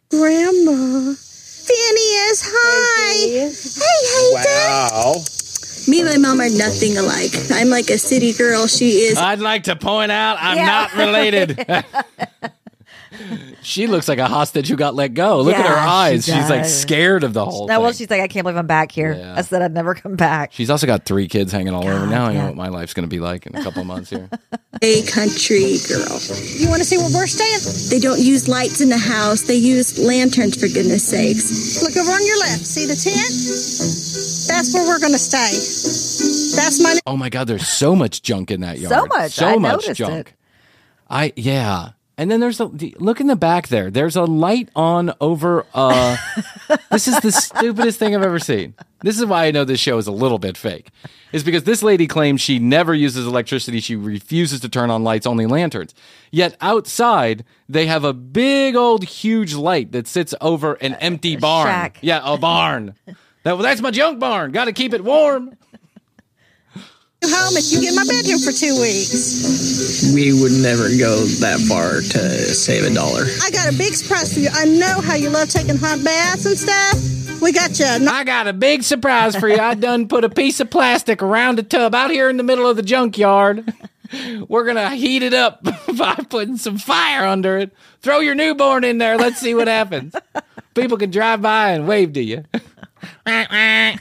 grandma. 0.08 1.14
Phineas, 1.16 2.42
hi. 2.44 3.14
Hey, 3.14 3.50
hey, 3.50 4.32
Wow. 4.34 5.14
Me 5.88 6.00
and 6.00 6.08
my 6.10 6.16
mom 6.16 6.40
are 6.40 6.48
nothing 6.50 6.96
alike. 6.96 7.30
I'm 7.50 7.68
like 7.68 7.90
a 7.90 7.98
city 7.98 8.32
girl. 8.32 8.66
She 8.66 8.90
is. 9.00 9.18
I'd 9.18 9.40
like 9.40 9.64
to 9.64 9.76
point 9.76 10.12
out 10.12 10.36
I'm 10.40 10.58
not 10.58 10.94
related. 10.94 11.64
She 13.64 13.86
looks 13.86 14.08
like 14.08 14.18
a 14.18 14.26
hostage 14.26 14.68
who 14.68 14.74
got 14.74 14.96
let 14.96 15.14
go. 15.14 15.40
Look 15.42 15.54
at 15.54 15.64
her 15.64 15.74
Yeah, 15.74 15.84
she 15.84 15.88
eyes. 15.88 16.24
She's 16.24 16.50
like 16.50 16.64
scared 16.64 17.22
of 17.22 17.32
the 17.32 17.44
whole 17.44 17.68
No, 17.68 17.74
thing. 17.74 17.82
well, 17.82 17.92
she's 17.92 18.10
like, 18.10 18.20
I 18.20 18.26
can't 18.26 18.42
believe 18.42 18.56
I'm 18.56 18.66
back 18.66 18.90
here. 18.90 19.12
Yeah. 19.12 19.34
I 19.36 19.42
said 19.42 19.62
I'd 19.62 19.72
never 19.72 19.94
come 19.94 20.16
back. 20.16 20.52
She's 20.52 20.68
also 20.68 20.86
got 20.88 21.04
three 21.04 21.28
kids 21.28 21.52
hanging 21.52 21.72
all 21.72 21.84
over. 21.84 21.92
God, 22.00 22.10
Now 22.10 22.24
I 22.26 22.32
know 22.32 22.46
what 22.46 22.56
my 22.56 22.68
life's 22.68 22.92
going 22.94 23.08
to 23.08 23.14
be 23.14 23.20
like 23.20 23.46
in 23.46 23.54
a 23.54 23.62
couple 23.62 23.84
months 23.84 24.10
here. 24.10 24.28
A 24.82 25.02
country 25.02 25.76
girl. 25.86 26.18
You 26.58 26.68
want 26.68 26.80
to 26.80 26.84
see 26.84 26.96
where 26.98 27.10
we're 27.14 27.26
staying? 27.28 27.60
They 27.90 28.00
don't 28.04 28.18
use 28.18 28.48
lights 28.48 28.80
in 28.80 28.88
the 28.88 28.98
house. 28.98 29.42
They 29.42 29.54
use 29.54 29.96
lanterns, 29.98 30.58
for 30.58 30.66
goodness 30.66 31.06
sakes. 31.06 31.82
Look 31.84 31.96
over 31.96 32.10
on 32.10 32.26
your 32.26 32.38
left. 32.40 32.64
See 32.66 32.86
the 32.86 32.96
tent? 32.96 33.30
That's 34.46 34.74
where 34.74 34.86
we're 34.86 35.00
going 35.00 35.12
to 35.12 35.18
stay. 35.18 35.50
That's 36.56 36.80
my. 36.80 36.98
Oh 37.06 37.16
my 37.16 37.28
God, 37.28 37.46
there's 37.46 37.68
so 37.68 37.94
much 37.94 38.22
junk 38.22 38.50
in 38.50 38.60
that 38.60 38.78
yard. 38.78 38.94
So 38.94 39.06
much. 39.06 39.32
So 39.32 39.46
I 39.46 39.56
much 39.56 39.72
noticed 39.72 39.98
junk. 39.98 40.28
it. 40.28 40.34
I 41.08 41.32
yeah. 41.36 41.90
And 42.18 42.30
then 42.30 42.40
there's 42.40 42.60
a 42.60 42.66
look 42.66 43.20
in 43.20 43.26
the 43.26 43.36
back 43.36 43.68
there. 43.68 43.90
There's 43.90 44.16
a 44.16 44.24
light 44.24 44.68
on 44.76 45.12
over. 45.20 45.66
Uh, 45.74 46.16
this 46.90 47.08
is 47.08 47.18
the 47.20 47.32
stupidest 47.32 47.98
thing 47.98 48.14
I've 48.14 48.22
ever 48.22 48.38
seen. 48.38 48.74
This 49.00 49.18
is 49.18 49.24
why 49.24 49.46
I 49.46 49.50
know 49.50 49.64
this 49.64 49.80
show 49.80 49.98
is 49.98 50.06
a 50.06 50.12
little 50.12 50.38
bit 50.38 50.56
fake. 50.56 50.90
Is 51.32 51.42
because 51.42 51.64
this 51.64 51.82
lady 51.82 52.06
claims 52.06 52.42
she 52.42 52.58
never 52.58 52.94
uses 52.94 53.26
electricity. 53.26 53.80
She 53.80 53.96
refuses 53.96 54.60
to 54.60 54.68
turn 54.68 54.90
on 54.90 55.02
lights, 55.02 55.26
only 55.26 55.46
lanterns. 55.46 55.94
Yet 56.30 56.56
outside 56.60 57.44
they 57.68 57.86
have 57.86 58.04
a 58.04 58.12
big 58.12 58.76
old 58.76 59.04
huge 59.04 59.54
light 59.54 59.92
that 59.92 60.06
sits 60.06 60.34
over 60.42 60.74
an 60.74 60.94
empty 60.94 61.36
barn. 61.36 61.68
shack. 61.68 61.98
Yeah, 62.02 62.20
a 62.22 62.36
barn. 62.36 62.94
that, 63.44 63.54
well, 63.54 63.62
that's 63.62 63.80
my 63.80 63.90
junk 63.90 64.18
barn. 64.18 64.52
Got 64.52 64.66
to 64.66 64.72
keep 64.72 64.94
it 64.94 65.02
warm. 65.02 65.56
home 67.24 67.56
if 67.56 67.72
you 67.72 67.80
get 67.80 67.94
my 67.94 68.04
bedroom 68.04 68.38
for 68.40 68.52
two 68.52 68.80
weeks. 68.80 70.12
We 70.14 70.32
would 70.40 70.52
never 70.52 70.88
go 70.98 71.24
that 71.40 71.60
far 71.68 72.00
to 72.00 72.54
save 72.54 72.84
a 72.84 72.94
dollar. 72.94 73.24
I 73.42 73.50
got 73.50 73.72
a 73.72 73.76
big 73.76 73.94
surprise 73.94 74.32
for 74.34 74.40
you. 74.40 74.48
I 74.52 74.64
know 74.64 75.00
how 75.00 75.14
you 75.14 75.30
love 75.30 75.48
taking 75.48 75.76
hot 75.76 76.02
baths 76.04 76.46
and 76.46 76.58
stuff. 76.58 77.40
We 77.40 77.52
got 77.52 77.78
you. 77.78 77.86
I 77.86 78.22
got 78.22 78.46
a 78.46 78.52
big 78.52 78.84
surprise 78.84 79.34
for 79.34 79.48
you. 79.48 79.58
I 79.58 79.74
done 79.74 80.06
put 80.06 80.22
a 80.22 80.28
piece 80.28 80.60
of 80.60 80.70
plastic 80.70 81.22
around 81.22 81.58
the 81.58 81.64
tub 81.64 81.92
out 81.94 82.10
here 82.10 82.30
in 82.30 82.36
the 82.36 82.44
middle 82.44 82.68
of 82.68 82.76
the 82.76 82.82
junkyard. 82.82 83.72
We're 84.48 84.64
gonna 84.64 84.94
heat 84.94 85.22
it 85.22 85.34
up 85.34 85.64
by 85.96 86.14
putting 86.28 86.56
some 86.56 86.78
fire 86.78 87.26
under 87.26 87.58
it. 87.58 87.72
Throw 88.00 88.20
your 88.20 88.36
newborn 88.36 88.84
in 88.84 88.98
there. 88.98 89.16
Let's 89.16 89.40
see 89.40 89.54
what 89.54 89.68
happens. 89.68 90.14
People 90.74 90.98
can 90.98 91.10
drive 91.10 91.42
by 91.42 91.72
and 91.72 91.88
wave 91.88 92.12
to 92.12 92.22
you. 92.22 92.44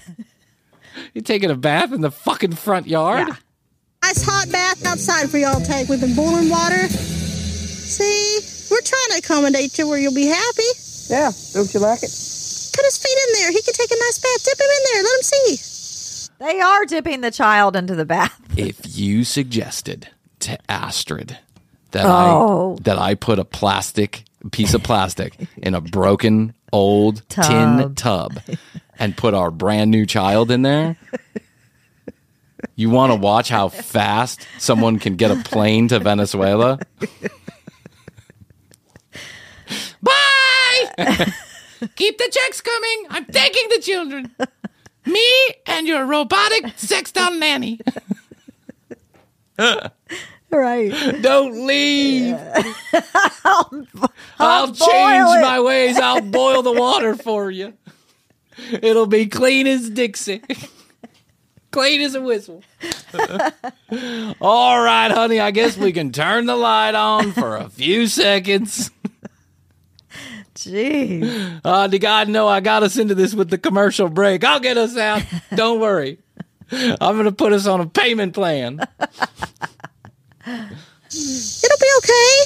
you 1.14 1.22
taking 1.22 1.50
a 1.52 1.56
bath 1.56 1.92
in 1.94 2.02
the 2.02 2.12
fucking 2.12 2.54
front 2.54 2.88
yard? 2.88 3.28
nice 4.04 4.24
hot 4.24 4.48
bath 4.52 4.86
outside 4.86 5.30
for 5.30 5.38
y'all 5.38 5.60
to 5.60 5.66
take. 5.66 5.88
We've 5.88 6.02
been 6.02 6.16
boiling 6.16 6.50
water. 6.50 6.88
See, 6.88 8.40
we're 8.72 8.82
trying 8.82 9.10
to 9.12 9.18
accommodate 9.26 9.78
you 9.78 9.88
where 9.88 10.00
you'll 10.00 10.14
be 10.16 10.26
happy. 10.28 10.64
Yeah, 11.10 11.32
don't 11.54 11.74
you 11.74 11.80
like 11.80 12.00
it? 12.04 12.10
Put 12.74 12.86
his 12.86 12.98
feet 12.98 13.18
in 13.28 13.34
there. 13.40 13.52
He 13.52 13.62
can 13.62 13.74
take 13.74 13.92
a 13.92 13.96
nice 13.96 14.20
bath. 14.20 14.44
Dip 14.46 14.60
him 14.60 14.66
in 14.66 14.84
there. 14.94 15.04
Let 15.04 15.18
him 15.18 15.24
see. 15.24 16.34
They 16.40 16.60
are 16.62 16.86
dipping 16.86 17.22
the 17.22 17.32
child 17.32 17.76
into 17.76 17.96
the 17.96 18.06
bath. 18.06 18.38
If 18.58 18.98
you 18.98 19.24
suggested 19.24 20.10
to 20.40 20.58
Astrid 20.70 21.38
that 21.92 22.06
Oh. 22.06 22.76
I 22.80 22.84
that 22.84 22.98
I 22.98 23.16
put 23.16 23.40
a 23.40 23.46
plastic 23.46 24.24
piece 24.52 24.74
of 24.74 24.84
plastic 24.84 25.36
in 25.58 25.74
a 25.74 25.80
broken 25.82 26.54
old 26.74 27.28
tin 27.30 27.96
Tub. 27.96 28.40
And 29.02 29.18
put 29.18 29.34
our 29.34 29.50
brand 29.50 29.90
new 29.90 30.06
child 30.06 30.52
in 30.52 30.62
there, 30.62 30.96
you 32.76 32.92
want 32.92 33.12
to 33.12 33.16
watch 33.16 33.50
how 33.50 33.68
fast 33.68 34.48
someone 34.60 35.00
can 35.00 35.16
get 35.16 35.32
a 35.32 35.38
plane 35.38 35.88
to 35.88 35.98
Venezuela? 35.98 36.78
Bye. 40.04 41.34
Keep 41.96 42.20
the 42.20 42.30
checks 42.32 42.62
coming. 42.62 43.08
I'm 43.10 43.26
taking 43.26 43.70
the 43.70 43.80
children. 43.82 44.36
Me 45.08 45.56
and 45.66 45.88
your 45.88 46.06
robotic 46.06 46.78
sex 46.78 47.12
doll 47.12 47.34
nanny. 47.34 47.80
Right. 50.52 50.92
Don't 51.22 51.66
leave. 51.66 52.36
I'll, 53.46 53.88
I'll 54.38 54.68
change 54.68 55.38
it. 55.38 55.42
my 55.42 55.62
ways. 55.62 55.98
I'll 55.98 56.22
boil 56.22 56.62
the 56.62 56.74
water 56.74 57.16
for 57.16 57.50
you. 57.50 57.74
It'll 58.82 59.08
be 59.08 59.26
clean 59.28 59.68
as 59.68 59.90
Dixie. 59.90 60.42
clean 61.72 62.02
as 62.02 62.16
a 62.16 62.22
whistle. 62.22 62.64
All 64.42 64.82
right, 64.82 65.12
honey. 65.12 65.40
I 65.40 65.52
guess 65.52 65.78
we 65.78 65.92
can 65.92 66.12
turn 66.12 66.46
the 66.46 66.56
light 66.56 66.96
on 66.96 67.32
for 67.32 67.58
a 67.58 67.70
few 67.70 68.08
seconds. 68.08 68.92
Gee. 70.56 71.24
Uh, 71.64 71.88
do 71.88 71.98
God 71.98 72.30
know 72.30 72.48
I 72.48 72.60
got 72.60 72.84
us 72.84 72.98
into 72.98 73.16
this 73.16 73.34
with 73.34 73.50
the 73.50 73.58
commercial 73.58 74.10
break? 74.10 74.44
I'll 74.44 74.60
get 74.60 74.78
us 74.78 74.98
out. 74.98 75.24
Don't 75.56 75.80
worry. 75.80 76.20
I'm 76.72 77.16
going 77.16 77.26
to 77.26 77.32
put 77.32 77.54
us 77.54 77.68
on 77.68 77.82
a 77.82 77.88
payment 77.88 78.34
plan. 78.34 78.80
It'll 80.46 80.68
be 81.10 81.92
okay. 81.98 82.44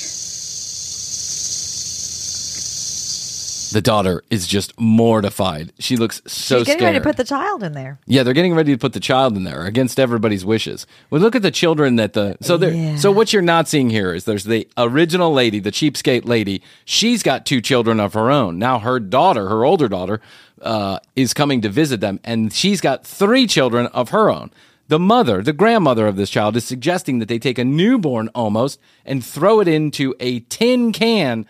The 3.75 3.81
daughter 3.81 4.23
is 4.29 4.47
just 4.47 4.71
mortified. 4.79 5.73
She 5.79 5.97
looks 5.97 6.21
so 6.25 6.59
She's 6.59 6.67
getting 6.67 6.79
scared. 6.79 6.81
ready 6.81 6.99
to 6.99 7.03
put 7.03 7.17
the 7.17 7.25
child 7.25 7.61
in 7.61 7.73
there. 7.73 7.99
Yeah, 8.05 8.23
they're 8.23 8.33
getting 8.33 8.55
ready 8.55 8.71
to 8.71 8.77
put 8.77 8.93
the 8.93 9.01
child 9.01 9.35
in 9.35 9.43
there 9.43 9.65
against 9.65 9.99
everybody's 9.99 10.45
wishes. 10.45 10.87
Well, 11.09 11.19
look 11.19 11.35
at 11.35 11.41
the 11.41 11.51
children 11.51 11.97
that 11.97 12.13
the 12.13 12.37
so 12.39 12.55
there. 12.55 12.71
Yeah. 12.73 12.95
So 12.95 13.11
what 13.11 13.33
you're 13.33 13.41
not 13.41 13.67
seeing 13.67 13.89
here 13.89 14.13
is 14.13 14.23
there's 14.23 14.45
the 14.45 14.65
original 14.77 15.33
lady, 15.33 15.59
the 15.59 15.73
cheapskate 15.73 16.25
lady. 16.25 16.61
She's 16.85 17.21
got 17.21 17.45
two 17.45 17.59
children 17.59 17.99
of 17.99 18.13
her 18.13 18.31
own. 18.31 18.57
Now 18.57 18.79
her 18.79 18.97
daughter, 18.97 19.49
her 19.49 19.65
older 19.65 19.89
daughter, 19.89 20.21
uh, 20.61 20.99
is 21.17 21.33
coming 21.33 21.59
to 21.59 21.67
visit 21.67 21.99
them, 21.99 22.21
and 22.23 22.53
she's 22.53 22.79
got 22.79 23.05
three 23.05 23.45
children 23.45 23.87
of 23.87 24.11
her 24.11 24.29
own. 24.29 24.51
The 24.87 24.99
mother, 24.99 25.43
the 25.43 25.51
grandmother 25.51 26.07
of 26.07 26.15
this 26.15 26.29
child, 26.29 26.55
is 26.55 26.63
suggesting 26.63 27.19
that 27.19 27.27
they 27.27 27.39
take 27.39 27.59
a 27.59 27.65
newborn 27.65 28.29
almost 28.33 28.79
and 29.05 29.21
throw 29.21 29.59
it 29.59 29.67
into 29.67 30.15
a 30.21 30.39
tin 30.39 30.93
can 30.93 31.45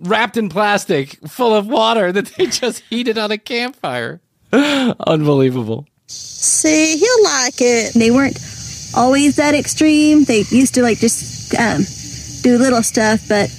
wrapped 0.00 0.36
in 0.36 0.48
plastic 0.48 1.18
full 1.28 1.54
of 1.54 1.66
water 1.66 2.12
that 2.12 2.26
they 2.36 2.46
just 2.46 2.80
heated 2.90 3.18
on 3.18 3.30
a 3.30 3.38
campfire. 3.38 4.20
Unbelievable. 4.52 5.86
See, 6.06 6.96
he'll 6.96 7.24
like 7.24 7.60
it. 7.60 7.94
They 7.94 8.10
weren't 8.10 8.38
always 8.96 9.36
that 9.36 9.54
extreme. 9.54 10.24
They 10.24 10.44
used 10.50 10.74
to 10.74 10.82
like 10.82 10.98
just 10.98 11.54
um, 11.54 11.82
do 12.42 12.58
little 12.58 12.82
stuff, 12.82 13.26
but 13.28 13.50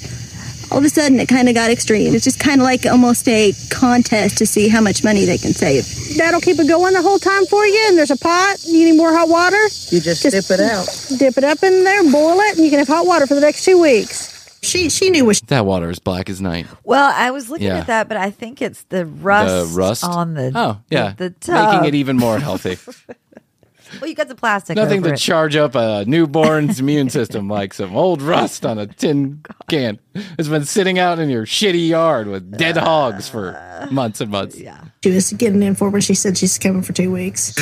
all 0.72 0.80
of 0.80 0.86
a 0.86 0.90
sudden 0.90 1.20
it 1.20 1.28
kind 1.28 1.48
of 1.48 1.56
got 1.56 1.72
extreme. 1.72 2.14
It's 2.14 2.24
just 2.24 2.40
kind 2.40 2.62
of 2.62 2.66
like 2.66 2.86
almost 2.86 3.28
a 3.28 3.54
contest 3.70 4.38
to 4.40 4.46
see 4.46 4.68
how 4.68 4.82
much 4.82 5.04
money 5.04 5.26
they 5.26 5.38
can 5.38 5.54
save. 5.54 5.86
That'll 6.18 6.42
keep 6.42 6.60
it 6.60 6.68
going 6.68 6.94
the 6.94 7.02
whole 7.02 7.20
time 7.20 7.46
for 7.46 7.66
you. 7.66 7.86
And 7.90 7.98
there's 7.98 8.12
a 8.12 8.18
pot. 8.18 8.58
You 8.66 8.86
need 8.86 8.98
more 8.98 9.14
hot 9.14 9.30
water? 9.30 9.62
You 9.92 10.02
just, 10.02 10.24
dip 10.24 10.34
it 10.50 10.60
out. 10.60 10.88
Dip 11.18 11.38
it 11.38 11.44
up 11.44 11.64
in 11.64 11.84
there, 11.84 12.04
boil 12.12 12.40
it, 12.40 12.58
and 12.58 12.66
you 12.66 12.70
can 12.70 12.80
have 12.80 12.88
hot 12.88 13.06
water 13.06 13.28
for 13.28 13.36
the 13.36 13.42
next 13.42 13.64
two 13.66 13.80
weeks. 13.80 14.37
She 14.62 14.90
she 14.90 15.10
knew 15.10 15.26
what. 15.26 15.36
She, 15.38 15.46
That 15.48 15.66
water 15.66 15.90
is 15.90 16.00
black 16.00 16.30
as 16.30 16.42
night. 16.42 16.68
Well, 16.84 17.12
I 17.16 17.32
was 17.32 17.50
looking 17.50 17.68
Yeah. 17.68 17.78
at 17.80 17.88
that, 17.88 18.08
but 18.08 18.18
I 18.18 18.32
think 18.32 18.62
it's 18.62 18.84
the 18.84 19.06
rust, 19.06 19.74
the 19.74 19.80
rust 19.80 20.04
on 20.04 20.34
the 20.34 20.52
oh 20.56 20.82
yeah, 20.90 21.14
the, 21.18 21.26
the 21.26 21.30
tub. 21.32 21.74
making 21.82 21.88
it 21.90 21.96
even 21.96 22.18
more 22.18 22.40
healthy. 22.40 22.78
well, 24.02 24.10
you 24.10 24.16
got 24.16 24.28
the 24.28 24.36
plastic. 24.36 24.76
Nothing 24.76 25.00
over 25.00 25.10
to 25.10 25.14
it. 25.14 25.18
charge 25.18 25.56
up 25.56 25.76
a 25.76 26.04
newborn's 26.06 26.80
immune 26.82 27.10
system 27.10 27.48
like 27.48 27.74
some 27.74 27.96
old 27.96 28.22
rust 28.22 28.66
on 28.66 28.78
a 28.80 28.88
tin 28.88 29.44
can. 29.70 30.00
It's 30.14 30.50
been 30.50 30.66
sitting 30.66 30.98
out 31.00 31.20
in 31.20 31.30
your 31.30 31.46
shitty 31.46 31.88
yard 31.90 32.28
with 32.28 32.58
dead 32.58 32.78
uh, 32.78 32.84
hogs 32.84 33.30
for 33.30 33.88
months 33.92 34.20
and 34.22 34.32
months. 34.32 34.60
Yeah. 34.60 34.82
she 35.04 35.12
was 35.12 35.32
getting 35.34 35.62
in 35.64 35.76
for 35.76 35.90
when 35.90 36.02
she 36.02 36.14
said 36.16 36.38
she's 36.38 36.58
coming 36.58 36.82
for 36.82 36.94
two 36.94 37.12
weeks. 37.12 37.54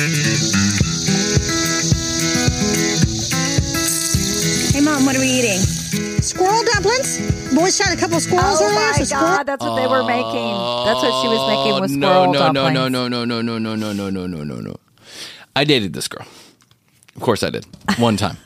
Dumplings. 6.72 7.54
Boys 7.54 7.76
shot 7.76 7.92
a 7.92 7.96
couple 7.96 8.16
of 8.16 8.22
squirrels 8.22 8.58
Oh 8.60 8.66
earlier. 8.66 8.78
my 8.78 8.92
so 8.98 9.04
squirrel- 9.04 9.22
god, 9.36 9.46
that's 9.46 9.64
what 9.64 9.76
they 9.76 9.86
were 9.86 10.04
making. 10.04 10.52
That's 10.86 11.02
what 11.02 11.22
she 11.22 11.28
was 11.28 11.48
making 11.48 11.80
with 11.80 11.90
squirrel 11.90 12.22
Oh, 12.22 12.24
no, 12.26 12.32
no, 12.32 12.38
dumplings. 12.52 12.74
no, 12.74 12.88
no, 12.88 13.08
no, 13.08 13.24
no, 13.24 13.58
no, 13.58 13.58
no, 13.58 13.74
no, 13.76 13.92
no, 13.92 14.10
no, 14.10 14.26
no, 14.26 14.44
no, 14.44 14.54
no. 14.60 14.76
I 15.54 15.64
dated 15.64 15.92
this 15.92 16.08
girl. 16.08 16.26
Of 17.14 17.22
course 17.22 17.42
I 17.42 17.50
did. 17.50 17.64
One 17.98 18.16
time. 18.16 18.36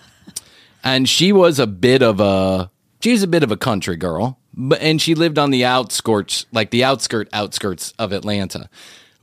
and 0.84 1.08
she 1.08 1.32
was 1.32 1.58
a 1.58 1.66
bit 1.66 2.02
of 2.02 2.20
a 2.20 2.70
she's 3.00 3.22
a 3.22 3.26
bit 3.26 3.42
of 3.42 3.50
a 3.50 3.56
country 3.56 3.96
girl, 3.96 4.38
but 4.54 4.80
and 4.80 5.00
she 5.02 5.14
lived 5.14 5.38
on 5.38 5.50
the 5.50 5.64
outskirts, 5.64 6.46
like 6.52 6.70
the 6.70 6.84
outskirt 6.84 7.28
outskirts 7.32 7.92
of 7.98 8.12
Atlanta. 8.12 8.68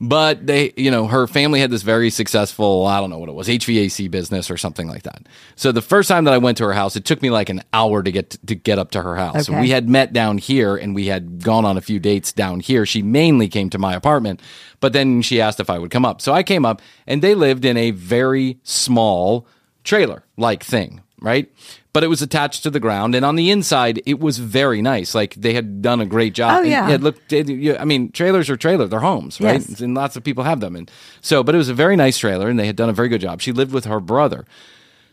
But 0.00 0.46
they, 0.46 0.72
you 0.76 0.92
know, 0.92 1.08
her 1.08 1.26
family 1.26 1.58
had 1.58 1.70
this 1.70 1.82
very 1.82 2.10
successful, 2.10 2.86
I 2.86 3.00
don't 3.00 3.10
know 3.10 3.18
what 3.18 3.28
it 3.28 3.34
was, 3.34 3.48
HVAC 3.48 4.08
business 4.08 4.48
or 4.48 4.56
something 4.56 4.86
like 4.86 5.02
that. 5.02 5.26
So 5.56 5.72
the 5.72 5.82
first 5.82 6.08
time 6.08 6.22
that 6.24 6.34
I 6.34 6.38
went 6.38 6.58
to 6.58 6.64
her 6.64 6.72
house, 6.72 6.94
it 6.94 7.04
took 7.04 7.20
me 7.20 7.30
like 7.30 7.48
an 7.48 7.62
hour 7.72 8.04
to 8.04 8.12
get 8.12 8.30
to 8.46 8.54
get 8.54 8.78
up 8.78 8.92
to 8.92 9.02
her 9.02 9.16
house. 9.16 9.48
Okay. 9.48 9.60
We 9.60 9.70
had 9.70 9.88
met 9.88 10.12
down 10.12 10.38
here 10.38 10.76
and 10.76 10.94
we 10.94 11.06
had 11.06 11.42
gone 11.42 11.64
on 11.64 11.76
a 11.76 11.80
few 11.80 11.98
dates 11.98 12.32
down 12.32 12.60
here. 12.60 12.86
She 12.86 13.02
mainly 13.02 13.48
came 13.48 13.70
to 13.70 13.78
my 13.78 13.94
apartment, 13.94 14.40
but 14.78 14.92
then 14.92 15.20
she 15.20 15.40
asked 15.40 15.58
if 15.58 15.68
I 15.68 15.80
would 15.80 15.90
come 15.90 16.04
up. 16.04 16.20
So 16.20 16.32
I 16.32 16.44
came 16.44 16.64
up 16.64 16.80
and 17.08 17.20
they 17.20 17.34
lived 17.34 17.64
in 17.64 17.76
a 17.76 17.90
very 17.90 18.60
small 18.62 19.48
trailer 19.82 20.24
like 20.36 20.62
thing, 20.62 21.02
right? 21.20 21.50
but 21.98 22.04
it 22.04 22.08
was 22.08 22.22
attached 22.22 22.62
to 22.62 22.70
the 22.70 22.78
ground, 22.78 23.16
and 23.16 23.24
on 23.24 23.34
the 23.34 23.50
inside, 23.50 24.00
it 24.06 24.20
was 24.20 24.38
very 24.38 24.80
nice. 24.80 25.16
Like 25.16 25.34
they 25.34 25.52
had 25.52 25.82
done 25.82 26.00
a 26.00 26.06
great 26.06 26.32
job. 26.32 26.60
Oh, 26.60 26.62
yeah. 26.62 26.90
It 26.90 27.00
looked. 27.00 27.32
It, 27.32 27.76
I 27.80 27.84
mean, 27.84 28.12
trailers 28.12 28.48
are 28.48 28.56
trailers; 28.56 28.90
they're 28.90 29.00
homes, 29.00 29.40
right? 29.40 29.60
Yes. 29.68 29.80
And 29.80 29.96
lots 29.96 30.14
of 30.14 30.22
people 30.22 30.44
have 30.44 30.60
them, 30.60 30.76
and 30.76 30.88
so. 31.22 31.42
But 31.42 31.56
it 31.56 31.58
was 31.58 31.68
a 31.68 31.74
very 31.74 31.96
nice 31.96 32.16
trailer, 32.16 32.48
and 32.48 32.56
they 32.56 32.66
had 32.66 32.76
done 32.76 32.88
a 32.88 32.92
very 32.92 33.08
good 33.08 33.20
job. 33.20 33.40
She 33.40 33.50
lived 33.50 33.72
with 33.72 33.86
her 33.86 33.98
brother, 33.98 34.44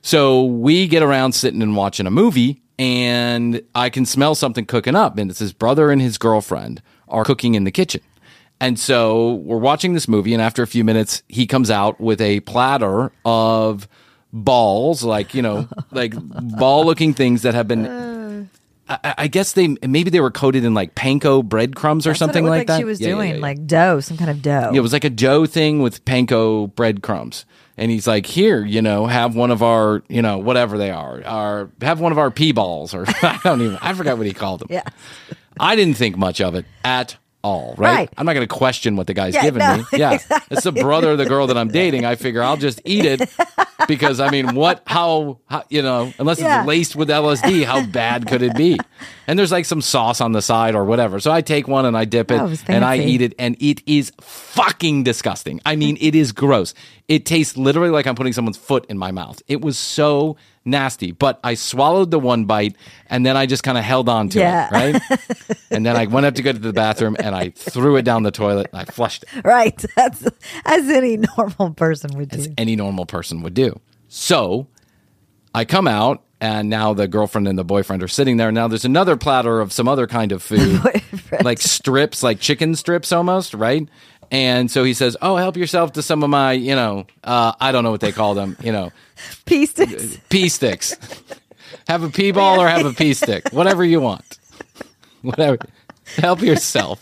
so 0.03 0.43
we 0.43 0.87
get 0.87 1.01
around 1.01 1.31
sitting 1.31 1.63
and 1.63 1.75
watching 1.75 2.05
a 2.05 2.11
movie, 2.11 2.61
and 2.77 3.63
I 3.73 3.89
can 3.89 4.05
smell 4.05 4.35
something 4.35 4.67
cooking 4.67 4.95
up, 4.95 5.17
and 5.17 5.31
it's 5.31 5.39
his 5.39 5.53
brother 5.53 5.89
and 5.89 5.99
his 5.99 6.19
girlfriend 6.19 6.83
are 7.07 7.23
cooking 7.23 7.55
in 7.55 7.63
the 7.63 7.71
kitchen. 7.71 8.01
And 8.59 8.79
so 8.79 9.33
we're 9.33 9.57
watching 9.57 9.93
this 9.93 10.07
movie, 10.07 10.33
and 10.33 10.41
after 10.41 10.61
a 10.61 10.67
few 10.67 10.83
minutes, 10.83 11.23
he 11.27 11.47
comes 11.47 11.71
out 11.71 11.99
with 11.99 12.21
a 12.21 12.41
platter 12.41 13.11
of 13.25 13.87
balls, 14.43 15.03
like 15.03 15.33
you 15.33 15.41
know, 15.41 15.67
like 15.91 16.13
ball-looking 16.57 17.13
things 17.13 17.41
that 17.43 17.53
have 17.53 17.67
been. 17.67 17.85
Uh. 17.85 18.45
I, 18.87 19.15
I 19.17 19.27
guess 19.27 19.53
they 19.53 19.69
maybe 19.81 20.11
they 20.11 20.19
were 20.19 20.29
coated 20.29 20.63
in 20.63 20.75
like 20.75 20.93
panko 20.93 21.43
breadcrumbs 21.43 22.05
or 22.05 22.11
That's 22.11 22.19
something 22.19 22.43
like, 22.45 22.59
like 22.59 22.67
that. 22.67 22.77
She 22.77 22.83
was 22.83 23.01
Yeah, 23.01 23.07
doing 23.09 23.29
yeah, 23.29 23.35
yeah. 23.37 23.41
like 23.41 23.65
dough, 23.65 23.99
some 23.99 24.15
kind 24.15 24.29
of 24.29 24.43
dough. 24.43 24.69
Yeah, 24.73 24.77
it 24.77 24.81
was 24.81 24.93
like 24.93 25.03
a 25.03 25.09
dough 25.09 25.47
thing 25.47 25.81
with 25.81 26.05
panko 26.05 26.73
breadcrumbs. 26.75 27.45
And 27.77 27.89
he's 27.89 28.05
like, 28.05 28.27
here, 28.27 28.63
you 28.63 28.83
know, 28.83 29.07
have 29.07 29.35
one 29.35 29.49
of 29.49 29.63
our, 29.63 30.03
you 30.07 30.21
know, 30.21 30.37
whatever 30.37 30.77
they 30.77 30.91
are, 30.91 31.21
our 31.25 31.69
have 31.81 31.99
one 31.99 32.11
of 32.11 32.19
our 32.19 32.29
pea 32.29 32.51
balls, 32.51 32.93
or 32.93 33.05
I 33.23 33.39
don't 33.43 33.59
even, 33.61 33.77
I 33.81 33.93
forgot 33.95 34.17
what 34.19 34.27
he 34.27 34.33
called 34.33 34.59
them. 34.61 34.67
Yeah. 34.69 34.83
I 35.59 35.75
didn't 35.75 35.95
think 35.97 36.15
much 36.15 36.39
of 36.39 36.53
it 36.53 36.65
at 36.83 37.17
all, 37.45 37.75
right? 37.77 37.95
Right. 37.95 38.09
I'm 38.17 38.25
not 38.25 38.33
going 38.33 38.47
to 38.47 38.53
question 38.53 38.95
what 38.95 39.05
the 39.07 39.13
guy's 39.13 39.33
Yeah, 39.35 39.43
giving 39.43 39.59
no, 39.59 39.77
me. 39.77 39.83
Yeah. 39.93 40.13
exactly. 40.13 40.47
It's 40.57 40.63
the 40.63 40.71
brother 40.71 41.11
of 41.11 41.17
the 41.19 41.25
girl 41.25 41.47
that 41.47 41.57
I'm 41.57 41.67
dating. 41.69 42.03
I 42.05 42.15
figure 42.15 42.41
I'll 42.41 42.57
just 42.57 42.81
eat 42.85 43.05
it 43.05 43.29
because, 43.87 44.19
I 44.19 44.29
mean, 44.31 44.55
what, 44.55 44.81
how, 44.87 45.39
how 45.47 45.63
you 45.69 45.81
know, 45.83 46.11
unless 46.17 46.39
Yeah. 46.39 46.59
it's 46.61 46.67
laced 46.67 46.95
with 46.95 47.09
LSD, 47.09 47.63
how 47.65 47.85
bad 47.85 48.27
could 48.27 48.41
it 48.41 48.55
be? 48.55 48.77
And 49.27 49.37
there's 49.37 49.51
like 49.51 49.65
some 49.65 49.81
sauce 49.81 50.21
on 50.21 50.31
the 50.31 50.41
side 50.41 50.75
or 50.75 50.85
whatever. 50.85 51.19
So 51.19 51.31
I 51.31 51.41
take 51.41 51.67
one 51.67 51.85
and 51.85 51.95
I 51.97 52.05
dip 52.05 52.31
it 52.31 52.39
Oh, 52.41 52.53
and 52.67 52.83
I 52.83 52.97
eat 52.97 53.21
it 53.21 53.33
and 53.39 53.55
it 53.61 53.81
is 53.85 54.11
fucking 54.21 55.03
disgusting. 55.03 55.61
I 55.65 55.75
mean, 55.75 55.97
it 56.01 56.15
is 56.15 56.31
gross. 56.31 56.73
It 57.07 57.25
tastes 57.25 57.55
literally 57.57 57.89
like 57.91 58.07
I'm 58.07 58.15
putting 58.15 58.33
someone's 58.33 58.57
foot 58.57 58.85
in 58.89 58.97
my 58.97 59.11
mouth. 59.11 59.41
It 59.47 59.61
was 59.61 59.77
so 59.77 60.37
nasty, 60.65 61.11
but 61.11 61.39
I 61.43 61.53
swallowed 61.53 62.11
the 62.11 62.19
one 62.19 62.45
bite 62.45 62.75
and 63.07 63.25
then 63.25 63.37
I 63.37 63.45
just 63.45 63.63
kind 63.63 63.77
of 63.77 63.83
held 63.83 64.09
on 64.09 64.29
to 64.29 64.39
Yeah. 64.39 64.67
it, 64.67 64.71
right? 64.71 65.01
and 65.71 65.85
then 65.85 65.95
I 65.95 66.05
went 66.07 66.25
up 66.25 66.35
to 66.35 66.41
go 66.41 66.51
to 66.51 66.57
the 66.59 66.73
bathroom 66.73 67.15
and 67.19 67.35
I 67.35 67.49
threw 67.51 67.95
it 67.97 68.01
down 68.03 68.23
the 68.23 68.31
toilet 68.31 68.67
and 68.73 68.81
I 68.81 68.85
flushed 68.85 69.23
it 69.31 69.45
right. 69.45 69.77
That's 69.95 70.25
as 70.65 70.89
any 70.89 71.17
normal 71.37 71.71
person 71.75 72.17
would 72.17 72.29
do. 72.29 72.37
as 72.39 72.49
any 72.57 72.75
normal 72.75 73.05
person 73.05 73.41
would 73.43 73.53
do. 73.53 73.79
So 74.07 74.67
I 75.53 75.65
come 75.65 75.87
out, 75.87 76.21
and 76.41 76.69
now 76.69 76.93
the 76.93 77.07
girlfriend 77.07 77.47
and 77.47 77.57
the 77.57 77.63
boyfriend 77.63 78.03
are 78.03 78.09
sitting 78.09 78.35
there. 78.35 78.51
Now 78.51 78.67
there's 78.67 78.83
another 78.83 79.15
platter 79.15 79.61
of 79.61 79.71
some 79.71 79.87
other 79.87 80.05
kind 80.05 80.33
of 80.33 80.43
food, 80.43 80.81
like 81.43 81.59
strips, 81.59 82.21
like 82.23 82.41
chicken 82.41 82.75
strips 82.75 83.13
almost, 83.13 83.53
right? 83.53 83.87
And 84.35 84.69
so 84.69 84.83
he 84.83 84.93
says, 84.93 85.15
"Oh, 85.21 85.37
help 85.37 85.55
yourself 85.55 85.93
to 85.93 86.01
some 86.01 86.21
of 86.21 86.29
my, 86.29 86.51
you 86.51 86.75
know, 86.75 87.05
uh, 87.23 87.53
I 87.61 87.71
don't 87.71 87.85
know 87.85 87.91
what 87.91 88.01
they 88.01 88.11
call 88.11 88.33
them, 88.33 88.57
you 88.61 88.73
know, 88.73 88.91
Pea 89.45 89.65
sticks. 89.65 90.17
pea 90.29 90.49
sticks. 90.49 90.93
have 91.87 92.03
a 92.03 92.09
pea 92.09 92.31
ball 92.31 92.59
or 92.59 92.67
have 92.67 92.85
a 92.85 92.91
pea 92.91 93.13
stick, 93.13 93.47
whatever 93.53 93.85
you 93.85 94.01
want. 94.01 94.37
Whatever. 95.21 95.57
Help 96.17 96.41
yourself." 96.41 96.99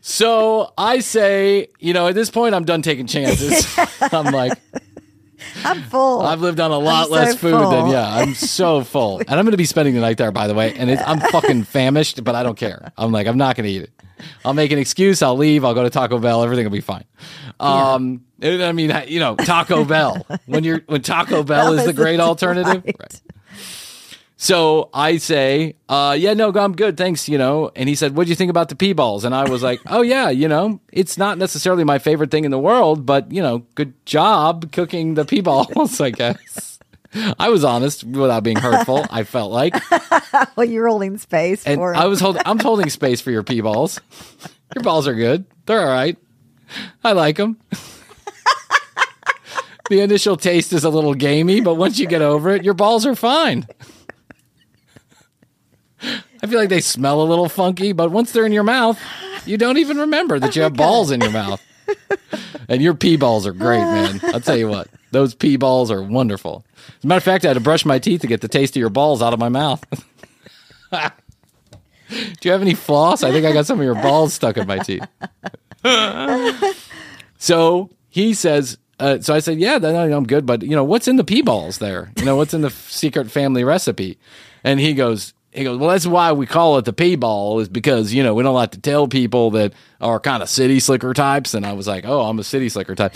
So 0.00 0.72
I 0.76 0.98
say, 0.98 1.68
you 1.78 1.94
know, 1.94 2.08
at 2.08 2.16
this 2.16 2.30
point, 2.30 2.56
I'm 2.56 2.64
done 2.64 2.82
taking 2.82 3.06
chances. 3.06 3.64
I'm 4.12 4.34
like, 4.34 4.58
I'm 5.64 5.82
full. 5.82 6.22
I've 6.22 6.40
lived 6.40 6.60
on 6.60 6.70
a 6.70 6.78
lot 6.78 7.06
so 7.06 7.12
less 7.12 7.36
food 7.36 7.52
than 7.52 7.88
yeah. 7.88 8.08
I'm 8.08 8.34
so 8.34 8.82
full, 8.82 9.18
and 9.18 9.30
I'm 9.30 9.44
going 9.44 9.52
to 9.52 9.56
be 9.56 9.64
spending 9.64 9.94
the 9.94 10.00
night 10.00 10.18
there, 10.18 10.32
by 10.32 10.46
the 10.46 10.54
way. 10.54 10.74
And 10.74 10.90
it's, 10.90 11.02
I'm 11.06 11.20
fucking 11.20 11.64
famished, 11.64 12.22
but 12.24 12.34
I 12.34 12.42
don't 12.42 12.56
care. 12.56 12.92
I'm 12.96 13.12
like, 13.12 13.26
I'm 13.26 13.38
not 13.38 13.56
going 13.56 13.66
to 13.66 13.70
eat 13.70 13.82
it. 13.82 13.90
I'll 14.44 14.54
make 14.54 14.70
an 14.70 14.78
excuse. 14.78 15.22
I'll 15.22 15.36
leave. 15.36 15.64
I'll 15.64 15.74
go 15.74 15.82
to 15.82 15.90
Taco 15.90 16.18
Bell. 16.18 16.42
Everything 16.42 16.64
will 16.64 16.72
be 16.72 16.80
fine. 16.80 17.04
Um, 17.58 18.24
and 18.40 18.62
I 18.62 18.72
mean, 18.72 18.92
you 19.06 19.20
know, 19.20 19.36
Taco 19.36 19.84
Bell 19.84 20.26
when 20.46 20.64
you're 20.64 20.80
when 20.86 21.02
Taco 21.02 21.42
Bell 21.42 21.72
is 21.74 21.84
the 21.84 21.92
great 21.92 22.20
alternative. 22.20 22.84
Right. 22.84 23.20
So 24.42 24.88
I 24.94 25.18
say, 25.18 25.76
uh, 25.86 26.16
yeah, 26.18 26.32
no, 26.32 26.50
I'm 26.50 26.74
good, 26.74 26.96
thanks. 26.96 27.28
You 27.28 27.36
know, 27.36 27.70
and 27.76 27.90
he 27.90 27.94
said, 27.94 28.16
what 28.16 28.24
do 28.24 28.30
you 28.30 28.36
think 28.36 28.48
about 28.48 28.70
the 28.70 28.74
pea 28.74 28.94
balls?" 28.94 29.26
And 29.26 29.34
I 29.34 29.46
was 29.46 29.62
like, 29.62 29.80
"Oh 29.86 30.00
yeah, 30.00 30.30
you 30.30 30.48
know, 30.48 30.80
it's 30.90 31.18
not 31.18 31.36
necessarily 31.36 31.84
my 31.84 31.98
favorite 31.98 32.30
thing 32.30 32.46
in 32.46 32.50
the 32.50 32.58
world, 32.58 33.04
but 33.04 33.30
you 33.30 33.42
know, 33.42 33.58
good 33.74 33.92
job 34.06 34.72
cooking 34.72 35.12
the 35.12 35.26
pea 35.26 35.42
balls." 35.42 36.00
I 36.00 36.08
guess 36.08 36.78
I 37.38 37.50
was 37.50 37.64
honest 37.64 38.02
without 38.02 38.42
being 38.42 38.56
hurtful. 38.56 39.04
I 39.10 39.24
felt 39.24 39.52
like, 39.52 39.74
well, 40.56 40.66
you're 40.66 40.88
holding 40.88 41.18
space 41.18 41.66
and 41.66 41.76
for 41.76 41.94
I 41.94 42.06
was 42.06 42.20
holding. 42.20 42.40
I'm 42.46 42.58
holding 42.58 42.88
space 42.88 43.20
for 43.20 43.30
your 43.30 43.42
pea 43.42 43.60
balls. 43.60 44.00
Your 44.74 44.82
balls 44.82 45.06
are 45.06 45.14
good. 45.14 45.44
They're 45.66 45.82
all 45.82 45.92
right. 45.92 46.16
I 47.04 47.12
like 47.12 47.36
them. 47.36 47.58
the 49.90 50.00
initial 50.00 50.38
taste 50.38 50.72
is 50.72 50.84
a 50.84 50.88
little 50.88 51.12
gamey, 51.12 51.60
but 51.60 51.74
once 51.74 51.98
you 51.98 52.06
get 52.06 52.22
over 52.22 52.48
it, 52.52 52.64
your 52.64 52.72
balls 52.72 53.04
are 53.04 53.14
fine. 53.14 53.66
I 56.42 56.46
feel 56.46 56.58
like 56.58 56.68
they 56.68 56.80
smell 56.80 57.22
a 57.22 57.24
little 57.24 57.48
funky, 57.48 57.92
but 57.92 58.10
once 58.10 58.32
they're 58.32 58.46
in 58.46 58.52
your 58.52 58.62
mouth, 58.62 59.00
you 59.44 59.56
don't 59.56 59.78
even 59.78 59.98
remember 59.98 60.38
that 60.38 60.56
you 60.56 60.62
have 60.62 60.74
balls 60.74 61.10
in 61.10 61.20
your 61.20 61.30
mouth. 61.30 61.62
And 62.70 62.80
your 62.80 62.94
pee 62.94 63.16
balls 63.16 63.48
are 63.48 63.52
great, 63.52 63.80
man. 63.80 64.20
I'll 64.32 64.40
tell 64.40 64.56
you 64.56 64.68
what, 64.68 64.86
those 65.10 65.34
pee 65.34 65.56
balls 65.56 65.90
are 65.90 66.00
wonderful. 66.00 66.64
As 66.98 67.04
a 67.04 67.06
matter 67.08 67.16
of 67.18 67.24
fact, 67.24 67.44
I 67.44 67.48
had 67.48 67.54
to 67.54 67.60
brush 67.60 67.84
my 67.84 67.98
teeth 67.98 68.20
to 68.20 68.28
get 68.28 68.42
the 68.42 68.48
taste 68.48 68.76
of 68.76 68.80
your 68.80 68.90
balls 68.90 69.20
out 69.20 69.32
of 69.32 69.40
my 69.40 69.48
mouth. 69.48 69.84
Do 70.92 72.16
you 72.42 72.52
have 72.52 72.62
any 72.62 72.74
floss? 72.74 73.24
I 73.24 73.32
think 73.32 73.44
I 73.44 73.52
got 73.52 73.66
some 73.66 73.80
of 73.80 73.84
your 73.84 73.96
balls 73.96 74.34
stuck 74.34 74.56
in 74.56 74.68
my 74.68 74.78
teeth. 74.78 75.04
so 77.38 77.90
he 78.08 78.34
says, 78.34 78.78
uh, 79.00 79.18
so 79.18 79.34
I 79.34 79.40
said, 79.40 79.58
yeah, 79.58 79.76
I'm 79.82 80.26
good. 80.26 80.46
But 80.46 80.62
you 80.62 80.76
know, 80.76 80.84
what's 80.84 81.08
in 81.08 81.16
the 81.16 81.24
pee 81.24 81.42
balls 81.42 81.78
there? 81.78 82.12
You 82.18 82.24
know, 82.24 82.36
what's 82.36 82.54
in 82.54 82.60
the 82.60 82.70
secret 82.70 83.32
family 83.32 83.64
recipe? 83.64 84.16
And 84.62 84.78
he 84.78 84.94
goes, 84.94 85.34
he 85.52 85.64
goes, 85.64 85.78
well, 85.78 85.90
that's 85.90 86.06
why 86.06 86.32
we 86.32 86.46
call 86.46 86.78
it 86.78 86.84
the 86.84 86.92
pea 86.92 87.16
ball 87.16 87.58
is 87.60 87.68
because, 87.68 88.14
you 88.14 88.22
know, 88.22 88.34
we 88.34 88.42
don't 88.42 88.54
like 88.54 88.70
to 88.72 88.80
tell 88.80 89.08
people 89.08 89.50
that 89.52 89.72
are 90.00 90.20
kind 90.20 90.42
of 90.42 90.48
city 90.48 90.78
slicker 90.78 91.12
types. 91.12 91.54
And 91.54 91.66
I 91.66 91.72
was 91.72 91.88
like, 91.88 92.04
oh, 92.04 92.22
I'm 92.22 92.38
a 92.38 92.44
city 92.44 92.68
slicker 92.68 92.94
type. 92.94 93.14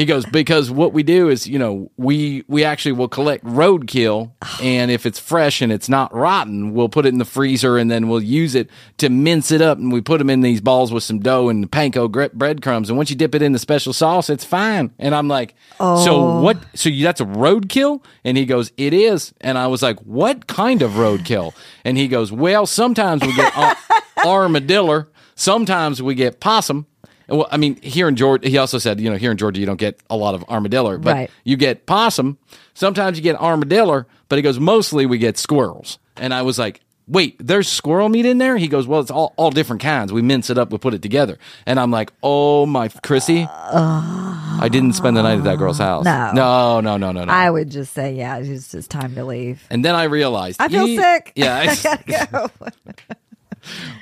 He 0.00 0.06
goes 0.06 0.24
because 0.24 0.70
what 0.70 0.94
we 0.94 1.02
do 1.02 1.28
is, 1.28 1.46
you 1.46 1.58
know, 1.58 1.90
we 1.98 2.42
we 2.48 2.64
actually 2.64 2.92
will 2.92 3.06
collect 3.06 3.44
roadkill, 3.44 4.32
and 4.62 4.90
if 4.90 5.04
it's 5.04 5.18
fresh 5.18 5.60
and 5.60 5.70
it's 5.70 5.90
not 5.90 6.14
rotten, 6.14 6.72
we'll 6.72 6.88
put 6.88 7.04
it 7.04 7.10
in 7.10 7.18
the 7.18 7.26
freezer, 7.26 7.76
and 7.76 7.90
then 7.90 8.08
we'll 8.08 8.22
use 8.22 8.54
it 8.54 8.70
to 8.96 9.10
mince 9.10 9.50
it 9.50 9.60
up, 9.60 9.76
and 9.76 9.92
we 9.92 10.00
put 10.00 10.16
them 10.16 10.30
in 10.30 10.40
these 10.40 10.62
balls 10.62 10.90
with 10.90 11.02
some 11.02 11.18
dough 11.18 11.50
and 11.50 11.70
panko 11.70 12.10
gre- 12.10 12.32
breadcrumbs, 12.32 12.88
and 12.88 12.96
once 12.96 13.10
you 13.10 13.16
dip 13.16 13.34
it 13.34 13.42
in 13.42 13.52
the 13.52 13.58
special 13.58 13.92
sauce, 13.92 14.30
it's 14.30 14.42
fine. 14.42 14.90
And 14.98 15.14
I'm 15.14 15.28
like, 15.28 15.54
oh. 15.78 16.02
so 16.02 16.40
what? 16.40 16.56
So 16.74 16.88
you, 16.88 17.04
that's 17.04 17.20
a 17.20 17.26
roadkill? 17.26 18.02
And 18.24 18.38
he 18.38 18.46
goes, 18.46 18.72
it 18.78 18.94
is. 18.94 19.34
And 19.42 19.58
I 19.58 19.66
was 19.66 19.82
like, 19.82 19.98
what 20.00 20.46
kind 20.46 20.80
of 20.80 20.92
roadkill? 20.92 21.52
And 21.84 21.98
he 21.98 22.08
goes, 22.08 22.32
well, 22.32 22.64
sometimes 22.64 23.20
we 23.20 23.36
get 23.36 23.54
ar- 23.54 23.76
armadillo, 24.24 25.08
sometimes 25.34 26.02
we 26.02 26.14
get 26.14 26.40
possum. 26.40 26.86
Well, 27.30 27.46
I 27.50 27.56
mean, 27.56 27.80
here 27.80 28.08
in 28.08 28.16
Georgia, 28.16 28.48
he 28.48 28.58
also 28.58 28.78
said, 28.78 29.00
you 29.00 29.08
know, 29.08 29.16
here 29.16 29.30
in 29.30 29.36
Georgia, 29.36 29.60
you 29.60 29.66
don't 29.66 29.78
get 29.78 29.98
a 30.10 30.16
lot 30.16 30.34
of 30.34 30.44
armadillo, 30.48 30.98
but 30.98 31.12
Right. 31.14 31.30
you 31.44 31.56
get 31.56 31.86
possum. 31.86 32.38
Sometimes 32.74 33.16
you 33.16 33.22
get 33.22 33.36
armadillo, 33.40 34.04
but 34.28 34.36
he 34.36 34.42
goes, 34.42 34.58
mostly 34.58 35.06
we 35.06 35.18
get 35.18 35.38
squirrels. 35.38 35.98
And 36.16 36.34
I 36.34 36.42
was 36.42 36.58
like, 36.58 36.80
wait, 37.06 37.36
there's 37.38 37.68
squirrel 37.68 38.08
meat 38.08 38.24
in 38.26 38.38
there? 38.38 38.56
He 38.56 38.68
goes, 38.68 38.86
well, 38.86 39.00
it's 39.00 39.10
all, 39.10 39.32
all 39.36 39.50
different 39.50 39.82
kinds. 39.82 40.12
We 40.12 40.22
mince 40.22 40.48
it 40.50 40.58
up, 40.58 40.70
we 40.70 40.78
put 40.78 40.94
it 40.94 41.02
together. 41.02 41.38
And 41.66 41.78
I'm 41.80 41.90
like, 41.90 42.12
oh 42.22 42.66
my, 42.66 42.88
Krissy, 42.88 43.48
I 43.48 44.68
didn't 44.70 44.92
spend 44.92 45.16
the 45.16 45.22
night 45.22 45.38
at 45.38 45.44
that 45.44 45.58
girl's 45.58 45.78
house. 45.78 46.04
No. 46.04 46.32
No, 46.34 46.80
no, 46.80 46.96
no, 46.96 47.12
no, 47.12 47.24
no. 47.24 47.32
I 47.32 47.50
would 47.50 47.70
just 47.70 47.92
say, 47.94 48.14
yeah, 48.14 48.38
it's 48.38 48.70
just 48.70 48.90
time 48.90 49.14
to 49.14 49.24
leave. 49.24 49.62
and 49.70 49.84
then 49.84 49.94
I 49.94 50.04
realized, 50.04 50.60
I 50.60 50.68
feel 50.68 50.86
sick. 50.86 51.32
Yeah. 51.34 51.56
I 51.68 51.74
gotta 51.76 52.28
go. 52.32 52.50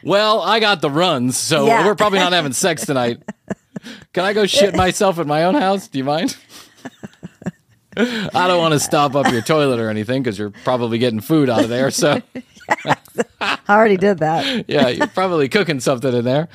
Well, 0.03 0.41
I 0.41 0.61
got 0.61 0.81
the 0.81 0.91
runs, 0.91 1.37
so 1.37 1.67
Yeah. 1.67 1.85
we're 1.87 1.95
probably 1.95 2.19
not 2.21 2.33
having 2.33 2.53
sex 2.53 2.85
tonight. 2.87 3.21
Can 4.13 4.25
I 4.25 4.33
go 4.33 4.47
shit 4.47 4.75
myself 4.75 5.19
at 5.19 5.27
my 5.27 5.45
own 5.45 5.55
house? 5.55 5.89
Do 5.89 5.99
you 5.99 6.05
mind? 6.05 6.37
I 7.97 8.47
don't 8.47 8.59
want 8.59 8.75
to 8.75 8.81
stop 8.81 9.17
up 9.17 9.31
your 9.33 9.43
toilet 9.43 9.81
or 9.81 9.91
anything 9.91 10.23
because 10.23 10.39
you're 10.39 10.51
probably 10.51 10.99
getting 10.99 11.21
food 11.21 11.51
out 11.51 11.65
of 11.65 11.69
there. 11.69 11.91
So, 11.91 12.23
I 13.41 13.59
already 13.69 13.97
did 13.97 14.19
that. 14.19 14.65
yeah, 14.69 14.89
you're 14.89 15.07
probably 15.09 15.49
cooking 15.49 15.81
something 15.81 16.15
in 16.15 16.25
there. 16.25 16.49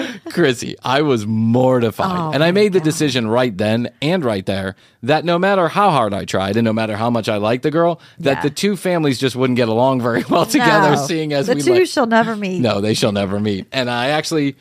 Krissy, 0.28 0.74
I 0.82 1.02
was 1.02 1.26
mortified. 1.26 2.16
Oh, 2.18 2.30
and 2.32 2.42
I 2.44 2.50
made 2.50 2.72
the 2.72 2.80
decision 2.80 3.26
right 3.28 3.56
then 3.56 3.90
and 4.02 4.24
right 4.24 4.44
there 4.44 4.76
that 5.02 5.24
no 5.24 5.38
matter 5.38 5.68
how 5.68 5.90
hard 5.90 6.12
I 6.14 6.24
tried 6.24 6.56
and 6.56 6.64
no 6.64 6.72
matter 6.72 6.96
how 6.96 7.10
much 7.10 7.28
I 7.28 7.36
liked 7.36 7.62
the 7.62 7.70
girl, 7.70 8.00
that 8.20 8.36
Yeah. 8.38 8.42
the 8.42 8.50
two 8.50 8.76
families 8.76 9.18
just 9.18 9.36
wouldn't 9.36 9.56
get 9.56 9.68
along 9.68 10.00
very 10.00 10.24
well 10.28 10.46
together, 10.56 10.96
No. 10.96 11.06
seeing 11.06 11.32
as 11.32 11.46
the 11.46 11.54
we 11.54 11.62
two 11.62 11.74
like- 11.74 11.86
shall 11.86 12.06
never 12.06 12.36
meet. 12.36 12.60
No, 12.60 12.80
they 12.80 12.94
shall 12.94 13.12
never 13.12 13.38
meet. 13.40 13.66
And 13.72 13.88
I 13.90 14.08
actually, 14.08 14.56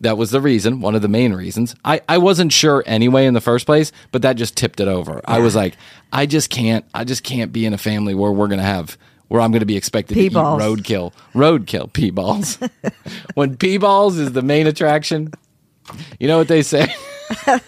that 0.00 0.18
was 0.18 0.30
the 0.30 0.40
reason, 0.40 0.80
one 0.80 0.94
of 0.94 1.02
the 1.02 1.08
main 1.08 1.32
reasons. 1.32 1.74
I, 1.84 2.00
I 2.08 2.18
wasn't 2.18 2.52
sure 2.52 2.82
anyway 2.86 3.26
in 3.26 3.34
the 3.34 3.40
first 3.40 3.66
place, 3.66 3.92
but 4.12 4.22
that 4.22 4.36
just 4.36 4.56
tipped 4.56 4.80
it 4.80 4.88
over. 4.88 5.20
I 5.24 5.38
was 5.38 5.54
like, 5.56 5.76
I 6.12 6.26
just 6.26 6.50
can't, 6.50 6.84
I 6.92 7.04
just 7.04 7.22
can't 7.22 7.52
be 7.52 7.64
in 7.66 7.72
a 7.72 7.78
family 7.78 8.14
where 8.14 8.32
we're 8.32 8.48
going 8.48 8.58
to 8.60 8.64
have, 8.64 8.98
where 9.28 9.40
I'm 9.40 9.50
going 9.50 9.60
to 9.60 9.66
be 9.66 9.76
expected 9.76 10.14
Pea 10.14 10.28
to 10.28 10.34
balls. 10.34 10.62
eat 10.62 10.64
roadkill, 10.64 11.12
roadkill 11.34 11.92
pea 11.92 12.10
balls. 12.10 12.58
when 13.34 13.56
pea 13.56 13.78
balls 13.78 14.18
is 14.18 14.32
the 14.32 14.42
main 14.42 14.66
attraction, 14.66 15.32
you 16.20 16.28
know 16.28 16.38
what 16.38 16.48
they 16.48 16.62
say? 16.62 16.94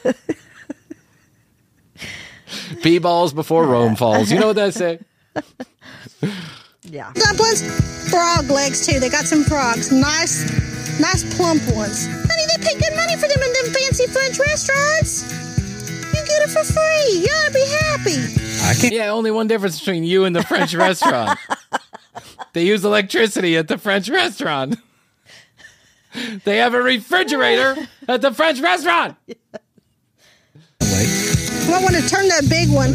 pea 2.82 2.98
balls 2.98 3.32
before 3.32 3.66
Rome 3.66 3.96
falls. 3.96 4.30
You 4.30 4.38
know 4.38 4.48
what 4.48 4.56
they 4.56 4.70
say? 4.70 5.00
Yeah. 6.82 7.12
Dumplings, 7.14 7.62
frog 8.10 8.48
legs 8.48 8.86
too. 8.86 9.00
They 9.00 9.08
got 9.08 9.24
some 9.24 9.42
frogs. 9.44 9.90
Nice, 9.90 11.00
nice 11.00 11.36
plump 11.36 11.62
ones. 11.74 12.06
Honey, 12.06 12.46
they 12.46 12.62
pay 12.64 12.78
good 12.78 12.94
money 12.96 13.16
for 13.16 13.26
them 13.28 13.42
in 13.42 13.52
them 13.52 13.72
fancy 13.74 14.06
French 14.06 14.38
restaurants. 14.38 15.45
You 16.16 16.26
get 16.26 16.42
it 16.42 16.50
for 16.50 16.64
free. 16.64 17.20
You 17.20 17.28
ought 17.28 17.46
to 17.48 17.52
be 17.52 17.66
happy. 17.66 18.18
I 18.64 18.74
can't. 18.80 18.94
Yeah, 18.94 19.10
only 19.10 19.30
one 19.30 19.46
difference 19.46 19.78
between 19.78 20.04
you 20.04 20.24
and 20.24 20.34
the 20.34 20.42
French 20.42 20.74
restaurant. 20.86 21.38
they 22.52 22.64
use 22.66 22.84
electricity 22.84 23.56
at 23.56 23.68
the 23.68 23.78
French 23.78 24.08
restaurant. 24.08 24.76
They 26.44 26.56
have 26.58 26.72
a 26.74 26.80
refrigerator 26.82 27.76
at 28.08 28.22
the 28.22 28.32
French 28.32 28.60
restaurant. 28.60 29.16
I 30.80 31.80
want 31.82 31.94
to 31.96 32.08
turn 32.08 32.28
that 32.28 32.46
big 32.48 32.70
one. 32.72 32.92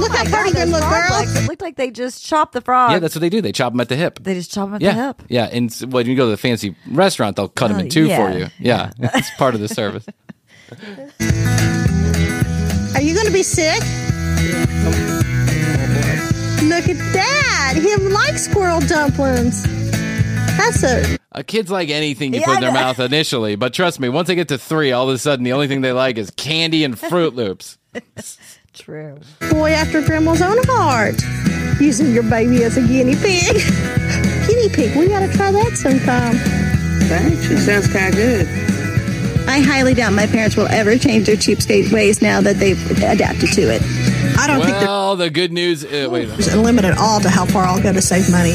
Look 0.00 0.10
how 0.12 0.24
pretty 0.24 0.50
them 0.50 0.70
look, 0.70 0.80
Frog 0.82 1.08
girl. 1.10 1.18
legs, 1.20 1.36
It 1.36 1.46
looked 1.48 1.62
like 1.62 1.76
they 1.76 1.92
just 1.92 2.24
chopped 2.26 2.54
the 2.54 2.60
frog. 2.60 2.90
Yeah, 2.90 2.98
that's 2.98 3.14
what 3.14 3.20
they 3.20 3.28
do. 3.28 3.40
They 3.40 3.52
chop 3.52 3.72
them 3.72 3.80
at 3.80 3.88
the 3.88 3.94
hip. 3.94 4.18
they 4.20 4.34
just 4.34 4.50
chop 4.52 4.66
them 4.66 4.74
at 4.76 4.80
yeah, 4.82 4.94
the 4.94 5.02
hip. 5.06 5.22
yeah. 5.28 5.44
And 5.52 5.70
s- 5.70 5.84
when 5.84 6.06
you 6.06 6.16
go 6.16 6.24
to 6.24 6.30
the 6.32 6.36
fancy 6.36 6.74
restaurant, 6.90 7.36
they'll 7.36 7.48
cut 7.48 7.68
them 7.68 7.76
Oh, 7.76 7.80
in 7.82 7.88
two 7.88 8.06
yeah. 8.06 8.16
for 8.16 8.36
you. 8.36 8.46
Yeah, 8.58 8.90
it's 8.98 9.30
part 9.36 9.54
of 9.54 9.60
the 9.60 9.68
service. 9.68 10.04
be 13.32 13.42
sick? 13.42 13.80
Look 16.62 16.88
at 16.88 16.96
that. 17.12 17.74
Him 17.76 18.12
like 18.12 18.38
squirrel 18.38 18.80
dumplings. 18.80 19.62
That's 20.56 20.82
a. 20.84 21.18
Uh, 21.32 21.42
kids 21.46 21.70
like 21.70 21.88
anything 21.88 22.34
you 22.34 22.40
Yeah, 22.40 22.46
put 22.46 22.54
in 22.56 22.60
their 22.60 22.72
mouth 22.72 23.00
initially, 23.00 23.56
but 23.56 23.72
trust 23.72 23.98
me, 24.00 24.08
once 24.08 24.28
they 24.28 24.34
get 24.34 24.48
to 24.48 24.58
three, 24.58 24.92
all 24.92 25.08
of 25.08 25.14
a 25.14 25.18
sudden 25.18 25.44
the 25.44 25.52
only 25.52 25.66
thing 25.66 25.80
they 25.80 25.92
like 25.92 26.18
is 26.18 26.30
candy 26.30 26.84
and 26.84 26.94
Froot 26.94 27.34
Loops. 27.34 27.78
True. 28.74 29.18
boy 29.50 29.70
after 29.72 30.02
grandma's 30.02 30.40
own 30.42 30.58
heart. 30.64 31.16
Using 31.80 32.12
your 32.12 32.22
baby 32.24 32.64
as 32.64 32.76
a 32.76 32.82
guinea 32.86 33.16
pig. 33.16 33.56
guinea 34.46 34.68
pig, 34.68 34.96
we 34.96 35.08
gotta 35.08 35.30
try 35.32 35.50
that 35.50 35.72
sometime. 35.76 36.36
That 37.08 37.22
actually 37.32 37.56
sounds 37.58 37.92
kind 37.92 38.08
of 38.08 38.14
good. 38.14 38.71
I 39.48 39.60
highly 39.60 39.94
doubt 39.94 40.12
my 40.14 40.26
parents 40.26 40.56
will 40.56 40.68
ever 40.68 40.96
change 40.96 41.26
their 41.26 41.36
cheapskate 41.36 41.92
ways 41.92 42.22
now 42.22 42.40
that 42.40 42.56
they've 42.56 42.80
adapted 43.02 43.52
to 43.52 43.62
it. 43.62 43.82
I 44.38 44.46
don't 44.46 44.64
think 44.64 44.76
Well, 44.78 45.16
the 45.16 45.30
good 45.30 45.52
news. 45.52 45.84
Uh, 45.84 46.08
wait, 46.10 46.26
there's 46.26 46.52
a 46.54 46.60
limit 46.60 46.84
at 46.84 46.96
all 46.96 47.20
to 47.20 47.28
how 47.28 47.44
far 47.46 47.64
I'll 47.64 47.82
go 47.82 47.92
to 47.92 48.00
save 48.02 48.30
money. 48.30 48.54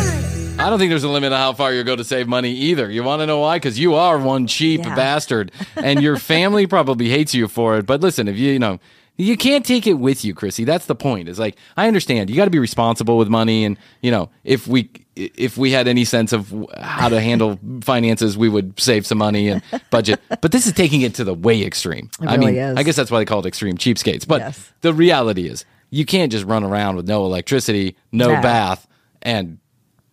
I 0.59 0.69
don't 0.71 0.79
think 0.79 0.89
there's 0.89 1.03
a 1.03 1.09
limit 1.09 1.31
to 1.31 1.37
how 1.37 1.53
far 1.53 1.71
you'll 1.71 1.83
go 1.83 1.95
to 1.95 2.03
save 2.03 2.27
money 2.27 2.51
either. 2.51 2.89
You 2.89 3.03
want 3.03 3.21
to 3.21 3.27
know 3.27 3.39
why? 3.39 3.57
Because 3.57 3.77
you 3.77 3.93
are 3.93 4.17
one 4.17 4.47
cheap 4.47 4.83
Yeah. 4.85 4.95
bastard, 4.95 5.51
and 5.75 6.01
your 6.01 6.17
family 6.17 6.65
probably 6.65 7.09
hates 7.09 7.33
you 7.35 7.47
for 7.47 7.77
it. 7.77 7.85
But 7.85 8.01
listen, 8.01 8.27
if 8.27 8.37
you 8.37 8.51
you 8.53 8.59
know. 8.59 8.79
You 9.19 9.35
can't 9.35 9.65
take 9.65 9.87
it 9.87 9.95
with 9.95 10.23
you, 10.23 10.35
Krissy. 10.35 10.63
That's 10.63 10.85
the 10.85 10.93
point. 10.93 11.27
Is 11.27 11.39
like 11.39 11.57
I 11.75 11.87
understand 11.87 12.29
you 12.29 12.35
got 12.35 12.45
to 12.45 12.51
be 12.51 12.59
responsible 12.59 13.17
with 13.17 13.29
money, 13.29 13.65
and 13.65 13.75
you 14.03 14.11
know 14.11 14.29
if 14.43 14.67
we 14.67 14.91
if 15.17 15.57
we 15.57 15.71
had 15.71 15.87
any 15.87 16.05
sense 16.05 16.31
of 16.33 16.53
how 16.79 17.09
to 17.09 17.19
handle 17.19 17.59
finances, 17.81 18.37
we 18.37 18.49
would 18.49 18.79
save 18.79 19.05
some 19.07 19.17
money 19.17 19.47
and 19.49 19.61
budget. 19.89 20.19
But 20.41 20.51
this 20.51 20.67
is 20.67 20.73
taking 20.73 21.01
it 21.01 21.15
to 21.15 21.23
the 21.23 21.33
way 21.33 21.63
extreme. 21.63 22.09
I 22.21 22.37
mean, 22.37 22.55
is. 22.55 22.77
I 22.77 22.83
guess 22.83 22.95
that's 22.95 23.09
why 23.11 23.19
they 23.19 23.25
call 23.25 23.39
it 23.39 23.45
extreme 23.45 23.75
cheapskates. 23.77 24.27
But 24.27 24.41
Yes. 24.41 24.71
the 24.81 24.93
reality 24.93 25.47
is, 25.47 25.65
you 25.89 26.05
can't 26.05 26.31
just 26.31 26.45
run 26.45 26.63
around 26.63 26.95
with 26.97 27.07
no 27.07 27.25
electricity, 27.25 27.95
no, 28.11 28.27
No. 28.35 28.41
bath, 28.41 28.87
and 29.23 29.57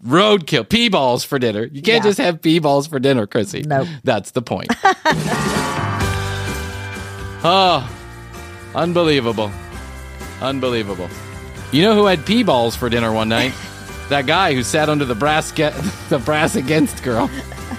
roadkill 0.06 0.68
pea 0.68 0.88
balls 0.88 1.24
for 1.24 1.38
dinner. 1.38 1.64
You 1.64 1.82
can't 1.82 2.04
Yeah. 2.04 2.10
just 2.10 2.18
have 2.18 2.40
pea 2.42 2.58
balls 2.58 2.86
for 2.86 2.98
dinner, 2.98 3.26
Krissy. 3.26 3.64
Nope. 3.66 3.88
That's 4.04 4.30
the 4.32 4.42
point. 4.42 4.68
oh, 7.44 7.90
unbelievable. 8.74 9.50
Unbelievable. 10.40 11.08
You 11.72 11.82
know 11.82 11.94
who 11.94 12.06
had 12.06 12.24
pea 12.24 12.42
balls 12.42 12.76
for 12.76 12.88
dinner 12.88 13.12
one 13.12 13.28
night? 13.28 13.52
That 14.08 14.26
guy 14.26 14.54
who 14.54 14.62
sat 14.62 14.88
under 14.88 15.04
the 15.04 15.14
brass 15.14 15.50
ge- 15.52 15.72
the 16.08 16.20
brass 16.24 16.56
against 16.56 17.02
girl. 17.02 17.28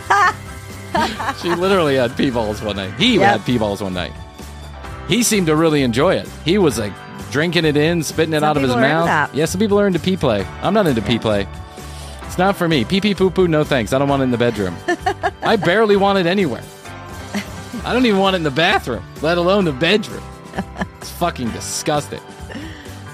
she 1.42 1.50
literally 1.54 1.96
had 1.96 2.16
pee 2.18 2.30
balls 2.30 2.62
one 2.62 2.76
night. 2.78 2.94
He 2.96 3.16
Yep. 3.16 3.24
had 3.40 3.46
pee 3.46 3.58
balls 3.58 3.82
one 3.82 3.94
night. 3.94 4.14
He 5.08 5.24
seemed 5.24 5.48
to 5.48 5.56
really 5.56 5.84
enjoy 5.84 6.16
it. 6.16 6.28
He 6.44 6.58
was 6.58 6.80
like 6.80 6.94
drinking 7.32 7.66
it 7.66 7.78
in, 7.78 8.02
spitting 8.04 8.34
it 8.34 8.40
Some 8.40 8.50
out 8.50 8.58
of 8.58 8.64
his 8.64 8.72
people 8.72 8.84
are 8.84 8.86
into 8.86 8.96
mouth. 8.98 9.06
that. 9.08 9.36
Yeah, 9.36 9.46
some 9.46 9.60
people 9.60 9.80
are 9.80 9.88
into 9.88 10.00
pee 10.00 10.18
play. 10.18 10.46
I'm 10.62 10.74
not 10.74 10.88
into 10.88 11.02
pee 11.02 11.20
play. 11.20 11.48
It's 12.24 12.38
not 12.38 12.56
for 12.56 12.68
me. 12.68 12.86
Pee 12.86 13.02
pee 13.02 13.14
poo 13.14 13.30
poo, 13.30 13.48
no 13.48 13.64
thanks. 13.64 13.94
I 13.94 14.00
don't 14.00 14.08
want 14.10 14.22
it 14.22 14.26
in 14.26 14.32
the 14.32 14.38
bedroom. 14.38 14.76
I 15.44 15.58
barely 15.58 15.96
want 15.96 16.18
it 16.18 16.26
anywhere. 16.26 16.64
I 17.84 17.94
don't 17.94 18.06
even 18.08 18.20
want 18.20 18.34
it 18.34 18.38
in 18.38 18.44
the 18.44 18.52
bathroom, 18.52 19.04
let 19.22 19.38
alone 19.38 19.66
the 19.66 19.72
bedroom. 19.72 20.24
It's 20.98 21.12
fucking 21.12 21.52
disgusting. 21.52 22.22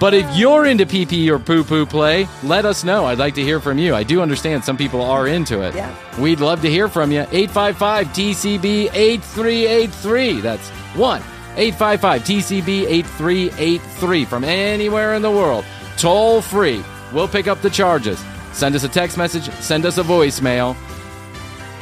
But 0.02 0.16
if 0.16 0.36
you're 0.36 0.66
into 0.66 0.88
pee 0.88 1.06
pee 1.06 1.30
or 1.30 1.38
poo 1.38 1.64
poo 1.64 1.86
play, 1.86 2.28
let 2.42 2.66
us 2.66 2.84
know. 2.84 3.06
I'd 3.06 3.20
like 3.20 3.36
to 3.36 3.44
hear 3.44 3.60
from 3.60 3.78
you. 3.78 3.94
I 3.94 4.02
do 4.02 4.20
understand 4.20 4.66
some 4.66 4.76
people 4.76 5.04
are 5.04 5.28
into 5.28 5.62
it. 5.62 5.76
Yeah. 5.76 5.96
We'd 6.20 6.40
love 6.40 6.64
to 6.64 6.70
hear 6.72 6.88
from 6.88 7.12
you. 7.12 7.22
855 7.32 8.08
TCB 8.08 8.90
8383. 8.96 10.42
That's 10.42 10.70
1 10.70 11.22
855 11.56 12.24
TCB 12.24 12.86
8383 12.88 14.26
from 14.26 14.44
anywhere 14.44 15.14
in 15.14 15.22
the 15.22 15.30
world. 15.30 15.66
Toll 15.98 16.42
free. 16.42 16.84
We'll 17.14 17.28
pick 17.28 17.46
up 17.46 17.62
the 17.62 17.70
charges. 17.70 18.20
Send 18.54 18.74
us 18.74 18.84
a 18.84 18.90
text 18.90 19.20
message, 19.20 19.52
send 19.62 19.86
us 19.86 20.00
a 20.00 20.04
voicemail. 20.04 20.76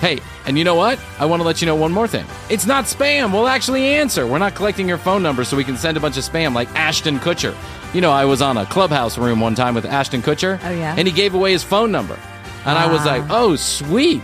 Hey, 0.01 0.20
and 0.45 0.57
you 0.57 0.65
know 0.65 0.76
what? 0.76 0.99
I 1.20 1.26
want 1.26 1.41
to 1.41 1.45
let 1.45 1.61
you 1.61 1.67
know 1.67 1.76
one 1.76 1.91
more 1.91 2.07
thing. 2.07 2.26
It's 2.49 2.65
not 2.65 2.86
spam. 2.86 3.32
We'll 3.32 3.47
actually 3.47 3.86
answer. 3.86 4.28
We're 4.28 4.39
not 4.39 4.55
collecting 4.55 4.88
your 4.89 4.97
phone 4.97 5.24
number 5.24 5.43
so 5.43 5.55
we 5.55 5.63
can 5.63 5.78
send 5.78 5.95
a 5.97 5.99
bunch 5.99 6.17
of 6.17 6.24
spam 6.24 6.53
like 6.53 6.70
Ashton 6.76 7.20
Kutcher. 7.20 7.55
You 7.94 8.02
know, 8.02 8.12
I 8.12 8.26
was 8.26 8.42
on 8.42 8.58
a 8.58 8.66
clubhouse 8.68 9.18
room 9.18 9.40
one 9.40 9.56
time 9.56 9.74
with 9.74 9.86
Ashton 9.86 10.22
Kutcher. 10.22 10.60
Oh, 10.64 10.70
yeah? 10.70 10.96
And 10.98 11.08
he 11.08 11.14
gave 11.14 11.34
away 11.34 11.52
his 11.52 11.64
phone 11.64 11.92
number. 11.92 12.20
And 12.66 12.78
I 12.78 12.92
was 12.92 13.04
like, 13.06 13.24
oh, 13.30 13.56
sweet. 13.56 14.22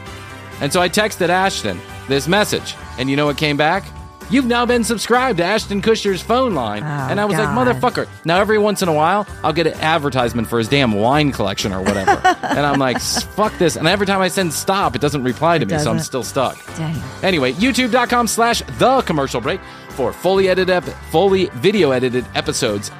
And 0.61 0.71
so 0.71 0.81
I 0.81 0.87
texted 0.89 1.29
Ashton 1.29 1.79
this 2.07 2.27
message. 2.27 2.75
And 2.99 3.09
you 3.09 3.15
know 3.15 3.25
what 3.25 3.37
came 3.37 3.57
back? 3.57 3.83
You've 4.29 4.45
now 4.45 4.65
been 4.65 4.83
subscribed 4.83 5.37
to 5.37 5.43
Ashton 5.43 5.81
Kutcher's 5.81 6.21
phone 6.21 6.55
line. 6.55 6.83
Oh, 6.83 6.85
and 6.85 7.19
I 7.19 7.25
was 7.25 7.37
God. 7.37 7.55
like, 7.55 7.67
motherfucker. 7.67 8.07
Now, 8.23 8.39
every 8.39 8.57
once 8.57 8.81
in 8.81 8.87
a 8.87 8.93
while, 8.93 9.27
I'll 9.43 9.53
get 9.53 9.67
an 9.67 9.73
advertisement 9.75 10.47
for 10.47 10.57
his 10.57 10.67
damn 10.67 10.93
wine 10.93 11.31
collection 11.31 11.71
or 11.73 11.79
whatever. 11.81 12.11
and 12.43 12.59
I'm 12.59 12.79
like, 12.79 12.99
fuck 12.99 13.55
this. 13.57 13.75
And 13.75 13.87
every 13.87 14.07
time 14.07 14.21
I 14.21 14.27
send 14.27 14.53
stop, 14.53 14.95
it 14.95 15.01
doesn't 15.01 15.23
reply 15.23 15.59
to 15.59 15.65
me. 15.65 15.77
So 15.79 15.91
I'm 15.91 15.99
still 15.99 16.23
stuck. 16.23 16.57
Dang. 16.75 16.95
Anyway, 17.23 17.53
youtube.com 17.53 18.27
slash 18.27 18.61
the 18.79 19.01
commercial 19.01 19.41
break 19.41 19.61
for 19.89 20.11
fully 20.11 20.49
edited, 20.49 20.69
ep- 20.69 20.83
fully 21.11 21.45
video 21.53 21.91
edited 21.91 22.25
episodes 22.35 22.91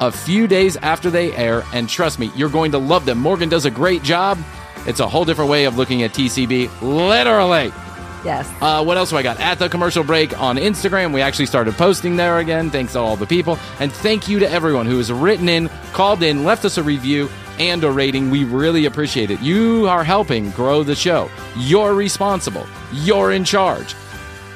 a 0.00 0.10
few 0.10 0.46
days 0.46 0.76
after 0.78 1.10
they 1.10 1.32
air. 1.36 1.62
And 1.72 1.88
trust 1.88 2.18
me, 2.18 2.30
you're 2.34 2.48
going 2.48 2.72
to 2.72 2.78
love 2.78 3.04
them. 3.04 3.18
Morgan 3.18 3.48
does 3.48 3.66
a 3.66 3.70
great 3.70 4.02
job. 4.02 4.38
It's 4.86 5.00
a 5.00 5.08
whole 5.08 5.24
different 5.24 5.50
way 5.50 5.64
of 5.64 5.76
looking 5.76 6.02
at 6.02 6.12
TCB, 6.12 6.80
literally. 6.80 7.72
Yes. 8.24 8.50
Uh, 8.60 8.82
what 8.84 8.96
else 8.96 9.10
do 9.10 9.16
I 9.16 9.22
got? 9.22 9.40
At 9.40 9.58
the 9.58 9.68
commercial 9.68 10.04
break 10.04 10.38
on 10.38 10.56
Instagram. 10.56 11.12
We 11.14 11.22
actually 11.22 11.46
started 11.46 11.74
posting 11.74 12.16
there 12.16 12.38
again. 12.38 12.70
Thanks 12.70 12.92
to 12.92 12.98
all 12.98 13.16
the 13.16 13.26
people. 13.26 13.58
And 13.78 13.92
thank 13.92 14.28
you 14.28 14.38
to 14.40 14.50
everyone 14.50 14.86
who 14.86 14.98
has 14.98 15.10
written 15.12 15.48
in, 15.48 15.68
called 15.92 16.22
in, 16.22 16.44
left 16.44 16.64
us 16.64 16.76
a 16.76 16.82
review 16.82 17.30
and 17.58 17.82
a 17.84 17.90
rating. 17.90 18.30
We 18.30 18.44
really 18.44 18.86
appreciate 18.86 19.30
it. 19.30 19.40
You 19.40 19.86
are 19.88 20.04
helping 20.04 20.50
grow 20.50 20.82
the 20.82 20.94
show. 20.94 21.30
You're 21.56 21.94
responsible. 21.94 22.66
You're 22.92 23.32
in 23.32 23.44
charge. 23.44 23.94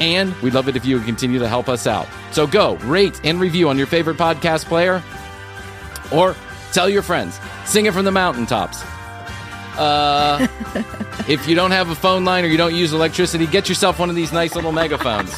And 0.00 0.34
we'd 0.36 0.54
love 0.54 0.68
it 0.68 0.76
if 0.76 0.84
you 0.84 0.96
would 0.96 1.04
continue 1.06 1.38
to 1.38 1.48
help 1.48 1.68
us 1.68 1.86
out. 1.86 2.08
So 2.32 2.46
go, 2.46 2.76
rate, 2.78 3.20
and 3.24 3.40
review 3.40 3.68
on 3.68 3.78
your 3.78 3.86
favorite 3.86 4.16
podcast 4.16 4.64
player. 4.64 5.02
Or 6.14 6.36
tell 6.72 6.88
your 6.88 7.02
friends. 7.02 7.38
Sing 7.64 7.86
it 7.86 7.92
from 7.92 8.04
the 8.04 8.12
mountaintops. 8.12 8.82
Uh, 9.76 10.46
if 11.28 11.48
you 11.48 11.54
don't 11.54 11.72
have 11.72 11.90
a 11.90 11.94
phone 11.94 12.24
line 12.24 12.44
or 12.44 12.48
you 12.48 12.56
don't 12.56 12.74
use 12.74 12.92
electricity, 12.92 13.46
get 13.46 13.68
yourself 13.68 13.98
one 13.98 14.08
of 14.08 14.16
these 14.16 14.32
nice 14.32 14.54
little 14.54 14.72
megaphones. 14.72 15.34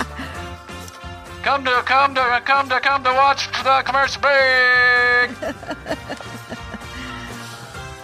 come 1.43 1.64
to, 1.64 1.83
come 1.85 2.14
to, 2.14 2.43
come 2.45 2.68
to, 2.68 2.81
come 2.81 3.03
to 3.05 3.12
watch 3.12 3.49
the 3.64 3.83
commercial 3.85 4.20
break. 4.20 5.31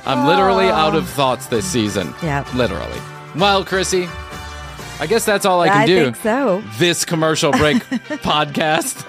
I'm 0.04 0.26
literally 0.26 0.68
out 0.68 0.96
of 0.96 1.08
thoughts 1.08 1.46
this 1.46 1.64
season. 1.64 2.12
Yeah. 2.22 2.48
Literally. 2.54 2.98
Well, 3.36 3.64
Krissy, 3.64 4.08
I 5.02 5.06
guess 5.06 5.24
that's 5.24 5.44
all 5.44 5.60
I 5.60 5.68
can 5.68 5.84
do. 5.84 5.96
I 5.96 5.98
do. 5.98 6.04
think 6.04 6.16
so. 6.22 6.62
This 6.78 7.04
commercial 7.04 7.50
break 7.50 7.78
podcast. 8.22 9.04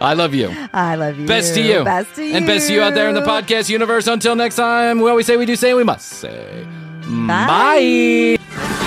I 0.00 0.14
love 0.14 0.34
you. 0.34 0.50
I 0.72 0.94
love 0.94 1.18
you. 1.18 1.26
Best 1.26 1.54
to 1.56 1.60
you. 1.60 1.84
Best 1.84 2.14
to 2.14 2.24
you. 2.24 2.32
And 2.34 2.46
best 2.46 2.68
to 2.68 2.72
you 2.72 2.80
out 2.80 2.94
there 2.94 3.10
in 3.10 3.14
the 3.14 3.20
podcast 3.20 3.68
universe. 3.68 4.06
Until 4.06 4.34
next 4.36 4.56
time, 4.56 5.00
we 5.00 5.10
always 5.10 5.26
say 5.26 5.36
we 5.36 5.44
do 5.44 5.54
say 5.54 5.74
we 5.74 5.84
must 5.84 6.08
say. 6.08 6.66
Bye. 7.02 8.38
Bye. 8.38 8.86